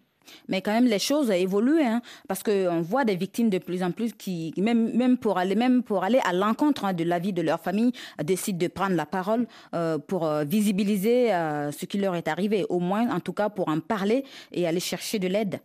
Mais 0.49 0.63
quand 0.63 0.73
même, 0.73 0.87
les 0.87 0.99
choses 0.99 1.31
évoluent, 1.31 1.83
hein, 1.83 2.03
parce 2.29 2.43
qu'on 2.43 2.81
voit 2.81 3.05
des 3.05 3.17
victimes 3.17 3.51
de 3.51 3.59
plus 3.59 3.83
en 3.83 3.91
plus 3.91 4.13
qui, 4.13 4.53
même, 4.57 4.95
même 4.97 5.17
pour 5.17 5.39
aller, 5.39 5.55
même 5.55 5.83
pour 5.83 6.05
aller 6.05 6.21
à 6.25 6.33
l'encontre 6.33 6.85
hein, 6.85 6.93
de 6.93 7.05
la 7.05 7.19
vie 7.19 7.33
de 7.33 7.43
leur 7.43 7.61
famille, 7.61 7.93
décident 8.23 8.59
de 8.59 8.69
prendre 8.69 8.97
la 8.97 9.07
parole 9.07 9.47
euh, 9.75 9.99
pour 9.99 10.27
euh, 10.27 10.45
visibiliser 10.45 11.33
euh, 11.33 11.73
ce 11.73 11.87
qui 11.87 11.99
leur 11.99 12.15
est 12.15 12.29
arrivé, 12.29 12.67
au 12.69 12.81
moins, 12.81 13.11
en 13.11 13.21
tout 13.21 13.33
cas, 13.33 13.49
pour 13.49 13.69
en 13.69 13.81
parler 13.81 14.25
et 14.53 14.67
aller 14.67 14.81
chercher 14.81 15.19
de 15.19 15.29
l'aide. 15.29 15.61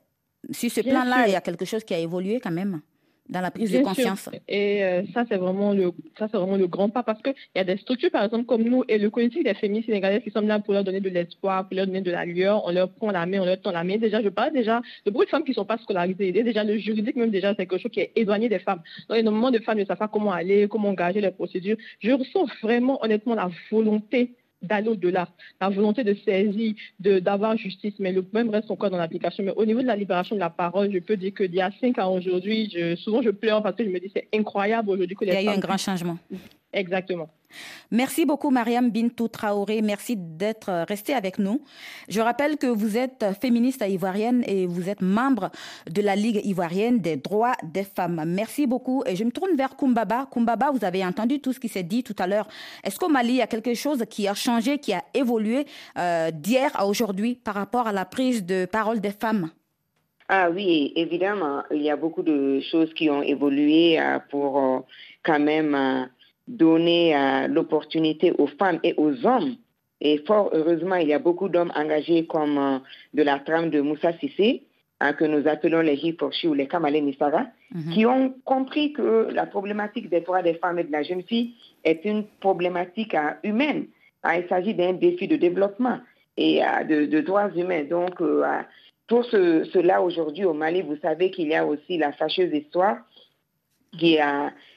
Sur 0.52 0.72
ce 0.72 0.82
plan-là, 0.82 1.28
il 1.28 1.34
y 1.34 1.36
a 1.36 1.42
quelque 1.42 1.66
chose 1.66 1.84
qui 1.84 1.94
a 1.94 2.00
évolué 2.00 2.40
quand 2.40 2.52
même 2.52 2.82
dans 3.28 3.42
la 3.42 3.52
prise 3.52 3.72
Bien 3.72 3.80
de 3.80 3.86
sûr. 3.86 3.94
conscience. 3.96 4.30
Et 4.48 4.84
euh, 4.84 5.04
ça, 5.14 5.26
c'est 5.28 5.38
vraiment 5.38 5.74
le, 5.74 5.92
ça, 6.18 6.28
c'est 6.32 6.38
vraiment 6.38 6.58
le 6.58 6.68
grand 6.68 6.90
pas 6.90 7.04
parce 7.04 7.22
qu'il 7.22 7.34
y 7.56 7.60
a 7.60 7.64
des 7.64 7.78
structures, 7.78 8.12
par 8.12 8.24
exemple, 8.24 8.46
comme 8.46 8.64
nous 8.64 8.84
et 8.88 8.98
le 8.98 9.10
collectif 9.10 9.44
des 9.44 9.54
féministes 9.56 9.88
sénégalaises 9.88 10.22
qui 10.24 10.32
sont 10.32 10.42
là 10.42 10.60
pour 10.60 10.74
leur 10.74 10.84
donner 10.84 11.00
de 11.02 11.10
l'espoir, 11.10 11.68
pour 11.68 11.76
leur 11.76 11.88
donner 11.88 12.02
de 12.02 12.12
la 12.12 12.26
lueur. 12.26 12.64
On 12.66 12.72
leur 12.72 12.90
prend 12.92 13.12
la 13.12 13.26
main, 13.26 13.40
on 13.42 13.46
leur 13.46 13.60
tend 13.60 13.72
la 13.72 13.84
main. 13.84 13.98
Déjà, 13.98 14.22
je 14.22 14.30
parle 14.30 14.54
déjà 14.54 14.82
de 15.06 15.12
beaucoup 15.12 15.26
de 15.26 15.30
femmes 15.30 15.44
qui 15.44 15.52
ne 15.52 15.56
sont 15.56 15.66
pas 15.66 15.78
scolarisées. 15.78 16.28
Et 16.28 16.44
déjà, 16.44 16.64
le 16.64 16.78
juridique, 16.78 17.16
même 17.16 17.32
déjà, 17.32 17.50
c'est 17.56 17.66
quelque 17.66 17.82
chose 17.82 17.92
qui 17.92 18.02
est 18.02 18.12
éloigné 18.16 18.48
des 18.50 18.60
femmes. 18.60 18.82
Donc, 19.10 19.18
énormément 19.18 19.52
de 19.52 19.60
femmes 19.60 19.80
ne 19.80 19.86
savent 19.86 19.98
pas 19.98 20.08
comment 20.08 20.32
aller, 20.32 20.68
comment 20.68 20.90
engager 20.90 21.22
les 21.22 21.32
procédures. 21.32 21.78
Je 22.00 22.12
ressens 22.12 22.46
vraiment, 22.62 23.04
honnêtement, 23.04 23.36
la 23.36 23.50
volonté 23.72 24.32
d'aller 24.66 24.90
au-delà, 24.90 25.30
la 25.62 25.70
volonté 25.70 26.04
de 26.04 26.14
saisir, 26.26 26.74
de- 27.00 27.20
d'avoir 27.20 27.58
justice, 27.58 27.94
mais 28.00 28.12
le 28.12 28.22
problème 28.22 28.50
reste 28.50 28.70
encore 28.70 28.90
dans 28.90 28.98
l'application. 28.98 29.44
Mais 29.44 29.54
au 29.56 29.66
niveau 29.66 29.82
de 29.82 29.88
la 29.88 29.96
libération 29.96 30.36
de 30.36 30.40
la 30.42 30.50
parole, 30.50 30.92
je 30.92 31.00
peux 31.00 31.18
dire 31.18 31.34
que 31.34 31.44
d'il 31.44 31.58
y 31.58 31.62
a 31.62 31.72
cinq 31.80 31.98
ans 32.00 32.14
aujourd'hui, 32.14 32.76
souvent 32.98 33.22
je 33.22 33.30
pleure 33.30 33.62
parce 33.64 33.76
que 33.76 33.84
je 33.84 33.90
me 33.90 34.00
dis 34.00 34.12
c'est 34.16 34.28
incroyable 34.34 34.90
aujourd'hui 34.90 35.16
que 35.16 35.26
Il 35.26 35.30
les 35.30 35.36
y 35.36 35.38
a 35.38 35.44
eu 35.54 35.56
un 35.56 35.60
grand 35.60 35.78
changement. 35.78 36.18
Exactement. 36.74 37.30
Merci 37.92 38.26
beaucoup, 38.26 38.50
Mariam 38.50 38.90
Bintou 38.90 39.28
Traoré. 39.28 39.82
Merci 39.82 40.16
d'être 40.18 40.86
restée 40.88 41.14
avec 41.14 41.40
nous. 41.40 41.62
Je 42.10 42.20
rappelle 42.20 42.58
que 42.58 42.68
vous 42.68 42.98
êtes 42.98 43.26
féministe 43.40 43.84
ivoirienne 43.88 44.44
et 44.46 44.66
vous 44.66 44.90
êtes 44.90 45.02
membre 45.02 45.52
de 45.90 46.02
la 46.02 46.16
Ligue 46.16 46.42
ivoirienne 46.44 47.00
des 47.00 47.16
droits 47.16 47.56
des 47.64 47.84
femmes. 47.84 48.24
Merci 48.28 48.68
beaucoup. 48.68 49.04
Et 49.06 49.16
je 49.16 49.24
me 49.24 49.32
tourne 49.32 49.56
vers 49.56 49.78
Kumbaba. 49.78 50.28
Kumbaba, 50.32 50.72
vous 50.72 50.84
avez 50.84 51.06
entendu 51.06 51.40
tout 51.40 51.54
ce 51.54 51.60
qui 51.60 51.70
s'est 51.70 51.84
dit 51.84 52.04
tout 52.04 52.16
à 52.20 52.28
l'heure. 52.28 52.48
Est-ce 52.84 53.00
qu'au 53.00 53.10
Mali, 53.10 53.34
il 53.34 53.38
y 53.38 53.42
a 53.42 53.48
quelque 53.48 53.74
chose 53.74 54.04
qui 54.10 54.28
a 54.28 54.34
changé, 54.34 54.80
qui 54.80 54.94
a 54.94 55.04
évolué 55.14 55.66
euh, 55.98 56.32
d'hier 56.32 56.72
à 56.74 56.88
aujourd'hui 56.88 57.36
par 57.36 57.54
rapport 57.54 57.88
à 57.88 57.94
la 57.94 58.06
prise 58.06 58.46
de 58.46 58.66
parole 58.66 59.00
des 59.00 59.12
femmes? 59.12 59.50
Ah 60.28 60.50
oui, 60.50 60.92
évidemment, 60.96 61.62
il 61.70 61.84
y 61.84 61.90
a 61.92 61.96
beaucoup 61.96 62.24
de 62.24 62.60
choses 62.60 62.92
qui 62.96 63.12
ont 63.12 63.22
évolué 63.22 64.00
euh, 64.00 64.18
pour 64.32 64.58
euh, 64.58 64.80
quand 65.24 65.40
même 65.40 65.76
euh, 65.76 66.06
donner 66.48 67.16
euh, 67.16 67.48
l'opportunité 67.48 68.32
aux 68.38 68.48
femmes 68.48 68.80
et 68.84 68.94
aux 68.98 69.26
hommes. 69.26 69.56
Et 70.02 70.20
fort 70.28 70.50
heureusement, 70.54 70.96
il 70.96 71.08
y 71.08 71.14
a 71.14 71.20
beaucoup 71.20 71.50
d'hommes 71.50 71.72
engagés 71.76 72.26
comme 72.28 72.58
euh, 72.58 72.78
de 73.14 73.24
la 73.24 73.40
trame 73.40 73.70
de 73.70 73.82
Moussa 73.82 74.14
Sissé, 74.20 74.64
hein, 75.00 75.14
que 75.14 75.26
nous 75.26 75.48
appelons 75.48 75.82
les 75.82 75.96
Hiporchi 75.96 76.48
ou 76.48 76.54
les 76.54 76.68
Kamale 76.68 77.02
Nisara, 77.02 77.48
qui 77.94 78.06
ont 78.06 78.34
compris 78.46 78.94
que 78.94 79.30
la 79.34 79.46
problématique 79.46 80.10
des 80.10 80.22
droits 80.22 80.42
des 80.44 80.54
femmes 80.56 80.80
et 80.80 80.84
de 80.84 80.92
la 80.92 81.04
jeune 81.04 81.24
fille 81.24 81.54
est 81.84 82.06
une 82.06 82.26
problématique 82.40 83.16
euh, 83.16 83.32
humaine. 83.44 83.88
Hein, 84.24 84.36
il 84.42 84.48
s'agit 84.48 84.74
d'un 84.74 84.94
défi 84.94 85.28
de 85.28 85.36
développement 85.38 86.00
et 86.38 86.64
euh, 86.64 86.84
de, 86.84 87.06
de 87.06 87.22
droits 87.22 87.50
humains. 87.56 87.84
Donc, 87.86 88.22
pour 89.08 89.24
ce- 89.26 89.64
cela, 89.74 90.02
aujourd'hui 90.02 90.46
au 90.46 90.54
Mali, 90.54 90.82
vous 90.82 90.98
savez 91.02 91.32
qu'il 91.32 91.48
y 91.48 91.56
a 91.56 91.66
aussi 91.66 91.98
la 91.98 92.12
fâcheuse 92.12 92.54
histoire 92.54 92.98
qui 93.98 94.18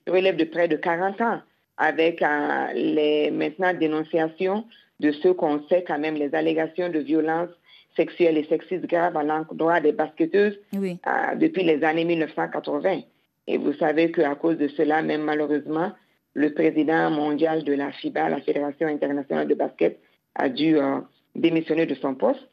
relève 0.07 0.37
de 0.37 0.45
près 0.45 0.69
de 0.69 0.77
40 0.77 1.21
ans 1.21 1.41
avec 1.79 2.21
euh, 2.23 2.67
les 2.75 3.31
maintenant 3.31 3.73
dénonciations 3.73 4.65
de 5.01 5.13
ceux 5.13 5.33
qu'on 5.33 5.63
sait 5.69 5.85
quand 5.87 5.99
même 5.99 6.17
les 6.17 6.35
allégations 6.35 6.89
de 6.89 6.99
violences 6.99 7.51
sexuelles 7.97 8.37
et 8.37 8.45
sexistes 8.45 8.87
graves 8.87 9.17
à 9.17 9.23
l'endroit 9.23 9.81
des 9.81 9.93
basketteuses 9.93 10.59
Oui. 10.75 10.99
euh, 11.07 11.35
depuis 11.37 11.63
les 11.63 11.83
années 11.85 12.05
1980. 12.05 13.01
Et 13.47 13.59
vous 13.59 13.73
savez 13.75 14.11
qu'à 14.11 14.35
cause 14.35 14.59
de 14.59 14.69
cela, 14.69 15.03
même 15.03 15.23
malheureusement, 15.23 15.93
le 16.35 16.53
président 16.53 17.11
mondial 17.11 17.65
de 17.65 17.73
la 17.73 17.93
FIBA, 17.93 18.29
la 18.29 18.41
Fédération 18.41 18.87
internationale 18.89 19.49
de 19.49 19.55
basket, 19.55 19.99
a 20.35 20.49
dû 20.49 20.77
euh, 20.77 20.99
démissionner 21.35 21.87
de 21.87 21.95
son 21.95 22.15
poste 22.15 22.47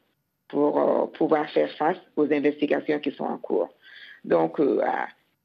pour 0.48 1.10
pouvoir 1.12 1.50
faire 1.50 1.70
face 1.72 1.96
aux 2.14 2.32
investigations 2.32 3.00
qui 3.00 3.10
sont 3.10 3.24
en 3.24 3.36
cours. 3.36 3.68
Donc, 4.24 4.60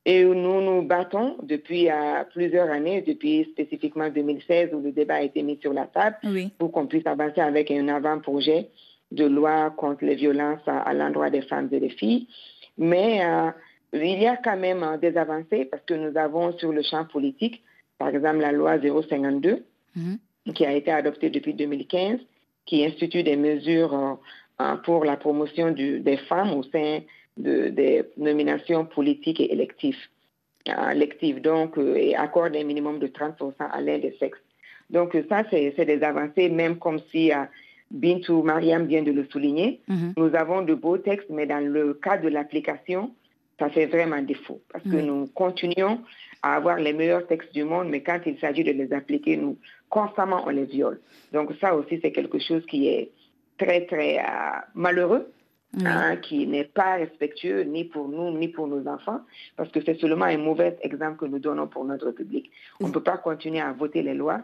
et 0.05 0.23
nous 0.23 0.61
nous 0.61 0.81
battons 0.81 1.37
depuis 1.43 1.89
euh, 1.89 2.23
plusieurs 2.31 2.69
années, 2.69 3.01
depuis 3.01 3.47
spécifiquement 3.51 4.09
2016 4.09 4.73
où 4.73 4.81
le 4.81 4.91
débat 4.91 5.15
a 5.15 5.21
été 5.21 5.43
mis 5.43 5.59
sur 5.61 5.73
la 5.73 5.85
table 5.85 6.17
Oui. 6.23 6.51
pour 6.57 6.71
qu'on 6.71 6.87
puisse 6.87 7.05
avancer 7.05 7.39
avec 7.39 7.69
un 7.69 7.87
avant-projet 7.87 8.69
de 9.11 9.25
loi 9.25 9.69
contre 9.71 10.05
les 10.05 10.15
violences 10.15 10.65
à, 10.65 10.79
à 10.79 10.93
l'endroit 10.93 11.29
des 11.29 11.43
femmes 11.43 11.69
et 11.71 11.79
des 11.79 11.89
filles. 11.89 12.27
Mais 12.79 13.23
euh, 13.23 13.51
il 13.93 14.21
y 14.21 14.25
a 14.25 14.37
quand 14.37 14.57
même 14.57 14.81
euh, 14.81 14.97
des 14.97 15.15
avancées 15.17 15.65
parce 15.65 15.83
que 15.83 15.93
nous 15.93 16.17
avons 16.17 16.57
sur 16.57 16.71
le 16.71 16.81
champ 16.81 17.05
politique, 17.05 17.61
par 17.99 18.09
exemple, 18.09 18.39
la 18.39 18.51
loi 18.51 18.79
052, 18.79 19.63
mhm. 19.95 20.17
qui 20.55 20.65
a 20.65 20.73
été 20.73 20.91
adoptée 20.91 21.29
depuis 21.29 21.53
2015, 21.53 22.19
qui 22.65 22.83
institue 22.83 23.21
des 23.21 23.35
mesures 23.35 24.19
pour 24.83 25.05
la 25.05 25.17
promotion 25.17 25.71
des 25.71 26.17
femmes 26.29 26.53
au 26.53 26.61
sein 26.63 26.99
des 27.41 28.03
nominations 28.17 28.85
politiques 28.85 29.39
et 29.39 29.51
électives. 29.51 29.97
électives 30.91 31.41
donc, 31.41 31.77
et 31.77 32.15
accorde 32.15 32.55
un 32.55 32.63
minimum 32.63 32.99
de 32.99 33.07
30% 33.07 33.53
à 33.59 33.81
l'un 33.81 33.99
des 33.99 34.15
sexes. 34.19 34.39
Donc 34.89 35.17
ça, 35.29 35.43
c'est 35.49 35.85
des 35.85 36.03
avancées, 36.03 36.49
même 36.49 36.77
comme 36.77 36.99
si 37.11 37.31
Bintou 37.91 38.41
Mariam 38.43 38.85
vient 38.85 39.03
de 39.03 39.11
le 39.11 39.25
souligner. 39.25 39.81
Mhm. 39.87 40.13
Nous 40.17 40.35
avons 40.35 40.61
de 40.61 40.73
beaux 40.73 40.97
textes, 40.97 41.29
mais 41.29 41.45
dans 41.45 41.63
le 41.65 41.93
cas 41.93 42.17
de 42.17 42.29
l'application, 42.29 43.11
ça 43.59 43.69
fait 43.69 43.85
vraiment 43.85 44.21
défaut. 44.21 44.59
Parce 44.71 44.83
que 44.83 44.97
nous 44.97 45.27
continuons 45.27 45.99
à 46.41 46.55
avoir 46.55 46.77
les 46.77 46.93
meilleurs 46.93 47.27
textes 47.27 47.53
du 47.53 47.63
monde, 47.63 47.89
mais 47.89 48.01
quand 48.01 48.19
il 48.25 48.39
s'agit 48.39 48.63
de 48.63 48.71
les 48.71 48.91
appliquer, 48.91 49.37
nous, 49.37 49.57
constamment, 49.89 50.43
on 50.47 50.49
les 50.49 50.65
viole. 50.65 50.99
Donc 51.31 51.51
ça 51.61 51.75
aussi, 51.75 51.99
c'est 52.01 52.11
quelque 52.11 52.39
chose 52.39 52.65
qui 52.65 52.87
est 52.87 53.11
très, 53.57 53.85
très 53.85 54.17
euh, 54.19 54.23
malheureux. 54.73 55.31
Hein, 55.85 56.17
qui 56.17 56.45
n'est 56.47 56.65
pas 56.65 56.95
respectueux 56.95 57.61
ni 57.61 57.85
pour 57.85 58.09
nous 58.09 58.37
ni 58.37 58.49
pour 58.49 58.67
nos 58.67 58.85
enfants, 58.87 59.21
parce 59.55 59.71
que 59.71 59.79
c'est 59.85 59.97
seulement 60.01 60.25
un 60.25 60.37
mauvais 60.37 60.77
exemple 60.81 61.17
que 61.17 61.25
nous 61.25 61.39
donnons 61.39 61.67
pour 61.67 61.85
notre 61.85 62.11
public. 62.11 62.51
On 62.81 62.89
ne 62.89 62.93
peut 62.93 63.03
pas 63.03 63.17
continuer 63.17 63.61
à 63.61 63.71
voter 63.71 64.01
les 64.01 64.13
lois 64.13 64.41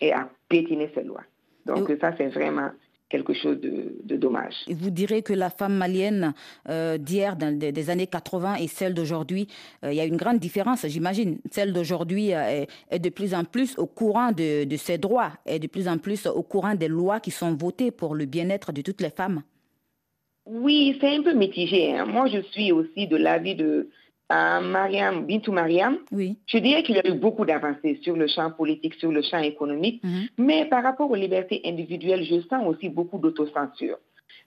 et 0.00 0.14
à 0.14 0.30
piétiner 0.48 0.90
ces 0.94 1.02
lois. 1.02 1.24
Donc 1.66 1.92
ça, 2.00 2.14
c'est 2.16 2.28
vraiment 2.28 2.70
quelque 3.10 3.34
chose 3.34 3.60
de, 3.60 4.16
dommage. 4.16 4.54
Et 4.68 4.74
vous 4.74 4.88
direz 4.90 5.22
que 5.22 5.32
la 5.34 5.50
femme 5.50 5.74
malienne 5.74 6.32
euh, 6.68 6.96
d'hier, 6.96 7.36
des, 7.36 7.90
années 7.90 8.06
80 8.06 8.54
et 8.54 8.68
celle 8.68 8.94
d'aujourd'hui, 8.94 9.48
euh, 9.84 9.92
il 9.92 9.96
y 9.96 10.00
a 10.00 10.04
une 10.04 10.16
grande 10.16 10.38
différence, 10.38 10.86
j'imagine. 10.86 11.38
Celle 11.50 11.72
d'aujourd'hui 11.72 12.32
euh, 12.32 12.64
est, 12.90 12.98
de 12.98 13.08
plus 13.10 13.34
en 13.34 13.44
plus 13.44 13.76
au 13.78 13.86
courant 13.86 14.32
de, 14.32 14.76
ses 14.76 14.96
droits, 14.96 15.32
est 15.44 15.58
de 15.58 15.66
plus 15.66 15.88
en 15.88 15.98
plus 15.98 16.26
au 16.26 16.42
courant 16.42 16.74
des 16.74 16.88
lois 16.88 17.20
qui 17.20 17.32
sont 17.32 17.54
votées 17.54 17.90
pour 17.90 18.14
le 18.14 18.24
bien-être 18.24 18.72
de 18.72 18.80
toutes 18.80 19.00
les 19.00 19.10
femmes. 19.10 19.42
Oui, 20.46 20.96
c'est 21.00 21.16
un 21.16 21.22
peu 21.22 21.32
mitigé. 21.32 21.96
Hein. 21.96 22.06
Moi, 22.06 22.26
je 22.26 22.40
suis 22.50 22.72
aussi 22.72 23.06
de 23.06 23.16
l'avis 23.16 23.54
de 23.54 23.88
Mariam, 24.30 25.26
Bintou 25.26 25.50
Mariam, 25.50 25.98
oui. 26.12 26.38
je 26.46 26.58
dirais 26.58 26.84
qu'il 26.84 26.94
y 26.94 27.00
a 27.00 27.06
eu 27.08 27.14
beaucoup 27.14 27.44
d'avancées 27.44 27.98
sur 28.02 28.14
le 28.14 28.28
champ 28.28 28.52
politique, 28.52 28.94
sur 28.94 29.10
le 29.10 29.22
champ 29.22 29.40
économique, 29.40 30.02
mhm. 30.04 30.28
mais 30.38 30.66
par 30.66 30.84
rapport 30.84 31.10
aux 31.10 31.16
libertés 31.16 31.60
individuelles, 31.64 32.24
je 32.24 32.40
sens 32.42 32.64
aussi 32.64 32.88
beaucoup 32.88 33.18
d'autocensure 33.18 33.98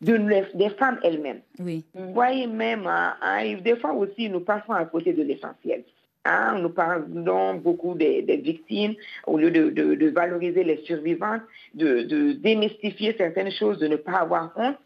de, 0.01 0.57
des 0.57 0.69
femmes 0.71 0.99
elles-mêmes. 1.03 1.41
Oui. 1.59 1.83
Vous 1.93 2.13
voyez 2.13 2.47
même, 2.47 2.87
hein, 2.87 3.15
hein, 3.21 3.55
des 3.63 3.75
fois 3.77 3.93
aussi, 3.93 4.29
nous 4.29 4.41
passons 4.41 4.73
à 4.73 4.85
côté 4.85 5.13
de 5.13 5.23
l'essentiel. 5.23 5.83
Hein, 6.25 6.59
nous 6.61 6.69
parlons 6.69 7.55
beaucoup 7.55 7.95
des, 7.95 8.21
victimes 8.41 8.95
au 9.27 9.37
lieu 9.37 9.51
de, 9.51 10.09
valoriser 10.09 10.63
les 10.63 10.77
survivantes, 10.85 11.41
de, 11.73 12.33
démystifier 12.33 13.13
certaines 13.17 13.51
choses, 13.51 13.79
de 13.79 13.87
ne 13.87 13.97
pas 13.97 14.19
avoir 14.19 14.53
honte. 14.55 14.77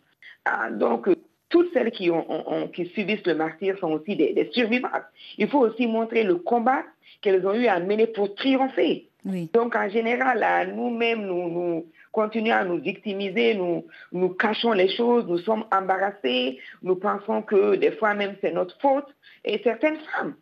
Ah, 0.49 0.69
donc, 0.71 1.09
toutes 1.49 1.73
celles 1.73 1.91
qui, 1.91 2.09
ont, 2.09 2.69
qui 2.73 2.85
subissent 2.87 3.25
le 3.25 3.35
martyr 3.35 3.77
sont 3.79 3.91
aussi 3.91 4.15
des, 4.15 4.49
survivantes. 4.53 5.03
Il 5.37 5.47
faut 5.49 5.59
aussi 5.59 5.87
montrer 5.87 6.23
le 6.23 6.35
combat 6.35 6.83
qu'elles 7.21 7.45
ont 7.45 7.53
eu 7.53 7.67
à 7.67 7.79
mener 7.79 8.07
pour 8.07 8.33
triompher. 8.35 9.09
Donc, 9.53 9.75
en 9.75 9.89
général, 9.89 10.73
nous-mêmes, 10.73 11.25
nous, 11.25 11.49
nous, 11.49 11.85
continuons 12.13 12.55
à 12.55 12.63
nous 12.63 12.77
victimiser, 12.77 13.55
nous, 13.55 13.85
nous 14.13 14.29
cachons 14.29 14.71
les 14.71 14.87
choses, 14.87 15.25
nous 15.27 15.39
sommes 15.39 15.65
embarrassés, 15.71 16.59
nous 16.81 16.95
pensons 16.95 17.41
que 17.41 17.75
des 17.75 17.91
fois 17.91 18.13
même 18.13 18.35
c'est 18.39 18.53
notre 18.53 18.79
faute. 18.79 19.13
Et 19.43 19.59
certaines 19.63 19.97
femmes, 19.97 20.35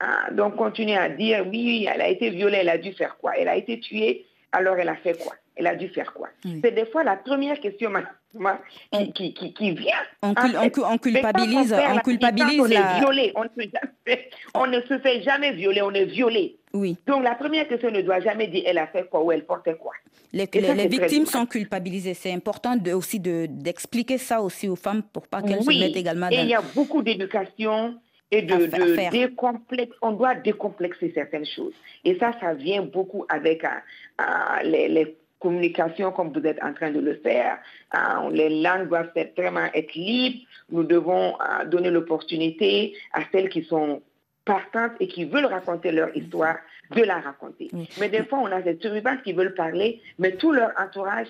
hein, 0.00 0.32
donc, 0.32 0.56
continuent 0.56 0.96
à 0.96 1.10
dire, 1.10 1.44
oui, 1.46 1.86
elle 1.92 2.00
a 2.00 2.08
été 2.08 2.30
violée, 2.30 2.58
elle 2.62 2.70
a 2.70 2.78
dû 2.78 2.92
faire 2.92 3.18
quoi? 3.18 3.32
Elle 3.36 3.48
a 3.48 3.56
été 3.56 3.78
tuée, 3.80 4.24
alors 4.50 4.76
elle 4.76 4.88
a 4.88 4.96
fait 4.96 5.22
quoi? 5.22 5.34
Elle 5.56 5.66
a 5.66 5.74
dû 5.74 5.88
faire 5.88 6.12
quoi 6.14 6.28
C'est 6.62 6.72
des 6.72 6.86
fois 6.86 7.04
la 7.04 7.16
première 7.16 7.60
question 7.60 7.90
qui, 9.14 9.34
qui, 9.34 9.52
qui, 9.52 9.70
vient. 9.72 9.92
On, 10.22 10.34
culpabilise, 10.98 11.74
on 11.74 11.98
culpabilise 11.98 12.60
on 12.60 12.66
est 12.66 12.98
violé, 13.00 13.32
on, 14.54 14.66
ne 14.66 14.80
se 14.80 14.98
fait 14.98 15.22
jamais 15.22 15.52
violer, 15.52 15.82
on 15.82 15.92
est 15.92 16.06
violé. 16.06 16.56
Oui. 16.72 16.96
Donc 17.06 17.22
la 17.22 17.34
première 17.34 17.68
question 17.68 17.90
ne 17.90 18.00
doit 18.00 18.20
jamais 18.20 18.46
dire 18.46 18.62
elle 18.66 18.78
a 18.78 18.86
fait 18.86 19.08
quoi 19.08 19.22
ou 19.22 19.32
elle 19.32 19.44
portait 19.44 19.74
quoi. 19.74 19.92
Les, 20.32 20.46
victimes 20.88 21.26
sont 21.26 21.44
culpabilisées. 21.44 22.14
C'est 22.14 22.32
important 22.32 22.76
de, 22.76 22.92
aussi 22.92 23.20
d'expliquer 23.20 24.16
ça 24.16 24.40
aussi 24.40 24.68
aux 24.68 24.76
femmes 24.76 25.02
pour 25.02 25.26
pas 25.26 25.42
qu'elles 25.42 25.62
se 25.62 25.78
mettent 25.78 25.96
également 25.96 26.30
dans... 26.30 26.36
Et 26.36 26.40
il 26.40 26.48
y 26.48 26.54
a 26.54 26.62
beaucoup 26.74 27.02
d'éducation 27.02 27.98
et 28.30 28.40
de, 28.40 28.54
de 28.54 29.10
décomplexe. 29.10 29.94
On 30.00 30.12
doit 30.12 30.34
décomplexer 30.34 31.12
certaines 31.14 31.44
choses. 31.44 31.74
Et 32.04 32.18
ça, 32.18 32.32
ça 32.40 32.54
vient 32.54 32.82
beaucoup 32.82 33.26
avec 33.28 33.62
euh, 33.62 33.68
euh, 34.22 34.62
les, 34.64 34.88
les 34.88 35.16
communication 35.42 36.12
comme 36.12 36.32
vous 36.32 36.46
êtes 36.46 36.62
en 36.62 36.72
train 36.72 36.90
de 36.90 37.00
le 37.00 37.14
faire. 37.16 37.58
Hein, 37.92 38.30
les 38.30 38.62
langues 38.62 38.88
doivent 38.88 39.10
être 39.16 39.36
vraiment 39.36 39.66
être 39.74 39.94
libres. 39.94 40.40
Nous 40.70 40.84
devons 40.84 41.34
euh, 41.34 41.64
donner 41.66 41.90
l'opportunité 41.90 42.96
à 43.12 43.20
celles 43.30 43.48
qui 43.48 43.64
sont 43.64 44.00
partantes 44.44 44.92
et 45.00 45.08
qui 45.08 45.24
veulent 45.24 45.46
raconter 45.46 45.92
leur 45.92 46.16
histoire 46.16 46.56
de 46.96 47.02
la 47.02 47.20
raconter. 47.20 47.70
Mais 47.98 48.08
des 48.08 48.24
fois, 48.24 48.38
on 48.40 48.46
a 48.46 48.62
des 48.62 48.78
survivantes 48.80 49.22
qui 49.22 49.32
veulent 49.32 49.54
parler, 49.54 50.00
mais 50.18 50.32
tout 50.36 50.52
leur 50.52 50.70
entourage 50.78 51.28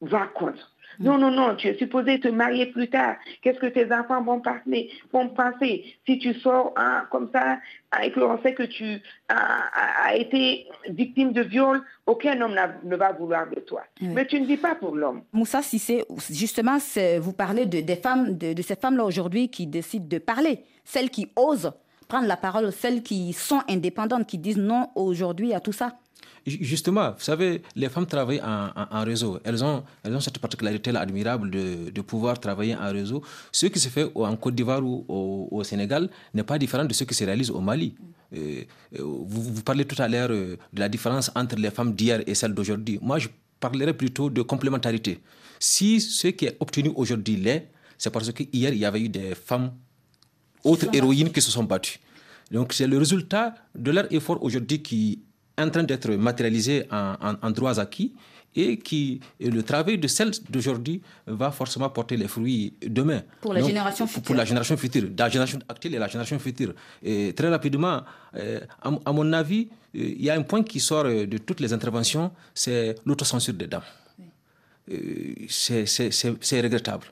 va 0.00 0.26
contre. 0.34 0.75
Non, 1.00 1.18
non, 1.18 1.30
non, 1.30 1.54
tu 1.56 1.68
es 1.68 1.76
supposé 1.76 2.20
te 2.20 2.28
marier 2.28 2.66
plus 2.66 2.88
tard. 2.88 3.16
Qu'est-ce 3.42 3.58
que 3.58 3.66
tes 3.66 3.92
enfants 3.92 4.22
vont, 4.22 4.40
penser, 4.40 4.90
vont 5.12 5.28
penser? 5.28 5.84
Si 6.06 6.18
tu 6.18 6.34
sors 6.34 6.72
hein, 6.76 7.06
comme 7.10 7.30
ça 7.32 7.58
et 8.02 8.12
qu'on 8.12 8.40
sait 8.42 8.54
que 8.54 8.64
tu 8.64 9.00
as, 9.28 10.16
été 10.16 10.66
victime 10.88 11.32
de 11.32 11.42
viol 11.42 11.82
Aucun 12.06 12.40
homme 12.40 12.56
ne 12.84 12.96
va 12.96 13.12
vouloir 13.12 13.48
de 13.50 13.60
toi. 13.60 13.82
Mais 14.00 14.26
tu 14.26 14.40
ne 14.40 14.46
dis 14.46 14.56
pas 14.56 14.74
pour 14.76 14.94
l'homme. 14.94 15.22
Moussa 15.32 15.60
c'est 15.62 16.04
justement, 16.30 16.78
vous 17.20 17.32
parlez 17.32 17.66
de, 17.66 17.80
des 17.80 17.96
femmes, 17.96 18.36
de, 18.38 18.52
de 18.52 18.62
ces 18.62 18.76
femmes-là 18.76 19.04
aujourd'hui 19.04 19.48
qui 19.48 19.66
décident 19.66 20.06
de 20.06 20.18
parler, 20.18 20.60
celles 20.84 21.10
qui 21.10 21.28
osent 21.34 21.72
prendre 22.08 22.26
la 22.26 22.36
parole, 22.36 22.72
celles 22.72 23.02
qui 23.02 23.32
sont 23.32 23.62
indépendantes, 23.68 24.26
qui 24.26 24.38
disent 24.38 24.58
non 24.58 24.88
aujourd'hui 24.94 25.52
à 25.52 25.60
tout 25.60 25.72
ça. 25.72 25.98
Justement, 26.46 27.10
vous 27.10 27.24
savez, 27.24 27.62
les 27.74 27.88
femmes 27.88 28.06
travaillent 28.06 28.40
en, 28.40 29.04
réseau. 29.04 29.40
Elles 29.42 29.64
ont, 29.64 29.82
elles 30.04 30.14
ont 30.14 30.20
cette 30.20 30.38
particularité 30.38 30.94
admirable 30.94 31.50
de, 31.50 31.90
de, 31.90 32.00
pouvoir 32.02 32.38
travailler 32.38 32.76
en 32.76 32.92
réseau. 32.92 33.20
Ce 33.50 33.66
qui 33.66 33.80
se 33.80 33.88
fait 33.88 34.08
en 34.14 34.36
Côte 34.36 34.54
d'Ivoire 34.54 34.80
ou 34.84 35.04
au, 35.50 35.64
Sénégal 35.64 36.08
n'est 36.32 36.44
pas 36.44 36.56
différent 36.56 36.84
de 36.84 36.92
ce 36.92 37.02
qui 37.02 37.14
se 37.14 37.24
réalise 37.24 37.50
au 37.50 37.60
Mali. 37.60 37.96
Euh, 38.32 38.62
euh, 38.94 39.02
vous, 39.02 39.42
vous, 39.54 39.62
parlez 39.62 39.84
tout 39.84 40.00
à 40.00 40.06
l'heure 40.06 40.30
euh, 40.30 40.56
de 40.72 40.80
la 40.80 40.88
différence 40.88 41.32
entre 41.34 41.56
les 41.56 41.70
femmes 41.72 41.92
d'hier 41.94 42.22
et 42.28 42.34
celles 42.36 42.54
d'aujourd'hui. 42.54 43.00
Moi, 43.02 43.18
je 43.18 43.26
parlerais 43.58 43.94
plutôt 43.94 44.30
de 44.30 44.42
complémentarité. 44.42 45.20
Si 45.58 46.00
ce 46.00 46.28
qui 46.28 46.44
est 46.46 46.56
obtenu 46.60 46.92
aujourd'hui 46.94 47.36
l'est, 47.36 47.68
c'est 47.98 48.10
parce 48.10 48.30
qu'hier, 48.32 48.72
il 48.72 48.78
y 48.78 48.84
avait 48.84 49.00
eu 49.00 49.08
des 49.08 49.34
femmes, 49.34 49.72
autres 50.62 50.86
héroïnes 50.92 51.32
qui 51.32 51.40
se 51.40 51.50
sont 51.50 51.64
battues. 51.64 51.98
Donc, 52.52 52.72
c'est 52.72 52.86
le 52.86 52.98
résultat 52.98 53.54
de 53.74 53.90
leur 53.90 54.12
effort 54.12 54.40
aujourd'hui 54.44 54.80
qui 54.80 55.25
en 55.58 55.70
train 55.70 55.82
d'être 55.82 56.10
matérialisé 56.12 56.84
en, 56.90 57.50
droits 57.50 57.78
acquis 57.80 58.12
et 58.54 58.78
qui 58.78 59.20
le 59.38 59.62
travail 59.62 59.98
de 59.98 60.08
celles 60.08 60.32
d'aujourd'hui 60.48 61.02
va 61.26 61.50
forcément 61.50 61.90
porter 61.90 62.16
les 62.16 62.28
fruits 62.28 62.74
demain. 62.86 63.22
Pour 63.40 63.52
la 63.52 63.62
génération 63.62 64.06
future. 64.06 64.22
Pour 64.22 64.34
la 64.34 64.44
génération 64.44 64.76
future, 64.76 65.04
la 65.16 65.28
génération 65.28 65.58
actuelle 65.68 65.94
et 65.94 65.98
la 65.98 66.08
génération 66.08 66.38
future. 66.38 66.72
Et 67.02 67.34
très 67.34 67.48
rapidement, 67.50 68.02
euh, 68.34 68.60
à, 68.82 69.12
mon 69.12 69.32
avis, 69.32 69.68
euh, 69.94 70.14
il 70.18 70.24
y 70.24 70.30
a 70.30 70.34
un 70.34 70.42
point 70.42 70.62
qui 70.62 70.80
sort 70.80 71.04
de 71.04 71.38
toutes 71.38 71.60
les 71.60 71.72
interventions, 71.72 72.30
c'est 72.54 72.94
l'autocensure 73.04 73.54
des 73.54 73.66
dames. 73.66 73.82
Euh, 74.90 75.34
c'est 75.48 76.60
regrettable. 76.62 77.06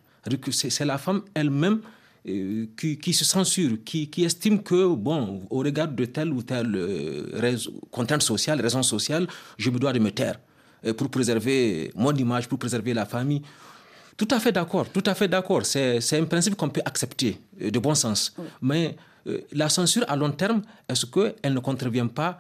C'est 0.51 0.85
la 0.85 0.97
femme 0.97 1.23
elle-même 1.35 1.81
euh, 2.27 2.67
qui, 2.79 3.13
se 3.13 3.23
censure, 3.23 3.77
qui, 3.85 4.09
estime 4.25 4.63
que, 4.63 4.95
bon, 4.95 5.43
au 5.51 5.59
regard 5.59 5.89
de 5.89 6.07
telle 6.07 6.33
ou 6.33 6.43
telle 6.43 6.75
euh, 6.75 7.57
contrainte 7.91 8.23
sociale, 8.23 8.63
raison 8.63 8.83
sociale, 8.83 9.27
je 9.59 9.69
me 9.69 9.79
dois 9.79 9.93
de 9.93 9.99
me 9.99 10.11
taire 10.11 10.41
euh, 10.87 10.95
pour 10.95 11.11
préserver 11.11 11.93
mon 11.95 12.15
image, 12.15 12.49
pour 12.49 12.59
préserver 12.59 12.95
la 12.95 13.05
famille. 13.05 13.43
Tout 14.17 14.29
à 14.31 14.41
fait 14.41 14.53
d'accord, 14.53 14.89
tout 14.89 15.03
à 15.05 15.15
fait 15.15 15.29
d'accord. 15.29 15.67
C'est 15.67 16.19
un 16.19 16.25
principe 16.25 16.55
qu'on 16.55 16.71
peut 16.71 16.81
accepter, 16.87 17.39
de 17.61 17.79
bon 17.79 17.95
sens. 17.95 18.35
Mais 18.63 18.97
la 19.53 19.69
censure 19.69 20.05
à 20.09 20.17
long 20.17 20.31
terme, 20.31 20.63
est-ce 20.89 21.05
qu'elle 21.05 21.53
ne 21.53 21.59
contrevient 21.59 22.09
pas 22.15 22.39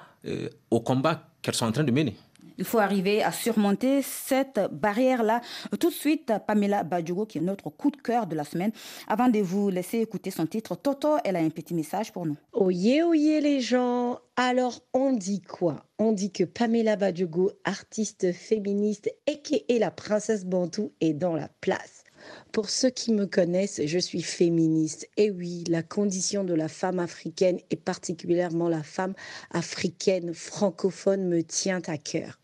au 0.71 0.81
combat 0.81 1.29
qu'elles 1.43 1.57
sont 1.57 1.67
en 1.67 1.73
train 1.73 1.85
de 1.85 1.91
mener? 1.91 2.17
Il 2.59 2.65
faut 2.65 2.79
arriver 2.79 3.23
à 3.23 3.33
surmonter 3.33 4.03
cette 4.03 4.61
barrière-là. 4.71 5.41
Tout 5.81 5.89
de 5.89 5.95
suite, 5.95 6.33
Pamela 6.47 6.85
Badjogo, 6.85 7.27
qui 7.27 7.39
est 7.39 7.41
notre 7.41 7.71
coup 7.71 7.91
de 7.91 7.97
cœur 7.97 8.27
de 8.27 8.35
la 8.35 8.45
semaine. 8.45 8.73
Avant 9.09 9.29
de 9.29 9.41
vous 9.41 9.71
laisser 9.71 9.99
écouter 9.99 10.31
son 10.31 10.47
titre, 10.47 10.77
Toto, 10.77 11.17
elle 11.25 11.37
a 11.37 11.41
un 11.41 11.51
petit 11.51 11.75
message 11.75 12.13
pour 12.13 12.27
nous. 12.27 12.37
Oyez, 12.53 13.03
oyez 13.03 13.41
les 13.41 13.61
gens. 13.61 14.19
Alors, 14.37 14.81
on 14.93 15.13
dit 15.13 15.43
quoi? 15.43 15.85
On 15.99 16.13
dit 16.13 16.33
que 16.33 16.45
Pamela 16.45 16.97
Badjogo, 16.97 17.53
artiste 17.65 18.33
féministe 18.33 19.11
et 19.27 19.41
qui 19.43 19.65
est 19.69 19.79
la 19.79 19.91
princesse 19.91 20.45
Bantou, 20.45 20.93
est 21.01 21.13
dans 21.13 21.35
la 21.35 21.49
place. 21.61 22.05
Pour 22.53 22.71
ceux 22.71 22.91
qui 22.91 23.13
me 23.13 23.27
connaissent, 23.27 23.81
je 23.85 23.99
suis 23.99 24.23
féministe. 24.23 25.09
Et 25.17 25.31
oui, 25.31 25.65
la 25.69 25.83
condition 25.83 26.45
de 26.45 26.55
la 26.55 26.69
femme 26.69 26.99
africaine 26.99 27.59
et 27.71 27.77
particulièrement 27.77 28.69
la 28.69 28.83
femme 28.83 29.15
africaine 29.51 30.33
francophone 30.33 31.29
me 31.29 31.43
tient 31.43 31.83
à 31.87 31.99
cœur. 31.99 32.39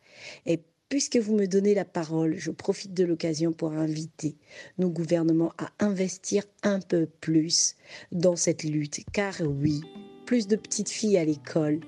Et 0.46 0.60
Puisque 0.90 1.18
vous 1.18 1.36
me 1.36 1.46
donnez 1.46 1.72
la 1.72 1.84
parole, 1.84 2.34
je 2.36 2.50
profite 2.50 2.92
de 2.92 3.04
l'occasion 3.04 3.52
pour 3.52 3.72
inviter 3.72 4.34
nos 4.76 4.90
gouvernements 4.90 5.52
à 5.56 5.70
investir 5.78 6.42
un 6.64 6.80
peu 6.80 7.06
plus 7.20 7.76
dans 8.10 8.34
cette 8.34 8.64
lutte. 8.64 9.04
Car 9.12 9.40
oui, 9.40 9.82
plus 10.26 10.48
de 10.48 10.56
petites 10.56 10.88
filles 10.88 11.16
à 11.16 11.24
l'école, 11.24 11.78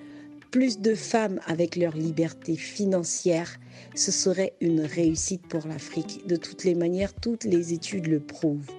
plus 0.52 0.78
de 0.78 0.94
femmes 0.94 1.40
avec 1.46 1.74
leur 1.74 1.96
liberté 1.96 2.54
financière, 2.54 3.58
ce 3.96 4.12
serait 4.12 4.54
une 4.60 4.82
réussite 4.82 5.48
pour 5.48 5.66
l'Afrique. 5.66 6.24
De 6.28 6.36
toutes 6.36 6.62
les 6.62 6.76
manières, 6.76 7.12
toutes 7.12 7.44
les 7.44 7.72
études 7.72 8.06
le 8.06 8.20
prouvent. 8.20 8.70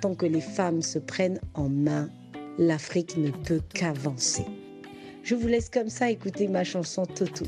Tant 0.00 0.14
que 0.14 0.24
les 0.24 0.40
femmes 0.40 0.80
se 0.80 0.98
prennent 0.98 1.40
en 1.52 1.68
main, 1.68 2.08
l'Afrique 2.56 3.18
ne 3.18 3.30
peut 3.30 3.60
qu'avancer. 3.74 4.46
Je 5.24 5.34
vous 5.34 5.48
laisse 5.48 5.70
comme 5.70 5.88
ça 5.88 6.10
écouter 6.10 6.48
ma 6.48 6.64
chanson 6.64 7.06
Toto. 7.06 7.46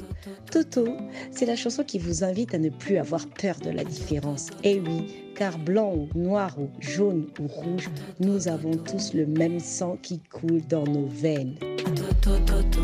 Toto, 0.50 0.88
c'est 1.30 1.44
la 1.44 1.56
chanson 1.56 1.84
qui 1.84 1.98
vous 1.98 2.24
invite 2.24 2.54
à 2.54 2.58
ne 2.58 2.70
plus 2.70 2.96
avoir 2.96 3.26
peur 3.26 3.56
de 3.60 3.68
la 3.68 3.84
différence. 3.84 4.48
Et 4.64 4.80
oui, 4.80 5.14
car 5.34 5.58
blanc 5.58 5.92
ou 5.94 6.08
noir 6.18 6.56
ou 6.58 6.70
jaune 6.80 7.26
ou 7.38 7.46
rouge, 7.46 7.90
nous 8.18 8.48
avons 8.48 8.76
tous 8.76 9.12
le 9.12 9.26
même 9.26 9.60
sang 9.60 9.98
qui 10.00 10.20
coule 10.20 10.62
dans 10.66 10.84
nos 10.84 11.06
veines. 11.06 11.56
Toto, 11.84 12.38
toto, 12.46 12.80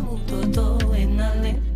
mutoto 0.00 0.94
enale 0.94 1.69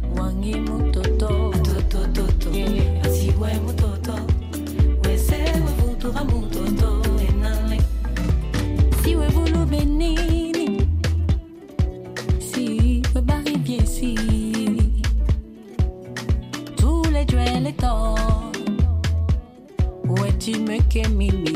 tous 16.77 17.03
les 17.13 17.27
joies 17.29 17.61
les 17.61 17.73
temps 17.73 18.15
où 20.05 20.15
tu 20.39 20.59
me 20.59 20.79
que 20.93 21.09
mimi 21.09 21.54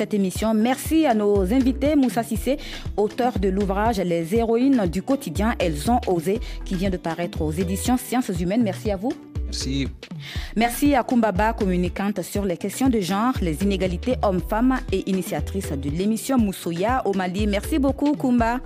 cette 0.00 0.14
émission. 0.14 0.54
Merci 0.54 1.04
à 1.04 1.12
nos 1.12 1.52
invités, 1.52 1.94
Moussa 1.94 2.22
Sissé, 2.22 2.56
auteur 2.96 3.38
de 3.38 3.50
l'ouvrage 3.50 3.98
Les 3.98 4.34
héroïnes 4.34 4.86
du 4.86 5.02
quotidien, 5.02 5.54
elles 5.58 5.90
ont 5.90 6.00
osé, 6.06 6.40
qui 6.64 6.74
vient 6.74 6.88
de 6.88 6.96
paraître 6.96 7.42
aux 7.42 7.50
éditions 7.50 7.98
Sciences 7.98 8.30
Humaines. 8.40 8.62
Merci 8.62 8.90
à 8.90 8.96
vous. 8.96 9.12
Merci. 9.44 9.88
Merci 10.56 10.94
à 10.94 11.02
Kumbaba, 11.02 11.52
communicante 11.52 12.22
sur 12.22 12.46
les 12.46 12.56
questions 12.56 12.88
de 12.88 13.00
genre, 13.00 13.34
les 13.42 13.62
inégalités 13.62 14.14
hommes-femmes 14.22 14.78
et 14.90 15.10
initiatrice 15.10 15.72
de 15.72 15.90
l'émission 15.90 16.38
Moussoya 16.38 17.02
au 17.04 17.12
Mali. 17.12 17.46
Merci 17.46 17.78
beaucoup, 17.78 18.12
Kumba. 18.12 18.60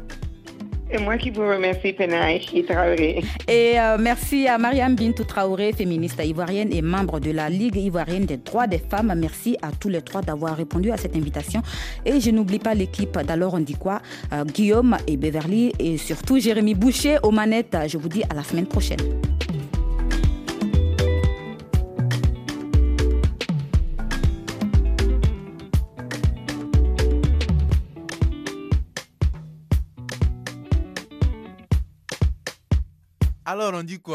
C'est 0.91 1.01
moi 1.01 1.17
qui 1.17 1.31
vous 1.31 1.47
remercie, 1.47 1.93
Penaïchi 1.93 2.65
Traoré. 2.65 3.25
Et 3.49 3.81
euh, 3.81 3.97
merci 3.99 4.47
à 4.47 4.59
Mariam 4.59 4.95
Bintou 4.95 5.25
Traoré, 5.25 5.73
féministe 5.73 6.21
ivoirienne 6.25 6.73
et 6.73 6.83
membre 6.83 7.21
de 7.21 7.31
la 7.31 7.49
Ligue 7.49 7.77
ivoirienne 7.77 8.27
des 8.27 8.37
droits 8.37 8.67
des 8.67 8.79
femmes. 8.79 9.13
Merci 9.17 9.57
à 9.63 9.71
tous 9.73 9.89
les 9.89 10.03
trois 10.03 10.21
d'avoir 10.21 10.57
répondu 10.57 10.91
à 10.91 10.97
cette 10.97 11.17
invitation. 11.17 11.63
Et 12.05 12.21
je 12.21 12.31
n'oublie 12.31 12.59
pas 12.59 12.75
l'équipe 12.75 13.19
d'Alors 13.19 13.55
on 13.55 13.61
dit 13.61 13.75
quoi, 13.75 14.01
euh, 14.33 14.45
Guillaume 14.45 14.97
et 15.07 15.17
Beverly 15.17 15.73
et 15.79 15.97
surtout 15.97 16.39
Jérémy 16.39 16.75
Boucher 16.75 17.17
aux 17.23 17.31
manettes. 17.31 17.77
Je 17.89 17.97
vous 17.97 18.09
dis 18.09 18.23
à 18.29 18.35
la 18.35 18.43
semaine 18.43 18.67
prochaine. 18.67 19.01
Alors 33.45 33.75
on 33.75 33.83
dit 33.83 34.01
quoi? 34.01 34.15